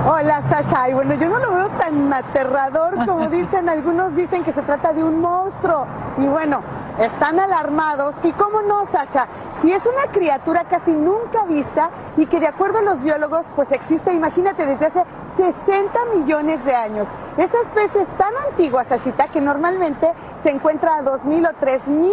Hola 0.04 0.42
Sasha, 0.48 0.88
y 0.88 0.94
bueno, 0.94 1.14
yo 1.14 1.28
no 1.28 1.38
lo 1.38 1.52
veo 1.52 1.68
tan 1.78 2.12
aterrador 2.12 3.06
como 3.06 3.28
dicen, 3.30 3.68
algunos 3.68 4.16
dicen 4.16 4.42
que 4.42 4.50
se 4.50 4.62
trata 4.62 4.92
de 4.92 5.04
un 5.04 5.20
monstruo. 5.20 5.86
Y 6.18 6.26
bueno, 6.26 6.60
están 6.98 7.38
alarmados. 7.38 8.16
¿Y 8.24 8.32
cómo 8.32 8.62
no, 8.62 8.84
Sasha? 8.84 9.28
Si 9.60 9.70
es 9.72 9.86
una 9.86 10.10
criatura 10.10 10.64
casi 10.64 10.90
nunca 10.90 11.44
vista 11.44 11.90
y 12.16 12.26
que 12.26 12.40
de 12.40 12.48
acuerdo 12.48 12.80
a 12.80 12.82
los 12.82 13.00
biólogos, 13.00 13.46
pues 13.54 13.70
existe, 13.70 14.12
imagínate, 14.12 14.66
desde 14.66 14.86
hace 14.86 15.04
60 15.36 15.98
millones 16.16 16.64
de 16.64 16.74
años. 16.74 17.06
Esta 17.36 17.60
especie 17.60 18.02
es 18.02 18.08
tan 18.16 18.32
antigua, 18.50 18.82
Sashita, 18.82 19.28
que 19.28 19.40
normalmente 19.40 20.12
se 20.42 20.50
encuentra 20.50 20.96
a 20.96 21.02
2.000 21.02 21.48
o 21.48 21.64
3.000 21.64 22.12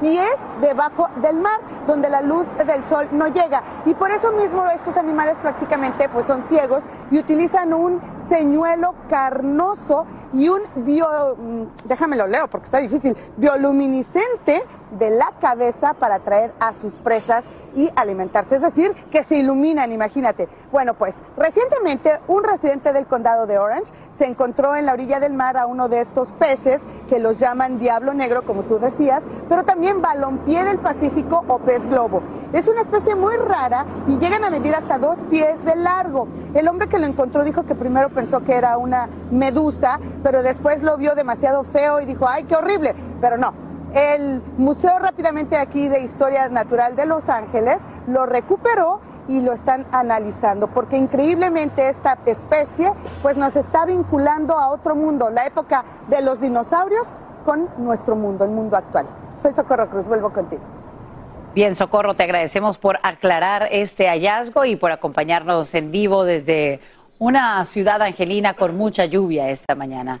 pies 0.00 0.34
debajo 0.60 1.08
del 1.22 1.36
mar, 1.36 1.60
donde 1.86 2.08
la 2.08 2.20
luz 2.20 2.46
del 2.66 2.84
sol 2.84 3.08
no 3.12 3.28
llega. 3.28 3.62
Y 3.86 3.94
por 3.94 4.10
eso 4.10 4.32
mismo 4.32 4.66
estos 4.68 4.96
animales 4.96 5.36
prácticamente 5.40 6.08
pues 6.08 6.26
son 6.26 6.42
ciegos 6.44 6.82
y 7.10 7.18
utilizan 7.18 7.72
un 7.72 8.00
señuelo 8.28 8.94
carnoso 9.08 10.06
y 10.32 10.48
un 10.48 10.60
bio, 10.76 11.36
mm, 11.36 11.62
déjame 11.86 12.16
lo 12.16 12.26
leo 12.26 12.48
porque 12.48 12.66
está 12.66 12.78
difícil, 12.78 13.16
bioluminiscente 13.36 14.64
de 14.90 15.10
la 15.10 15.32
cabeza 15.40 15.94
para 15.94 16.16
atraer 16.16 16.52
a 16.60 16.72
sus 16.72 16.92
presas 16.94 17.44
y 17.78 17.92
alimentarse, 17.94 18.56
es 18.56 18.62
decir, 18.62 18.92
que 19.08 19.22
se 19.22 19.36
iluminan, 19.36 19.92
imagínate. 19.92 20.48
Bueno, 20.72 20.94
pues 20.94 21.14
recientemente 21.36 22.18
un 22.26 22.42
residente 22.42 22.92
del 22.92 23.06
condado 23.06 23.46
de 23.46 23.56
Orange 23.58 23.92
se 24.18 24.26
encontró 24.26 24.74
en 24.74 24.84
la 24.84 24.94
orilla 24.94 25.20
del 25.20 25.32
mar 25.32 25.56
a 25.56 25.66
uno 25.66 25.88
de 25.88 26.00
estos 26.00 26.32
peces 26.32 26.80
que 27.08 27.20
los 27.20 27.38
llaman 27.38 27.78
diablo 27.78 28.14
negro, 28.14 28.42
como 28.42 28.64
tú 28.64 28.80
decías, 28.80 29.22
pero 29.48 29.62
también 29.62 30.02
balompié 30.02 30.64
del 30.64 30.78
Pacífico 30.78 31.44
o 31.46 31.60
pez 31.60 31.86
globo. 31.86 32.20
Es 32.52 32.66
una 32.66 32.80
especie 32.80 33.14
muy 33.14 33.36
rara 33.36 33.86
y 34.08 34.18
llegan 34.18 34.42
a 34.42 34.50
medir 34.50 34.74
hasta 34.74 34.98
dos 34.98 35.20
pies 35.30 35.64
de 35.64 35.76
largo. 35.76 36.26
El 36.54 36.66
hombre 36.66 36.88
que 36.88 36.98
lo 36.98 37.06
encontró 37.06 37.44
dijo 37.44 37.64
que 37.64 37.76
primero 37.76 38.08
pensó 38.08 38.40
que 38.40 38.56
era 38.56 38.76
una 38.76 39.08
medusa, 39.30 40.00
pero 40.24 40.42
después 40.42 40.82
lo 40.82 40.96
vio 40.96 41.14
demasiado 41.14 41.62
feo 41.62 42.00
y 42.00 42.06
dijo, 42.06 42.26
ay, 42.26 42.42
qué 42.42 42.56
horrible, 42.56 42.96
pero 43.20 43.38
no, 43.38 43.67
el 43.94 44.42
Museo 44.56 44.98
rápidamente 44.98 45.56
aquí 45.56 45.88
de 45.88 46.00
Historia 46.00 46.48
Natural 46.48 46.96
de 46.96 47.06
Los 47.06 47.28
Ángeles 47.28 47.78
lo 48.06 48.26
recuperó 48.26 49.00
y 49.28 49.42
lo 49.42 49.52
están 49.52 49.86
analizando, 49.92 50.68
porque 50.68 50.96
increíblemente 50.96 51.88
esta 51.88 52.18
especie 52.24 52.92
pues 53.22 53.36
nos 53.36 53.56
está 53.56 53.84
vinculando 53.84 54.58
a 54.58 54.70
otro 54.70 54.96
mundo, 54.96 55.30
la 55.30 55.46
época 55.46 55.84
de 56.08 56.22
los 56.22 56.40
dinosaurios 56.40 57.08
con 57.44 57.68
nuestro 57.78 58.16
mundo, 58.16 58.44
el 58.44 58.50
mundo 58.50 58.76
actual. 58.76 59.06
Soy 59.36 59.52
Socorro 59.54 59.88
Cruz, 59.90 60.06
vuelvo 60.06 60.32
contigo. 60.32 60.62
Bien, 61.54 61.74
Socorro, 61.76 62.14
te 62.14 62.24
agradecemos 62.24 62.78
por 62.78 62.98
aclarar 63.02 63.68
este 63.70 64.08
hallazgo 64.08 64.64
y 64.64 64.76
por 64.76 64.92
acompañarnos 64.92 65.74
en 65.74 65.90
vivo 65.90 66.24
desde 66.24 66.80
una 67.18 67.64
ciudad 67.64 68.00
angelina 68.02 68.54
con 68.54 68.76
mucha 68.76 69.04
lluvia 69.06 69.50
esta 69.50 69.74
mañana. 69.74 70.20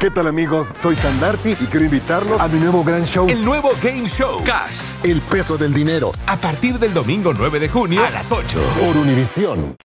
¿Qué 0.00 0.10
tal 0.10 0.28
amigos? 0.28 0.70
Soy 0.72 0.96
Sandarti 0.96 1.50
y 1.50 1.66
quiero 1.66 1.84
invitarlos 1.84 2.40
a 2.40 2.48
mi 2.48 2.58
nuevo 2.58 2.82
gran 2.82 3.04
show. 3.04 3.26
El 3.28 3.44
nuevo 3.44 3.72
Game 3.82 4.08
Show. 4.08 4.42
Cash. 4.44 4.92
El 5.04 5.20
peso 5.20 5.58
del 5.58 5.74
dinero. 5.74 6.12
A 6.26 6.38
partir 6.38 6.78
del 6.78 6.94
domingo 6.94 7.34
9 7.34 7.60
de 7.60 7.68
junio 7.68 8.02
a 8.02 8.08
las 8.08 8.32
8. 8.32 8.58
Por 8.80 8.96
Univisión. 8.96 9.76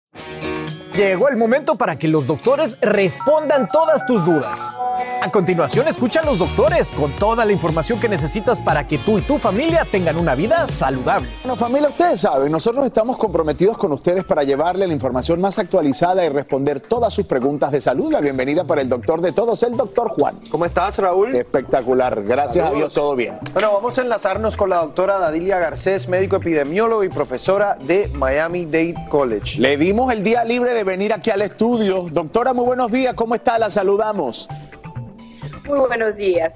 Llegó 0.96 1.28
el 1.28 1.36
momento 1.36 1.76
para 1.76 1.98
que 1.98 2.08
los 2.08 2.26
doctores 2.26 2.78
respondan 2.80 3.68
todas 3.68 4.06
tus 4.06 4.24
dudas. 4.24 4.78
A 5.22 5.30
continuación, 5.30 5.90
escucha 5.90 6.22
a 6.22 6.26
los 6.26 6.40
doctores 6.40 6.94
con 6.94 7.12
toda 7.14 7.44
la 7.44 7.52
información 7.52 8.00
que 8.00 8.08
necesitas 8.08 8.60
para 8.60 8.88
que 8.88 8.98
tú 9.00 9.18
y 9.18 9.22
tu 9.22 9.38
familia 9.38 9.86
tengan 9.92 10.18
una 10.18 10.36
vida 10.36 10.66
saludable. 10.68 11.28
Bueno, 11.44 11.58
familia, 11.58 11.90
ustedes 11.90 12.22
saben, 12.22 12.50
nosotros 12.50 12.86
estamos 12.86 13.18
comprometidos 13.18 13.78
con 13.78 13.92
ustedes 13.92 14.24
para 14.24 14.44
llevarle 14.44 14.88
la 14.88 14.94
información 14.94 15.42
más 15.42 15.60
actualizada 15.60 16.24
y 16.26 16.30
responder 16.30 16.80
todas 16.80 17.14
sus 17.14 17.26
preguntas 17.26 17.72
de 17.72 17.82
salud. 17.82 18.14
La 18.14 18.22
bienvenida 18.22 18.64
para 18.64 18.80
el 18.80 18.88
doctor 18.88 19.20
de 19.20 19.34
todos, 19.34 19.64
el 19.64 19.76
doctor 19.76 20.12
Juan. 20.12 20.40
¿Cómo 20.50 20.64
estás, 20.64 20.98
Raúl? 21.00 21.36
Espectacular, 21.36 22.24
gracias 22.24 22.68
a 22.68 22.72
Dios, 22.72 22.94
todo 22.94 23.18
bien. 23.18 23.38
Bueno, 23.52 23.74
vamos 23.74 23.98
a 23.98 24.02
enlazarnos 24.02 24.56
con 24.56 24.70
la 24.70 24.78
doctora 24.78 25.20
Dadilia 25.20 25.60
Garcés, 25.60 26.08
médico 26.08 26.38
epidemiólogo 26.38 27.04
y 27.04 27.10
profesora 27.10 27.78
de 27.82 28.10
Miami 28.14 28.66
Dade 28.66 28.96
College. 29.10 29.60
Le 29.60 29.76
dimos 29.76 30.14
el 30.14 30.24
día 30.24 30.46
libre 30.46 30.74
de 30.74 30.85
venir 30.86 31.12
aquí 31.12 31.32
al 31.32 31.42
estudio. 31.42 32.08
Doctora, 32.12 32.54
muy 32.54 32.66
buenos 32.66 32.92
días, 32.92 33.14
¿cómo 33.16 33.36
está? 33.36 33.60
La 33.60 33.70
saludamos. 33.70 34.48
Muy 35.68 35.80
buenos 35.80 36.16
días. 36.16 36.54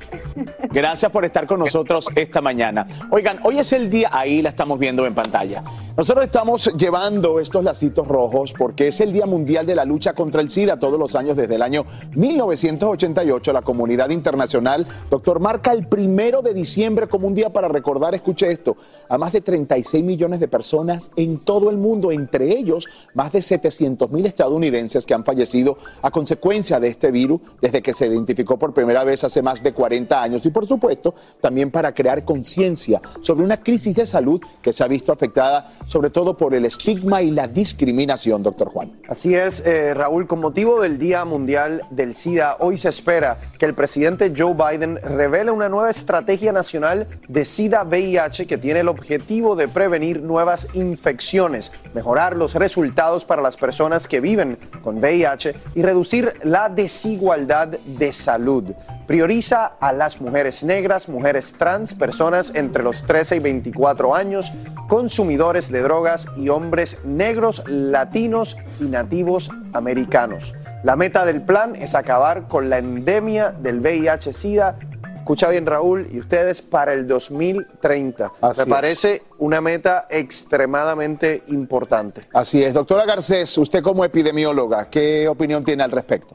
Gracias 0.72 1.12
por 1.12 1.26
estar 1.26 1.48
con 1.48 1.60
nosotros 1.60 2.10
esta 2.16 2.42
mañana. 2.42 2.86
Oigan, 3.10 3.40
hoy 3.44 3.58
es 3.58 3.74
el 3.74 3.90
día, 3.90 4.10
ahí 4.12 4.42
la 4.42 4.50
estamos 4.50 4.78
viendo 4.78 5.06
en 5.08 5.16
pantalla. 5.16 5.64
Nosotros 5.98 6.26
estamos 6.26 6.72
llevando 6.78 7.40
estos 7.40 7.64
lacitos 7.64 8.08
rojos 8.08 8.54
porque 8.58 8.88
es 8.88 9.02
el 9.02 9.12
Día 9.12 9.26
Mundial 9.26 9.66
de 9.66 9.76
la 9.76 9.84
Lucha 9.84 10.14
contra 10.14 10.42
el 10.42 10.50
SIDA 10.50 10.78
todos 10.78 11.00
los 11.00 11.16
años 11.16 11.36
desde 11.36 11.56
el 11.56 11.62
año 11.64 11.86
1988. 12.16 13.52
La 13.52 13.64
comunidad 13.64 14.12
internacional, 14.12 14.86
doctor, 15.10 15.40
marca 15.40 15.72
el 15.72 15.88
primero 15.88 16.42
de 16.42 16.54
diciembre 16.54 17.08
como 17.08 17.28
un 17.28 17.34
día 17.34 17.50
para 17.50 17.68
recordar, 17.68 18.14
escuche 18.14 18.50
esto, 18.50 18.78
a 19.10 19.18
más 19.18 19.32
de 19.32 19.42
36 19.42 20.04
millones 20.04 20.40
de 20.40 20.48
personas 20.48 21.12
en 21.16 21.40
todo 21.40 21.70
el 21.70 21.78
mundo, 21.78 22.12
entre 22.12 22.50
ellos 22.50 22.88
más 23.16 23.32
de 23.32 23.42
700 23.42 24.12
mil 24.12 24.26
estadounidenses 24.26 25.06
que 25.06 25.14
han 25.14 25.26
fallecido 25.26 25.78
a 26.02 26.12
consecuencia 26.12 26.80
de 26.80 26.90
este 26.90 27.12
virus 27.12 27.42
desde 27.60 27.82
que 27.82 27.94
se 27.94 28.08
identificó 28.08 28.58
por 28.58 28.74
primera 28.74 28.99
vez 29.04 29.24
hace 29.24 29.42
más 29.42 29.62
de 29.64 29.74
40 29.74 30.22
años 30.22 30.46
y 30.46 30.50
por 30.50 30.66
supuesto 30.66 31.14
también 31.42 31.72
para 31.72 31.94
crear 31.94 32.24
conciencia 32.24 33.02
sobre 33.22 33.44
una 33.44 33.62
crisis 33.62 33.96
de 33.96 34.06
salud 34.06 34.42
que 34.62 34.74
se 34.74 34.84
ha 34.84 34.88
visto 34.88 35.12
afectada 35.12 35.72
sobre 35.86 36.10
todo 36.10 36.38
por 36.38 36.54
el 36.54 36.66
estigma 36.66 37.22
y 37.22 37.32
la 37.32 37.48
discriminación, 37.48 38.44
doctor 38.44 38.70
Juan. 38.70 38.92
Así 39.08 39.36
es, 39.36 39.66
eh, 39.66 39.94
Raúl, 39.94 40.28
con 40.28 40.40
motivo 40.40 40.82
del 40.82 40.98
Día 40.98 41.26
Mundial 41.26 41.84
del 41.90 42.14
SIDA, 42.16 42.58
hoy 42.60 42.78
se 42.78 42.90
espera 42.90 43.38
que 43.58 43.66
el 43.66 43.74
presidente 43.74 44.34
Joe 44.36 44.54
Biden 44.54 44.98
revele 45.02 45.52
una 45.52 45.70
nueva 45.70 45.90
estrategia 45.90 46.52
nacional 46.52 47.08
de 47.28 47.42
SIDA-VIH 47.42 48.46
que 48.46 48.58
tiene 48.58 48.82
el 48.82 48.88
objetivo 48.88 49.56
de 49.56 49.68
prevenir 49.68 50.22
nuevas 50.22 50.68
infecciones, 50.74 51.72
mejorar 51.94 52.36
los 52.36 52.54
resultados 52.56 53.26
para 53.26 53.42
las 53.42 53.58
personas 53.58 54.08
que 54.08 54.20
viven 54.20 54.58
con 54.82 54.98
VIH 54.98 55.56
y 55.76 55.82
reducir 55.82 56.34
la 56.44 56.70
desigualdad 56.70 57.68
de 57.68 58.14
salud. 58.14 58.66
Prioriza 59.08 59.74
a 59.80 59.92
las 59.92 60.22
mujeres 60.22 60.64
negras, 60.64 61.10
mujeres 61.10 61.54
trans, 61.54 61.96
personas 61.96 62.52
entre 62.54 62.84
los 62.84 63.04
13 63.06 63.38
y 63.38 63.40
24 63.40 64.14
años, 64.14 64.52
consumidores 64.88 65.72
de 65.72 65.82
drogas 65.82 66.28
y 66.38 66.50
hombres 66.50 67.04
negros, 67.04 67.64
latinos 67.68 68.56
y 68.80 68.84
nativos 68.84 69.50
americanos. 69.74 70.54
La 70.84 70.96
meta 70.96 71.26
del 71.26 71.42
plan 71.42 71.76
es 71.76 71.96
acabar 71.96 72.48
con 72.48 72.70
la 72.70 72.78
endemia 72.78 73.50
del 73.52 73.82
VIH-Sida. 73.82 74.78
Escucha 75.16 75.50
bien 75.50 75.66
Raúl 75.66 76.08
y 76.12 76.20
ustedes 76.20 76.62
para 76.62 76.94
el 76.94 77.08
2030. 77.08 78.32
Así 78.42 78.60
Me 78.60 78.64
es. 78.64 78.70
parece 78.70 79.24
una 79.40 79.60
meta 79.60 80.08
extremadamente 80.10 81.44
importante. 81.48 82.22
Así 82.34 82.64
es, 82.64 82.74
doctora 82.74 83.06
Garcés, 83.06 83.58
usted 83.58 83.84
como 83.84 84.06
epidemióloga, 84.06 84.90
¿qué 84.90 85.28
opinión 85.28 85.64
tiene 85.64 85.84
al 85.84 85.92
respecto? 85.92 86.34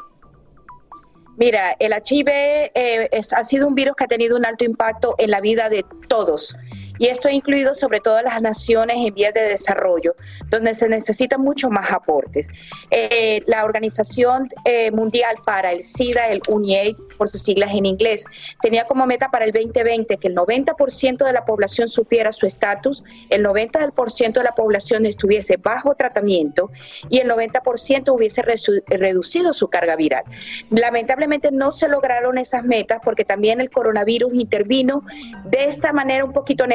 Mira, 1.36 1.74
el 1.80 1.92
HIV 1.92 2.28
eh, 2.28 3.08
es- 3.10 3.32
ha 3.32 3.42
sido 3.44 3.66
un 3.66 3.74
virus 3.74 3.96
que 3.96 4.04
ha 4.04 4.08
tenido 4.08 4.36
un 4.36 4.46
alto 4.46 4.64
impacto 4.64 5.14
en 5.18 5.30
la 5.30 5.40
vida 5.40 5.68
de 5.68 5.84
todos. 6.08 6.56
Y 6.98 7.06
esto 7.06 7.28
ha 7.28 7.32
incluido 7.32 7.74
sobre 7.74 8.00
todo 8.00 8.20
las 8.22 8.40
naciones 8.40 8.96
en 8.98 9.14
vías 9.14 9.34
de 9.34 9.42
desarrollo, 9.42 10.14
donde 10.48 10.74
se 10.74 10.88
necesitan 10.88 11.40
mucho 11.40 11.70
más 11.70 11.90
aportes. 11.90 12.48
Eh, 12.90 13.42
la 13.46 13.64
Organización 13.64 14.48
eh, 14.64 14.90
Mundial 14.90 15.36
para 15.44 15.72
el 15.72 15.82
SIDA, 15.82 16.28
el 16.28 16.40
UNIAIDS, 16.48 17.02
por 17.16 17.28
sus 17.28 17.42
siglas 17.42 17.74
en 17.74 17.86
inglés, 17.86 18.24
tenía 18.62 18.84
como 18.84 19.06
meta 19.06 19.28
para 19.30 19.44
el 19.44 19.52
2020 19.52 20.16
que 20.18 20.28
el 20.28 20.34
90% 20.34 21.24
de 21.24 21.32
la 21.32 21.44
población 21.44 21.88
supiera 21.88 22.32
su 22.32 22.46
estatus, 22.46 23.02
el 23.30 23.44
90% 23.44 24.32
de 24.32 24.42
la 24.42 24.54
población 24.54 25.06
estuviese 25.06 25.56
bajo 25.56 25.94
tratamiento 25.94 26.70
y 27.08 27.18
el 27.18 27.30
90% 27.30 28.14
hubiese 28.14 28.42
reducido 28.86 29.52
su 29.52 29.68
carga 29.68 29.96
viral. 29.96 30.24
Lamentablemente 30.70 31.50
no 31.50 31.72
se 31.72 31.88
lograron 31.88 32.38
esas 32.38 32.64
metas 32.64 33.00
porque 33.04 33.24
también 33.24 33.60
el 33.60 33.70
coronavirus 33.70 34.34
intervino 34.34 35.02
de 35.44 35.64
esta 35.64 35.92
manera 35.92 36.24
un 36.24 36.32
poquito 36.32 36.66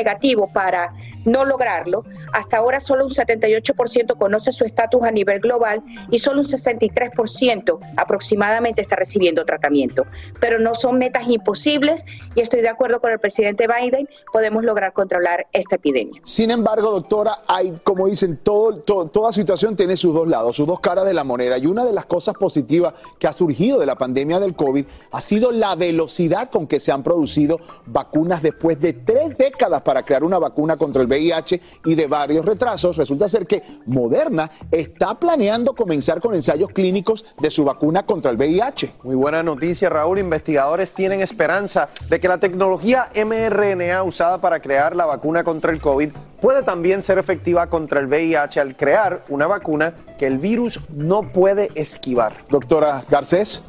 para 0.53 0.93
no 1.25 1.45
lograrlo. 1.45 2.05
Hasta 2.33 2.57
ahora 2.57 2.79
solo 2.79 3.05
un 3.05 3.11
78% 3.11 4.17
conoce 4.17 4.51
su 4.51 4.63
estatus 4.63 5.03
a 5.03 5.11
nivel 5.11 5.39
global 5.39 5.81
y 6.11 6.19
solo 6.19 6.41
un 6.41 6.47
63% 6.47 7.79
aproximadamente 7.97 8.81
está 8.81 8.95
recibiendo 8.95 9.45
tratamiento. 9.45 10.05
Pero 10.39 10.59
no 10.59 10.73
son 10.73 10.97
metas 10.97 11.27
imposibles 11.27 12.05
y 12.35 12.41
estoy 12.41 12.61
de 12.61 12.69
acuerdo 12.69 12.99
con 12.99 13.11
el 13.11 13.19
presidente 13.19 13.67
Biden, 13.67 14.07
podemos 14.31 14.63
lograr 14.63 14.93
controlar 14.93 15.47
esta 15.53 15.75
epidemia. 15.75 16.21
Sin 16.23 16.51
embargo, 16.51 16.91
doctora, 16.91 17.43
hay, 17.47 17.73
como 17.83 18.07
dicen, 18.07 18.37
todo, 18.37 18.79
toda 18.81 19.31
situación 19.31 19.75
tiene 19.75 19.97
sus 19.97 20.13
dos 20.13 20.27
lados, 20.27 20.55
sus 20.55 20.67
dos 20.67 20.79
caras 20.79 21.05
de 21.05 21.13
la 21.13 21.23
moneda. 21.23 21.57
Y 21.57 21.65
una 21.65 21.85
de 21.85 21.93
las 21.93 22.05
cosas 22.05 22.35
positivas 22.35 22.93
que 23.17 23.27
ha 23.27 23.33
surgido 23.33 23.79
de 23.79 23.85
la 23.85 23.97
pandemia 23.97 24.39
del 24.39 24.55
COVID 24.55 24.85
ha 25.11 25.21
sido 25.21 25.51
la 25.51 25.75
velocidad 25.75 26.49
con 26.49 26.67
que 26.67 26.79
se 26.79 26.91
han 26.91 27.03
producido 27.03 27.59
vacunas 27.85 28.41
después 28.41 28.79
de 28.79 28.93
tres 28.93 29.37
décadas 29.37 29.81
para 29.81 29.98
crear 30.03 30.23
una 30.23 30.37
vacuna 30.37 30.77
contra 30.77 31.01
el 31.01 31.07
VIH 31.07 31.61
y 31.85 31.95
de 31.95 32.07
varios 32.07 32.45
retrasos. 32.45 32.97
Resulta 32.97 33.27
ser 33.27 33.47
que 33.47 33.61
Moderna 33.85 34.49
está 34.71 35.19
planeando 35.19 35.73
comenzar 35.73 36.19
con 36.19 36.35
ensayos 36.35 36.69
clínicos 36.69 37.25
de 37.39 37.49
su 37.49 37.63
vacuna 37.65 38.05
contra 38.05 38.31
el 38.31 38.37
VIH. 38.37 38.93
Muy 39.03 39.15
buena 39.15 39.43
noticia, 39.43 39.89
Raúl. 39.89 40.19
Investigadores 40.19 40.91
tienen 40.91 41.21
esperanza 41.21 41.89
de 42.09 42.19
que 42.19 42.27
la 42.27 42.37
tecnología 42.37 43.09
mRNA 43.15 44.03
usada 44.03 44.39
para 44.39 44.59
crear 44.59 44.95
la 44.95 45.05
vacuna 45.05 45.43
contra 45.43 45.71
el 45.71 45.81
COVID 45.81 46.09
puede 46.41 46.63
también 46.63 47.03
ser 47.03 47.17
efectiva 47.17 47.67
contra 47.67 47.99
el 47.99 48.07
VIH 48.07 48.59
al 48.59 48.75
crear 48.75 49.23
una 49.29 49.47
vacuna 49.47 49.93
que 50.17 50.27
el 50.27 50.37
virus 50.37 50.79
no 50.89 51.23
puede 51.23 51.69
esquivar. 51.75 52.33
Doctora 52.49 53.03
Garcés. 53.09 53.63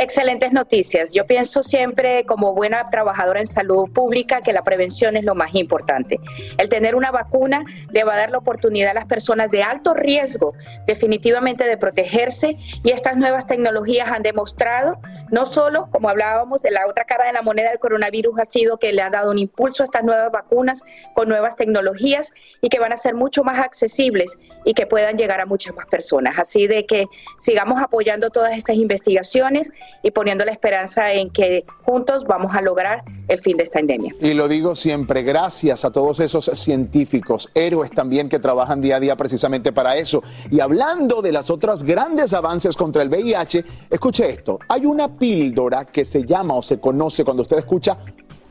Excelentes 0.00 0.52
noticias. 0.52 1.12
Yo 1.12 1.26
pienso 1.26 1.60
siempre 1.64 2.24
como 2.24 2.54
buena 2.54 2.88
trabajadora 2.88 3.40
en 3.40 3.48
salud 3.48 3.90
pública 3.92 4.42
que 4.42 4.52
la 4.52 4.62
prevención 4.62 5.16
es 5.16 5.24
lo 5.24 5.34
más 5.34 5.56
importante. 5.56 6.20
El 6.56 6.68
tener 6.68 6.94
una 6.94 7.10
vacuna 7.10 7.64
le 7.90 8.04
va 8.04 8.14
a 8.14 8.16
dar 8.16 8.30
la 8.30 8.38
oportunidad 8.38 8.92
a 8.92 8.94
las 8.94 9.06
personas 9.06 9.50
de 9.50 9.64
alto 9.64 9.94
riesgo 9.94 10.54
definitivamente 10.86 11.64
de 11.64 11.76
protegerse 11.76 12.56
y 12.84 12.90
estas 12.92 13.16
nuevas 13.16 13.48
tecnologías 13.48 14.08
han 14.08 14.22
demostrado, 14.22 15.00
no 15.32 15.44
solo 15.44 15.88
como 15.90 16.08
hablábamos 16.08 16.62
de 16.62 16.70
la 16.70 16.86
otra 16.86 17.04
cara 17.04 17.26
de 17.26 17.32
la 17.32 17.42
moneda 17.42 17.70
del 17.70 17.80
coronavirus 17.80 18.38
ha 18.38 18.44
sido 18.44 18.78
que 18.78 18.92
le 18.92 19.02
han 19.02 19.10
dado 19.10 19.32
un 19.32 19.38
impulso 19.40 19.82
a 19.82 19.86
estas 19.86 20.04
nuevas 20.04 20.30
vacunas 20.30 20.80
con 21.14 21.28
nuevas 21.28 21.56
tecnologías 21.56 22.30
y 22.62 22.68
que 22.68 22.78
van 22.78 22.92
a 22.92 22.96
ser 22.96 23.16
mucho 23.16 23.42
más 23.42 23.58
accesibles 23.58 24.38
y 24.64 24.74
que 24.74 24.86
puedan 24.86 25.16
llegar 25.16 25.40
a 25.40 25.46
muchas 25.46 25.74
más 25.74 25.86
personas. 25.86 26.38
Así 26.38 26.68
de 26.68 26.86
que 26.86 27.06
sigamos 27.40 27.82
apoyando 27.82 28.30
todas 28.30 28.56
estas 28.56 28.76
investigaciones 28.76 29.72
y 30.02 30.10
poniendo 30.10 30.44
la 30.44 30.52
esperanza 30.52 31.12
en 31.12 31.30
que 31.30 31.64
juntos 31.84 32.24
vamos 32.24 32.54
a 32.54 32.62
lograr 32.62 33.02
el 33.28 33.38
fin 33.38 33.56
de 33.56 33.64
esta 33.64 33.80
endemia. 33.80 34.14
Y 34.20 34.34
lo 34.34 34.48
digo 34.48 34.74
siempre, 34.74 35.22
gracias 35.22 35.84
a 35.84 35.90
todos 35.90 36.20
esos 36.20 36.46
científicos, 36.54 37.50
héroes 37.54 37.90
también 37.90 38.28
que 38.28 38.38
trabajan 38.38 38.80
día 38.80 38.96
a 38.96 39.00
día 39.00 39.16
precisamente 39.16 39.72
para 39.72 39.96
eso. 39.96 40.22
Y 40.50 40.60
hablando 40.60 41.22
de 41.22 41.32
las 41.32 41.50
otras 41.50 41.82
grandes 41.82 42.32
avances 42.32 42.76
contra 42.76 43.02
el 43.02 43.08
VIH, 43.08 43.64
escuche 43.90 44.28
esto, 44.28 44.58
hay 44.68 44.86
una 44.86 45.08
píldora 45.08 45.84
que 45.84 46.04
se 46.04 46.24
llama 46.24 46.54
o 46.54 46.62
se 46.62 46.80
conoce 46.80 47.24
cuando 47.24 47.42
usted 47.42 47.58
escucha 47.58 47.98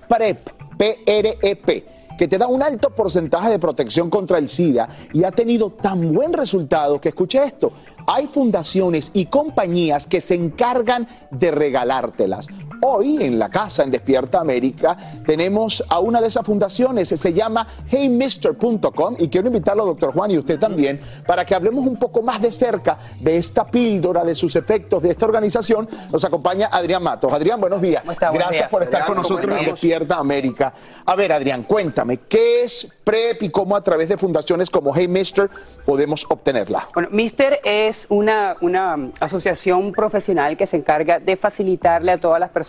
PrEP, 0.08 0.50
P-R-E-P 0.78 1.97
que 2.18 2.28
te 2.28 2.38
da 2.38 2.48
un 2.48 2.64
alto 2.64 2.90
porcentaje 2.90 3.50
de 3.50 3.60
protección 3.60 4.10
contra 4.10 4.38
el 4.38 4.50
SIDA 4.50 4.90
y 5.14 5.24
ha 5.24 5.32
tenido 5.32 5.70
tan 5.70 6.14
buen 6.14 6.34
resultado 6.34 7.00
que 7.00 7.10
escuche 7.10 7.44
esto, 7.44 7.72
hay 8.08 8.28
fundaciones 8.28 9.12
y 9.14 9.26
compañías 9.26 10.08
que 10.08 10.22
se 10.22 10.36
encargan 10.36 11.08
de 11.32 11.52
regalártelas. 11.52 12.48
Hoy 12.82 13.24
en 13.24 13.40
la 13.40 13.50
casa 13.50 13.84
en 13.84 13.92
Despierta 13.92 14.40
América 14.40 14.96
tenemos 15.26 15.84
a 15.90 16.00
una 16.00 16.22
de 16.22 16.28
esas 16.28 16.46
fundaciones, 16.46 17.10
se 17.10 17.34
llama 17.34 17.68
heymister.com 17.90 19.16
y 19.18 19.30
quiero 19.30 19.48
invitarlo, 19.48 19.86
doctor 19.86 20.14
Juan, 20.14 20.32
y 20.32 20.38
usted 20.38 20.60
también, 20.60 21.00
para 21.26 21.44
que 21.44 21.56
hablemos 21.56 21.88
un 21.88 21.98
poco 21.98 22.22
más 22.22 22.42
de 22.42 22.52
cerca 22.52 23.00
de 23.20 23.38
esta 23.38 23.66
píldora, 23.66 24.24
de 24.24 24.36
sus 24.36 24.56
efectos, 24.56 25.02
de 25.02 25.10
esta 25.10 25.26
organización. 25.26 25.88
Nos 26.12 26.24
acompaña 26.24 26.70
Adrián 26.72 27.02
Matos. 27.02 27.32
Adrián, 27.34 27.60
buenos 27.60 27.82
días. 27.82 28.04
Gracias 28.32 28.70
por 28.70 28.84
estar 28.84 29.06
con 29.06 29.16
nosotros 29.16 29.58
en 29.58 29.66
Despierta 29.66 30.18
América. 30.18 30.74
A 31.06 31.16
ver, 31.16 31.34
Adrián, 31.34 31.64
cuéntame, 31.64 32.18
¿qué 32.18 32.64
es 32.64 32.88
PrEP 33.04 33.44
y 33.44 33.50
cómo 33.50 33.76
a 33.76 33.82
través 33.82 34.10
de 34.10 34.18
fundaciones 34.18 34.70
como 34.70 34.94
Hey 34.94 35.08
Mister 35.08 35.50
podemos 35.84 36.26
obtenerla? 36.30 36.88
Bueno, 36.94 37.10
Mister 37.12 37.60
es 37.64 38.06
una, 38.10 38.56
una 38.62 39.10
asociación 39.20 39.92
profesional 39.94 40.56
que 40.56 40.68
se 40.68 40.78
encarga 40.78 41.20
de 41.20 41.36
facilitarle 41.36 42.12
a 42.12 42.20
todas 42.20 42.40
las 42.40 42.52
personas 42.52 42.67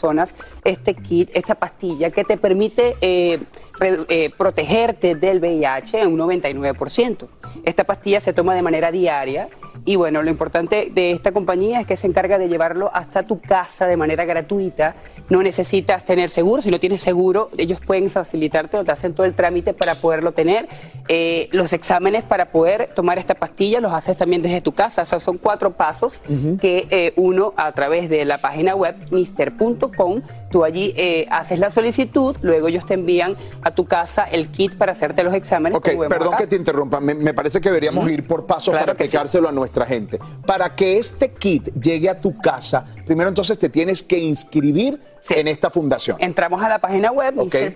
este 0.65 0.95
kit, 0.95 1.31
esta 1.35 1.55
pastilla 1.55 2.11
que 2.11 2.25
te 2.25 2.37
permite 2.37 2.97
eh, 3.01 3.41
eh, 3.81 4.31
protegerte 4.37 5.15
del 5.15 5.41
VIH 5.41 6.01
en 6.01 6.09
un 6.09 6.19
99%. 6.19 7.27
Esta 7.65 7.85
pastilla 7.85 8.21
se 8.21 8.33
toma 8.33 8.55
de 8.55 8.63
manera 8.63 8.91
diaria 8.91 9.49
y 9.85 9.97
bueno, 9.97 10.23
lo 10.23 10.31
importante 10.31 10.91
de 10.93 11.13
esta 11.13 11.33
compañía 11.33 11.81
es 11.81 11.87
que 11.87 11.97
se 11.97 12.07
encarga 12.07 12.39
de 12.39 12.49
llevarlo 12.49 12.91
hasta 12.93 13.23
tu 13.23 13.41
casa 13.41 13.87
de 13.87 13.97
manera 13.97 14.25
gratuita. 14.25 14.97
No 15.29 15.43
necesitas 15.43 16.05
tener 16.05 16.31
seguro, 16.31 16.63
si 16.63 16.71
no 16.71 16.81
tienes 16.81 17.01
seguro, 17.01 17.51
ellos 17.57 17.81
pueden 17.81 18.11
facilitarte 18.11 18.77
o 18.79 18.85
te 18.85 18.93
hacen 18.93 19.15
todo 19.15 19.27
el 19.27 19.35
trámite 19.35 19.75
para 19.75 19.95
poderlo 19.95 20.33
tener. 20.33 20.67
Eh, 21.09 21.49
los 21.53 21.73
exámenes 21.73 22.25
para 22.25 22.47
poder 22.47 22.91
tomar 22.95 23.19
esta 23.19 23.35
pastilla 23.35 23.81
los 23.81 23.93
haces 23.93 24.17
también 24.17 24.43
desde 24.43 24.61
tu 24.61 24.73
casa. 24.73 25.03
O 25.03 25.07
sea, 25.07 25.21
son 25.21 25.39
cuatro 25.39 25.73
pasos 25.73 26.15
que 26.61 27.13
uno 27.17 27.55
a 27.57 27.73
través 27.73 28.09
de 28.11 28.25
la 28.25 28.39
página 28.39 28.75
web 28.75 28.97
mister.com 29.11 30.23
tú 30.51 30.65
allí 30.65 30.95
eh, 30.97 31.27
haces 31.31 31.59
la 31.59 31.71
solicitud, 31.71 32.37
luego 32.43 32.69
ellos 32.69 32.87
te 32.87 32.95
envían 32.95 33.37
a 33.63 33.68
tu 33.75 33.87
casa 33.87 34.25
el 34.25 34.51
kit 34.51 34.77
para 34.77 34.93
hacerte 34.93 35.23
los 35.23 35.35
exámenes. 35.35 35.77
Ok, 35.79 35.91
perdón 36.09 36.35
que 36.37 36.47
te 36.47 36.57
interrumpa, 36.57 37.01
me, 37.01 37.35
parece 37.35 37.61
que 37.61 37.69
deberíamos 37.69 38.09
ir 38.11 38.27
por 38.27 38.47
pasos 38.47 38.75
para 38.75 38.93
aplicárselo 38.93 39.49
a 39.49 39.53
nuestra 39.53 39.87
gente. 39.87 40.19
Para 40.47 40.75
que 40.75 40.99
este 40.99 41.33
kit 41.33 41.73
llegue 41.75 42.09
a 42.09 42.21
tu 42.21 42.37
casa, 42.39 42.87
primero 43.07 43.29
entonces 43.29 43.59
te 43.59 43.69
tienes 43.69 44.03
que 44.03 44.19
inscribir 44.19 45.01
en 45.31 45.49
esta 45.49 45.71
fundación. 45.71 46.17
Entramos 46.21 46.63
a 46.63 46.69
la 46.69 46.79
página 46.79 47.11
web, 47.13 47.39
okay. 47.39 47.75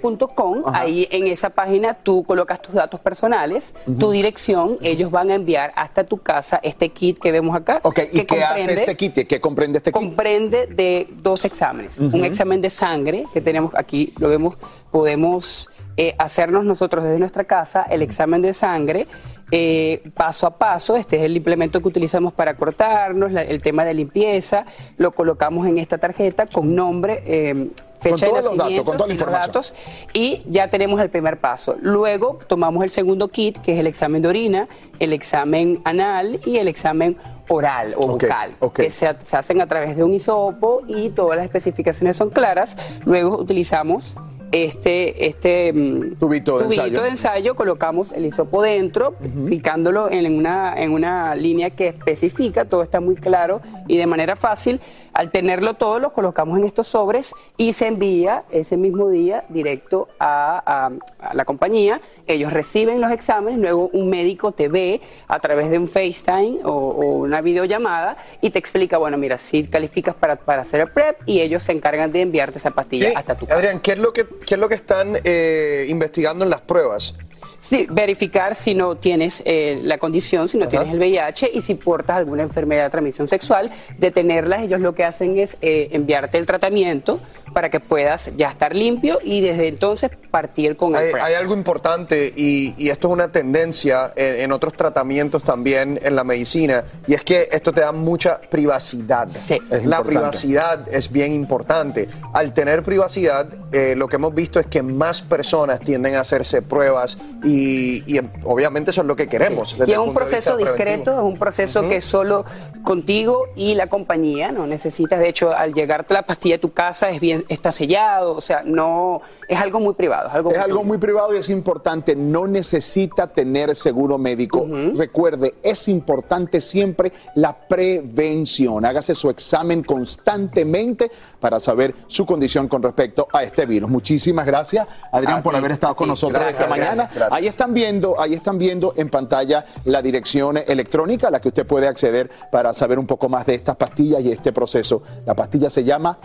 ahí 0.72 1.08
en 1.10 1.26
esa 1.26 1.50
página 1.50 1.94
tú 1.94 2.24
colocas 2.24 2.60
tus 2.62 2.74
datos 2.74 3.00
personales, 3.00 3.74
tu 3.98 4.10
dirección, 4.10 4.78
ellos 4.80 5.10
van 5.10 5.30
a 5.30 5.34
enviar 5.34 5.72
hasta 5.76 6.04
tu 6.04 6.18
casa 6.18 6.60
este 6.62 6.90
kit 6.90 7.18
que 7.18 7.32
vemos 7.32 7.54
acá. 7.54 7.80
Ok, 7.82 8.00
¿y 8.12 8.24
qué 8.24 8.42
hace 8.42 8.74
este 8.74 8.96
kit? 8.96 9.26
¿Qué 9.26 9.40
comprende 9.40 9.78
este 9.78 9.92
kit? 9.92 10.00
Comprende 10.00 10.66
de 10.66 11.08
dos 11.22 11.44
exámenes. 11.44 11.98
Un 11.98 12.24
examen 12.24 12.60
de 12.60 12.70
sangre 12.70 13.26
que 13.32 13.40
tenemos 13.40 13.74
aquí, 13.74 14.12
lo 14.18 14.28
vemos, 14.28 14.56
podemos 14.90 15.68
eh, 15.96 16.14
hacernos 16.18 16.64
nosotros 16.64 17.04
desde 17.04 17.18
nuestra 17.18 17.44
casa 17.44 17.82
el 17.82 18.02
examen 18.02 18.40
de 18.42 18.54
sangre 18.54 19.06
eh, 19.54 20.02
paso 20.14 20.46
a 20.46 20.56
paso. 20.56 20.96
Este 20.96 21.16
es 21.18 21.22
el 21.24 21.36
implemento 21.36 21.82
que 21.82 21.88
utilizamos 21.88 22.32
para 22.32 22.54
cortarnos, 22.54 23.32
el 23.32 23.60
tema 23.60 23.84
de 23.84 23.92
limpieza. 23.92 24.64
Lo 24.96 25.12
colocamos 25.12 25.66
en 25.66 25.76
esta 25.76 25.98
tarjeta 25.98 26.46
con 26.46 26.74
nombre. 26.74 27.22
Eh, 27.26 27.70
fecha 28.00 28.26
de 28.26 28.32
nacimiento, 28.32 28.84
con 28.84 28.96
toda 28.96 29.06
la 29.06 29.12
información. 29.12 29.46
datos, 29.46 29.74
y 30.12 30.42
ya 30.48 30.68
tenemos 30.68 31.00
el 31.00 31.10
primer 31.10 31.38
paso. 31.38 31.76
Luego 31.80 32.38
tomamos 32.48 32.82
el 32.82 32.90
segundo 32.90 33.28
kit, 33.28 33.58
que 33.58 33.74
es 33.74 33.78
el 33.78 33.86
examen 33.86 34.22
de 34.22 34.28
orina, 34.28 34.68
el 34.98 35.12
examen 35.12 35.80
anal 35.84 36.40
y 36.44 36.56
el 36.56 36.66
examen 36.66 37.16
oral 37.48 37.94
o 37.96 38.08
bucal, 38.08 38.56
que 38.74 38.90
se, 38.90 39.14
se, 39.22 39.36
hacen 39.36 39.60
a 39.60 39.68
través 39.68 39.96
de 39.96 40.02
un 40.02 40.14
hisopo 40.14 40.82
y 40.88 41.10
todas 41.10 41.36
las 41.36 41.44
especificaciones 41.44 42.16
son 42.16 42.30
claras. 42.30 42.76
Luego 43.04 43.38
utilizamos 43.38 44.16
este, 44.52 45.26
este 45.26 45.72
mm, 45.72 46.16
tubito, 46.16 46.58
de, 46.58 46.66
ensayo. 46.66 47.02
de, 47.02 47.08
ensayo. 47.08 47.56
colocamos 47.56 48.12
el 48.12 48.26
hisopo 48.26 48.62
dentro, 48.62 49.14
picándolo 49.48 50.10
en 50.10 50.38
una, 50.38 50.74
en 50.76 50.92
una 50.92 51.34
línea 51.34 51.70
que 51.70 51.88
especifica, 51.88 52.66
todo 52.66 52.82
está 52.82 53.00
muy 53.00 53.16
claro 53.16 53.62
y 53.88 53.96
de 53.96 54.06
manera 54.06 54.36
fácil. 54.36 54.80
Al 55.14 55.30
tenerlo 55.30 55.74
todo, 55.74 55.98
lo 55.98 56.12
colocamos 56.12 56.58
en 56.58 56.64
estos 56.64 56.86
sobres 56.86 57.34
y 57.56 57.72
se 57.72 57.86
envía 57.86 58.44
ese 58.50 58.76
mismo 58.76 59.08
día 59.08 59.44
directo 59.48 60.08
a, 60.20 60.90
la 61.32 61.44
compañía. 61.44 62.00
Ellos 62.26 62.52
reciben 62.52 63.00
los 63.00 63.10
exámenes, 63.10 63.58
luego 63.58 63.90
un 63.92 64.08
médico 64.08 64.52
te 64.52 64.68
ve 64.68 65.00
a 65.28 65.38
través 65.40 65.70
de 65.70 65.78
un 65.78 65.88
FaceTime 65.88 66.60
o, 66.64 67.22
una 67.22 67.40
videollamada 67.40 68.16
y 68.40 68.50
te 68.50 68.58
explica, 68.58 68.98
bueno, 68.98 69.16
mira, 69.16 69.38
si 69.38 69.64
calificas 69.64 70.14
para, 70.14 70.36
para 70.36 70.62
hacer 70.62 70.80
el 70.80 70.90
PrEP 70.90 71.20
y 71.26 71.40
ellos 71.40 71.62
se 71.62 71.72
encargan 71.72 72.12
de 72.12 72.20
enviarte 72.20 72.58
esa 72.58 72.70
pastilla 72.70 73.12
hasta 73.14 73.34
tu 73.34 73.46
casa. 73.46 73.58
Adrián, 73.58 73.80
¿qué 73.80 73.92
es 73.92 73.98
lo 73.98 74.12
que 74.12 74.24
qué 74.44 74.54
es 74.54 74.60
lo 74.60 74.68
que 74.68 74.74
están 74.74 75.18
eh, 75.24 75.86
investigando 75.88 76.44
en 76.44 76.50
las 76.50 76.60
pruebas? 76.60 77.14
Sí, 77.62 77.86
verificar 77.88 78.56
si 78.56 78.74
no 78.74 78.96
tienes 78.96 79.40
eh, 79.46 79.78
la 79.84 79.96
condición, 79.96 80.48
si 80.48 80.58
no 80.58 80.66
tienes 80.66 80.90
el 80.90 80.98
VIH 80.98 81.48
y 81.54 81.62
si 81.62 81.76
portas 81.76 82.16
alguna 82.16 82.42
enfermedad 82.42 82.82
de 82.82 82.90
transmisión 82.90 83.28
sexual, 83.28 83.70
detenerlas. 83.98 84.62
Ellos 84.62 84.80
lo 84.80 84.96
que 84.96 85.04
hacen 85.04 85.38
es 85.38 85.56
eh, 85.62 85.88
enviarte 85.92 86.38
el 86.38 86.46
tratamiento 86.46 87.20
para 87.52 87.70
que 87.70 87.78
puedas 87.78 88.32
ya 88.36 88.48
estar 88.48 88.74
limpio 88.74 89.20
y 89.22 89.42
desde 89.42 89.68
entonces 89.68 90.10
partir 90.32 90.76
con 90.76 90.96
el 90.96 91.02
Hay, 91.02 91.10
PrEP. 91.12 91.22
hay 91.22 91.34
algo 91.34 91.54
importante 91.54 92.32
y, 92.34 92.74
y 92.78 92.88
esto 92.88 93.08
es 93.08 93.12
una 93.12 93.30
tendencia 93.30 94.10
en, 94.16 94.40
en 94.40 94.52
otros 94.52 94.72
tratamientos 94.72 95.44
también 95.44 96.00
en 96.02 96.16
la 96.16 96.24
medicina 96.24 96.82
y 97.06 97.14
es 97.14 97.22
que 97.22 97.48
esto 97.52 97.72
te 97.72 97.82
da 97.82 97.92
mucha 97.92 98.40
privacidad. 98.40 99.28
La 99.28 99.54
importante. 99.76 100.02
privacidad 100.08 100.88
es 100.92 101.12
bien 101.12 101.32
importante. 101.32 102.08
Al 102.32 102.52
tener 102.54 102.82
privacidad, 102.82 103.46
eh, 103.72 103.94
lo 103.96 104.08
que 104.08 104.16
hemos 104.16 104.34
visto 104.34 104.58
es 104.58 104.66
que 104.66 104.82
más 104.82 105.22
personas 105.22 105.78
tienden 105.80 106.14
a 106.14 106.20
hacerse 106.20 106.62
pruebas 106.62 107.18
y, 107.44 107.51
y, 107.52 108.20
obviamente 108.44 108.90
eso 108.90 109.02
es 109.02 109.06
lo 109.06 109.16
que 109.16 109.28
queremos. 109.28 109.76
Y 109.86 109.92
es 109.92 109.98
un 109.98 110.14
proceso 110.14 110.56
discreto, 110.56 111.12
es 111.12 111.18
un 111.18 111.38
proceso 111.38 111.82
que 111.82 111.96
es 111.96 112.04
solo 112.04 112.44
contigo 112.82 113.48
y 113.54 113.74
la 113.74 113.88
compañía, 113.88 114.52
no 114.52 114.66
necesitas, 114.66 115.18
de 115.18 115.28
hecho, 115.28 115.54
al 115.54 115.74
llegarte 115.74 116.14
la 116.14 116.22
pastilla 116.22 116.56
a 116.56 116.58
tu 116.58 116.72
casa 116.72 117.10
es 117.10 117.20
bien, 117.20 117.44
está 117.48 117.72
sellado, 117.72 118.34
o 118.34 118.40
sea, 118.40 118.62
no, 118.64 119.20
es 119.48 119.58
algo 119.58 119.80
muy 119.80 119.94
privado. 119.94 120.28
Es 120.28 120.34
algo, 120.34 120.50
Es 120.52 120.58
algo 120.58 120.84
muy 120.84 120.98
privado 120.98 121.34
y 121.34 121.38
es 121.38 121.50
importante, 121.50 122.16
no 122.16 122.46
necesita 122.46 123.26
tener 123.26 123.74
seguro 123.74 124.18
médico. 124.18 124.66
Recuerde, 124.96 125.54
es 125.62 125.88
importante 125.88 126.60
siempre 126.60 127.12
la 127.34 127.56
prevención. 127.56 128.84
Hágase 128.84 129.14
su 129.14 129.30
examen 129.30 129.82
constantemente 129.82 131.10
para 131.40 131.60
saber 131.60 131.94
su 132.06 132.24
condición 132.24 132.68
con 132.68 132.82
respecto 132.82 133.28
a 133.32 133.42
este 133.42 133.66
virus. 133.66 133.90
Muchísimas 133.90 134.46
gracias, 134.46 134.86
Adrián, 135.10 135.38
A 135.38 135.42
por 135.42 135.52
ti, 135.52 135.58
haber 135.58 135.72
estado 135.72 135.94
con 135.96 136.06
ti. 136.06 136.10
nosotros 136.10 136.40
Gracias, 136.40 136.60
esta 136.60 136.66
gracias, 136.66 136.96
mañana. 136.96 137.10
gracias. 137.14 137.32
Ahí 137.42 137.48
están 137.48 137.74
viendo, 137.74 138.20
ahí 138.20 138.34
están 138.34 138.56
viendo 138.56 138.94
en 138.96 139.08
pantalla 139.08 139.64
la 139.86 140.00
dirección 140.00 140.58
electrónica 140.58 141.26
a 141.26 141.30
la 141.32 141.40
que 141.40 141.48
usted 141.48 141.66
puede 141.66 141.88
acceder 141.88 142.30
para 142.52 142.72
saber 142.72 143.00
un 143.00 143.06
poco 143.08 143.28
más 143.28 143.46
de 143.46 143.54
estas 143.54 143.74
pastillas 143.74 144.22
y 144.22 144.30
este 144.30 144.52
proceso. 144.52 145.02
La 145.26 145.34
pastilla 145.34 145.68
se 145.68 145.82
llama 145.82 146.16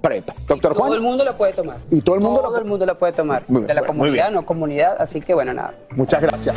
PrEP. 0.00 0.26
Doctor 0.48 0.72
Juan. 0.72 0.88
Todo 0.88 0.96
el 0.96 1.02
mundo 1.02 1.22
lo 1.22 1.36
puede 1.36 1.52
tomar. 1.52 1.76
Y 1.90 2.00
todo 2.00 2.14
el 2.14 2.22
mundo 2.22 2.40
Todo 2.40 2.56
el 2.56 2.64
mundo 2.64 2.86
lo 2.86 2.96
puede 2.96 3.12
tomar. 3.12 3.44
De 3.46 3.74
la 3.74 3.82
bueno, 3.82 3.86
comunidad, 3.88 4.30
no 4.30 4.46
comunidad, 4.46 4.96
así 4.98 5.20
que 5.20 5.34
bueno, 5.34 5.52
nada. 5.52 5.74
Muchas 5.90 6.22
gracias. 6.22 6.56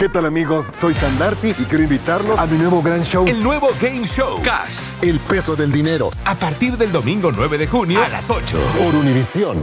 ¿Qué 0.00 0.08
tal 0.08 0.24
amigos? 0.24 0.70
Soy 0.72 0.94
Sandarti 0.94 1.48
y 1.50 1.64
quiero 1.66 1.84
invitarlos 1.84 2.40
a 2.40 2.46
mi 2.46 2.56
nuevo 2.56 2.80
gran 2.80 3.02
show. 3.02 3.26
El 3.28 3.42
nuevo 3.42 3.68
Game 3.78 4.06
Show 4.06 4.40
Cash. 4.42 4.92
El 5.02 5.20
peso 5.20 5.56
del 5.56 5.70
dinero. 5.70 6.10
A 6.24 6.34
partir 6.36 6.78
del 6.78 6.90
domingo 6.90 7.30
9 7.30 7.58
de 7.58 7.66
junio 7.66 8.02
a 8.02 8.08
las 8.08 8.30
8. 8.30 8.56
Por 8.78 8.94
Univisión. 8.94 9.62